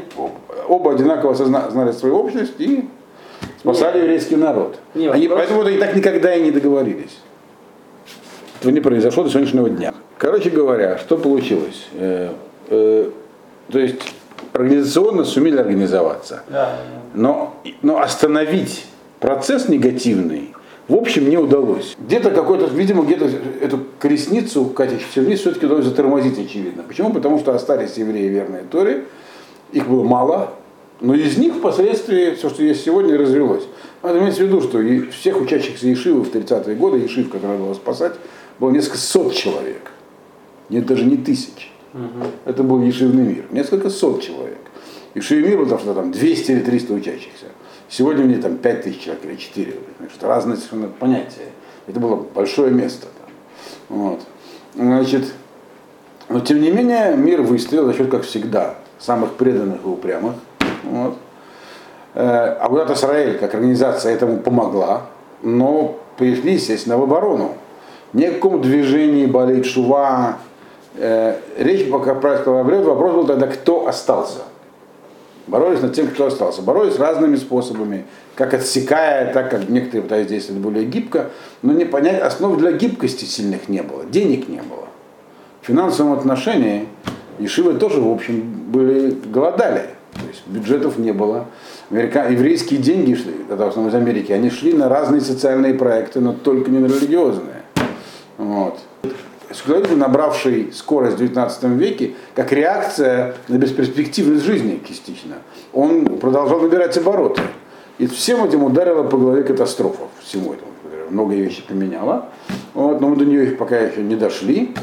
оба 0.68 0.94
одинаково 0.94 1.36
знали 1.36 1.92
свою 1.92 2.18
общность 2.18 2.54
и 2.60 2.88
спасали 3.60 4.00
еврейский 4.00 4.36
народ. 4.38 4.80
Не, 4.94 5.10
они, 5.10 5.28
вопрос- 5.28 5.48
Поэтому 5.48 5.68
они 5.68 5.78
так 5.78 5.96
никогда 5.96 6.34
и 6.34 6.42
не 6.42 6.52
договорились. 6.52 7.18
Это 8.62 8.72
не 8.72 8.80
произошло 8.80 9.24
до 9.24 9.30
сегодняшнего 9.30 9.70
дня. 9.70 9.94
Короче 10.18 10.50
говоря, 10.50 10.98
что 10.98 11.18
получилось? 11.18 11.88
Э, 11.94 12.32
э, 12.70 13.10
то 13.72 13.80
есть 13.80 14.02
организационно 14.54 15.24
сумели 15.24 15.58
организоваться. 15.58 16.44
Но, 17.14 17.56
но 17.82 18.00
остановить 18.02 18.86
процесс 19.20 19.68
негативный 19.70 20.54
в 20.88 20.96
общем 20.96 21.30
не 21.30 21.38
удалось. 21.38 21.96
Где-то 22.00 22.32
какой-то, 22.32 22.66
видимо, 22.68 23.04
где-то 23.04 23.30
эту 23.62 23.80
колесницу 24.00 24.66
катящуюся 24.66 25.22
вниз 25.22 25.42
все-таки 25.42 25.66
удалось 25.66 25.86
затормозить, 25.86 26.40
очевидно. 26.40 26.84
Почему? 26.84 27.12
Потому 27.12 27.40
что 27.40 27.54
остались 27.54 27.98
евреи 27.98 28.30
верные 28.30 28.64
Торе, 28.64 29.04
их 29.74 29.90
было 29.90 30.04
мало, 30.04 30.54
но 31.02 31.14
из 31.14 31.38
них 31.38 31.56
впоследствии 31.56 32.36
все, 32.36 32.50
что 32.50 32.64
есть 32.64 32.86
сегодня, 32.86 33.18
развелось. 33.18 33.64
Надо 34.02 34.20
иметь 34.20 34.36
в 34.36 34.40
виду, 34.40 34.62
что 34.62 34.80
и 34.80 35.02
всех 35.10 35.42
учащихся 35.42 35.88
Ешивы 35.88 36.22
в 36.22 36.34
30-е 36.34 36.76
годы, 36.76 37.00
Ешив, 37.00 37.30
который 37.30 37.58
было 37.58 37.74
спасать, 37.74 38.14
было 38.58 38.72
несколько 38.72 38.98
сот 38.98 39.34
человек. 39.34 39.92
Нет, 40.70 40.86
даже 40.86 41.04
не 41.04 41.18
тысяч. 41.18 41.72
Это 42.46 42.64
был 42.64 42.82
Ешивный 42.82 43.24
мир. 43.24 43.46
Несколько 43.52 43.90
сот 43.90 44.22
человек. 44.22 44.60
Ешивный 45.16 45.50
мир 45.50 45.68
там, 45.68 45.80
что 45.80 45.94
там 45.94 46.12
200 46.12 46.52
или 46.52 46.60
300 46.60 46.94
учащихся. 46.94 47.46
Сегодня 47.90 48.24
них 48.24 48.42
там 48.42 48.58
5 48.58 48.84
тысяч 48.84 49.02
человек 49.02 49.26
или 49.26 49.36
4. 49.36 49.74
Значит, 50.00 50.24
разные 50.24 50.58
совершенно 50.58 50.90
понятия. 50.90 51.52
Это 51.88 52.00
было 52.00 52.16
большое 52.16 52.72
место. 52.72 53.08
Там. 53.08 53.98
Вот. 53.98 54.22
Значит, 54.76 55.26
но 56.30 56.42
тем 56.42 56.62
не 56.62 56.72
менее 56.72 57.16
мир 57.16 57.42
выстоял 57.42 57.86
за 57.86 57.94
счет, 57.94 58.12
как 58.12 58.24
всегда, 58.24 58.76
самых 59.00 59.36
преданных 59.36 59.84
и 59.84 59.88
упрямых. 59.88 60.36
Вот. 60.84 61.18
Э, 62.14 62.58
А 62.60 62.68
вот 62.68 62.90
Израиль, 62.92 63.38
как 63.38 63.54
организация, 63.54 64.14
этому 64.14 64.40
помогла, 64.40 65.04
но 65.42 66.00
пришли, 66.18 66.54
естественно, 66.54 66.98
в 66.98 67.04
оборону. 67.04 67.54
Ни 68.14 68.26
о 68.26 68.34
каком 68.34 68.62
движении 68.62 69.26
болеть 69.26 69.66
шува. 69.66 70.38
Э, 70.98 71.36
Речь, 71.58 71.90
пока 71.90 72.16
правильно 72.16 72.62
обрет, 72.62 72.84
вопрос 72.84 73.14
был 73.14 73.28
тогда, 73.28 73.48
кто 73.48 73.88
остался. 73.88 74.40
Боролись 75.48 75.82
над 75.82 75.94
тем, 75.94 76.08
кто 76.08 76.26
остался. 76.26 76.62
Боролись 76.62 76.98
разными 76.98 77.36
способами, 77.36 78.06
как 78.36 78.54
отсекая, 78.54 79.32
так 79.34 79.50
как 79.50 79.70
некоторые 79.70 80.04
пытались 80.04 80.28
действовать 80.28 80.62
более 80.62 80.86
гибко, 80.86 81.30
но 81.62 81.72
не 81.72 81.86
понять, 81.86 82.22
основ 82.22 82.58
для 82.58 82.74
гибкости 82.74 83.24
сильных 83.26 83.70
не 83.70 83.82
было, 83.82 84.04
денег 84.06 84.50
не 84.50 84.62
было. 84.62 84.88
В 85.62 85.68
финансовом 85.68 86.14
отношении 86.14 86.88
Ешивы 87.40 87.76
тоже, 87.76 88.02
в 88.02 88.12
общем, 88.12 88.42
были, 88.72 89.12
голодали. 89.12 89.90
То 90.14 90.28
есть 90.28 90.48
бюджетов 90.48 90.98
не 90.98 91.12
было. 91.12 91.46
Америка... 91.92 92.28
Еврейские 92.30 92.80
деньги 92.80 93.14
шли, 93.14 93.34
тогда 93.48 93.66
в 93.66 93.70
основном 93.70 93.92
из 93.92 93.96
Америки, 93.96 94.32
они 94.32 94.50
шли 94.50 94.74
на 94.74 94.90
разные 94.90 95.22
социальные 95.22 95.76
проекты, 95.76 96.20
но 96.20 96.34
только 96.34 96.72
не 96.72 96.80
на 96.80 96.88
религиозные. 96.88 97.62
Вот. 98.38 98.80
Секуляризм, 99.54 99.98
набравший 99.98 100.72
скорость 100.74 101.16
в 101.16 101.20
19 101.20 101.64
веке, 101.64 102.16
как 102.36 102.52
реакция 102.52 103.36
на 103.48 103.58
бесперспективность 103.58 104.44
жизни 104.44 104.82
частично, 104.86 105.36
он 105.74 106.18
продолжал 106.18 106.60
набирать 106.60 106.98
обороты. 106.98 107.42
И 107.98 108.08
всем 108.08 108.44
этим 108.44 108.64
ударила 108.64 109.04
по 109.04 109.18
голове 109.18 109.44
катастрофа, 109.44 110.04
всему 110.22 110.54
этому. 110.54 110.72
Многие 111.10 111.42
вещи 111.42 111.64
поменяла. 111.66 112.26
Вот, 112.74 113.00
но 113.00 113.08
мы 113.08 113.16
до 113.16 113.26
нее 113.26 113.52
пока 113.52 113.80
еще 113.80 114.02
не 114.02 114.16
дошли. 114.16 114.76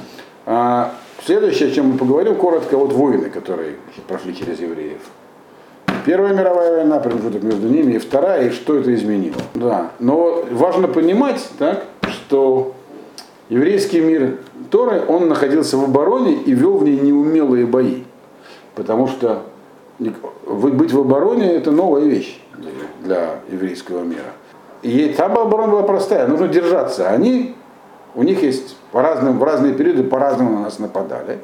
А, 0.47 0.95
следующее, 1.25 1.69
о 1.69 1.73
чем 1.73 1.93
мы 1.93 1.99
поговорим 1.99 2.35
коротко, 2.35 2.79
вот 2.79 2.93
войны, 2.93 3.29
которые 3.29 3.77
прошли 4.09 4.35
через 4.35 4.61
евреев. 4.61 5.01
Первая 6.07 6.35
мировая 6.35 6.77
война, 6.77 6.99
промежуток 6.99 7.43
между 7.43 7.69
ними, 7.69 7.95
и 7.95 7.99
вторая, 7.99 8.49
и 8.49 8.51
что 8.51 8.79
это 8.79 8.95
изменило. 8.95 9.37
Да. 9.55 9.91
Но 9.99 10.45
важно 10.51 10.89
понимать, 10.89 11.47
так, 11.59 11.85
что 12.09 12.75
еврейский 13.49 14.01
мир 14.01 14.39
Торы, 14.71 15.03
он 15.07 15.29
находился 15.29 15.77
в 15.77 15.85
обороне 15.85 16.35
и 16.35 16.53
вел 16.53 16.79
в 16.79 16.85
ней 16.85 16.99
неумелые 16.99 17.67
бои. 17.67 18.05
Потому 18.75 19.07
что 19.07 19.43
быть 19.99 20.93
в 20.93 21.01
обороне 21.01 21.53
это 21.53 21.71
новая 21.71 22.05
вещь 22.05 22.41
для 23.03 23.37
еврейского 23.51 24.03
мира. 24.03 24.33
И 24.83 25.15
там 25.17 25.39
оборона 25.39 25.73
была 25.73 25.83
простая, 25.83 26.27
нужно 26.27 26.49
держаться. 26.49 27.09
Они, 27.09 27.55
у 28.15 28.23
них 28.23 28.43
есть 28.43 28.77
по 28.93 29.03
разным, 29.03 29.39
в 29.39 29.45
разные 29.45 29.73
периоды 29.73 30.05
по-разному 30.05 30.57
на 30.57 30.61
нас 30.63 30.79
нападали. 30.79 31.39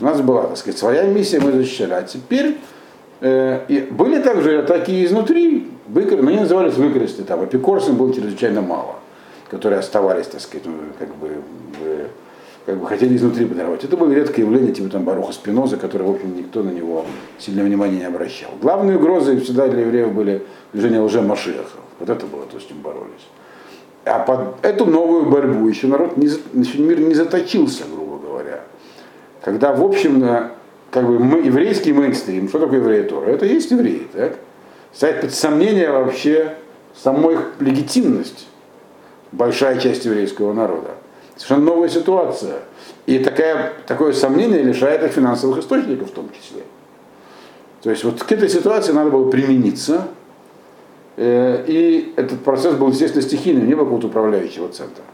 У 0.00 0.04
нас 0.04 0.20
была, 0.20 0.44
так 0.44 0.56
сказать, 0.56 0.78
своя 0.78 1.02
миссия, 1.04 1.40
мы 1.40 1.52
защищали. 1.52 1.92
А 1.92 2.02
теперь 2.02 2.56
э, 3.20 3.60
и 3.68 3.80
были 3.80 4.22
также 4.22 4.60
атаки 4.60 5.04
изнутри, 5.04 5.68
выкр... 5.88 6.18
они 6.20 6.38
назывались 6.38 6.74
выкресты, 6.74 7.24
там, 7.24 7.42
апикорсом 7.42 7.96
было 7.96 8.14
чрезвычайно 8.14 8.62
мало, 8.62 8.94
которые 9.50 9.80
оставались, 9.80 10.26
так 10.26 10.40
сказать, 10.40 10.66
ну, 10.66 10.74
как 10.98 11.14
бы, 11.16 11.28
в, 11.28 12.66
как 12.66 12.76
бы 12.78 12.86
хотели 12.86 13.16
изнутри 13.16 13.46
подорвать. 13.46 13.84
Это 13.84 13.96
было 13.96 14.12
редкое 14.12 14.42
явление, 14.42 14.72
типа 14.72 14.90
там 14.90 15.04
Баруха 15.04 15.32
Спиноза, 15.32 15.76
который, 15.76 16.06
в 16.06 16.10
общем, 16.10 16.36
никто 16.36 16.62
на 16.62 16.70
него 16.70 17.04
сильного 17.38 17.66
внимания 17.66 17.98
не 17.98 18.04
обращал. 18.04 18.50
Главные 18.60 18.96
угрозы 18.96 19.40
всегда 19.40 19.68
для 19.68 19.82
евреев 19.82 20.12
были 20.12 20.42
движение 20.72 21.00
лже-машиахов. 21.00 21.80
Вот 21.98 22.08
это 22.10 22.26
было 22.26 22.44
то, 22.46 22.60
с 22.60 22.64
чем 22.64 22.80
боролись. 22.82 23.26
А 24.04 24.20
под 24.20 24.64
эту 24.64 24.86
новую 24.86 25.26
борьбу 25.26 25.68
еще 25.68 25.86
народ, 25.86 26.16
не, 26.16 26.26
еще 26.26 26.78
мир 26.78 27.00
не 27.00 27.14
заточился, 27.14 27.84
грубо 27.92 28.18
говоря. 28.18 28.60
Когда, 29.42 29.72
в 29.72 29.84
общем, 29.84 30.50
как 30.90 31.06
бы 31.06 31.18
мы, 31.18 31.40
еврейский 31.40 31.92
мейнстрим, 31.92 32.48
что 32.48 32.58
такое 32.58 32.78
евреи 32.78 33.02
Тора? 33.02 33.26
Это 33.30 33.46
есть 33.46 33.70
евреи, 33.70 34.06
так? 34.12 34.36
Ставит 34.92 35.20
под 35.20 35.34
сомнение 35.34 35.90
вообще 35.90 36.54
саму 36.94 37.30
их 37.30 37.52
легитимность, 37.60 38.46
большая 39.32 39.78
часть 39.78 40.04
еврейского 40.04 40.52
народа. 40.52 40.90
Совершенно 41.36 41.64
новая 41.66 41.88
ситуация. 41.88 42.56
И 43.06 43.18
такая, 43.20 43.72
такое 43.86 44.12
сомнение 44.12 44.62
лишает 44.62 45.02
их 45.02 45.12
финансовых 45.12 45.58
источников 45.58 46.10
в 46.10 46.12
том 46.12 46.30
числе. 46.30 46.62
То 47.82 47.90
есть 47.90 48.04
вот 48.04 48.22
к 48.22 48.32
этой 48.32 48.48
ситуации 48.48 48.92
надо 48.92 49.10
было 49.10 49.30
примениться, 49.30 50.08
э, 51.16 51.64
и 51.66 52.12
этот 52.16 52.40
процесс 52.40 52.74
был, 52.74 52.88
естественно, 52.88 53.22
стихийным, 53.22 53.66
не 53.66 53.74
было 53.74 53.84
какого-то 53.84 54.08
управляющего 54.08 54.68
центра. 54.68 55.04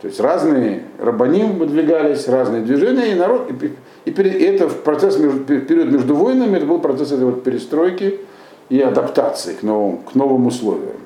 То 0.00 0.06
есть 0.06 0.20
разные 0.20 0.84
рабаним 0.98 1.58
выдвигались, 1.58 2.26
разные 2.28 2.62
движения, 2.62 3.12
и 3.12 3.14
народ, 3.14 3.50
и, 3.50 4.10
и, 4.10 4.10
и 4.10 4.44
это 4.44 4.68
в 4.68 4.82
процесс 4.82 5.18
между, 5.18 5.40
период 5.40 5.90
между 5.90 6.14
войнами, 6.14 6.56
это 6.56 6.66
был 6.66 6.78
процесс 6.78 7.12
этой 7.12 7.26
вот 7.26 7.42
перестройки 7.42 8.20
и 8.70 8.80
адаптации 8.80 9.54
к 9.54 9.62
новым, 9.62 9.98
к 9.98 10.14
новым 10.14 10.46
условиям. 10.46 10.99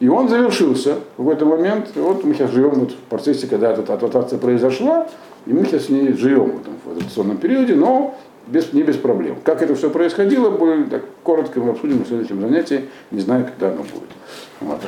И 0.00 0.08
он 0.08 0.28
завершился 0.28 0.96
в 1.18 1.28
этот 1.28 1.46
момент. 1.46 1.90
И 1.94 2.00
вот 2.00 2.24
мы 2.24 2.34
сейчас 2.34 2.50
живем 2.50 2.70
вот 2.70 2.92
в 2.92 2.96
процессе, 3.08 3.46
когда 3.46 3.72
эта 3.72 3.94
адаптация 3.94 4.38
произошла, 4.38 5.06
и 5.46 5.52
мы 5.52 5.64
сейчас 5.66 5.86
с 5.86 5.88
ней 5.90 6.12
живем 6.14 6.52
в 6.52 6.60
этом 6.60 6.74
в 6.84 6.90
адаптационном 6.90 7.36
периоде, 7.36 7.74
но 7.74 8.16
без, 8.46 8.72
не 8.72 8.82
без 8.82 8.96
проблем. 8.96 9.36
Как 9.44 9.62
это 9.62 9.74
все 9.74 9.90
происходило, 9.90 10.50
более 10.50 10.84
так, 10.84 11.02
коротко 11.22 11.60
мы 11.60 11.70
обсудим 11.70 12.04
в 12.04 12.08
следующем 12.08 12.40
занятии, 12.40 12.88
не 13.10 13.20
знаю, 13.20 13.44
когда 13.44 13.72
оно 13.72 13.82
будет. 13.82 14.10
Вот. 14.60 14.80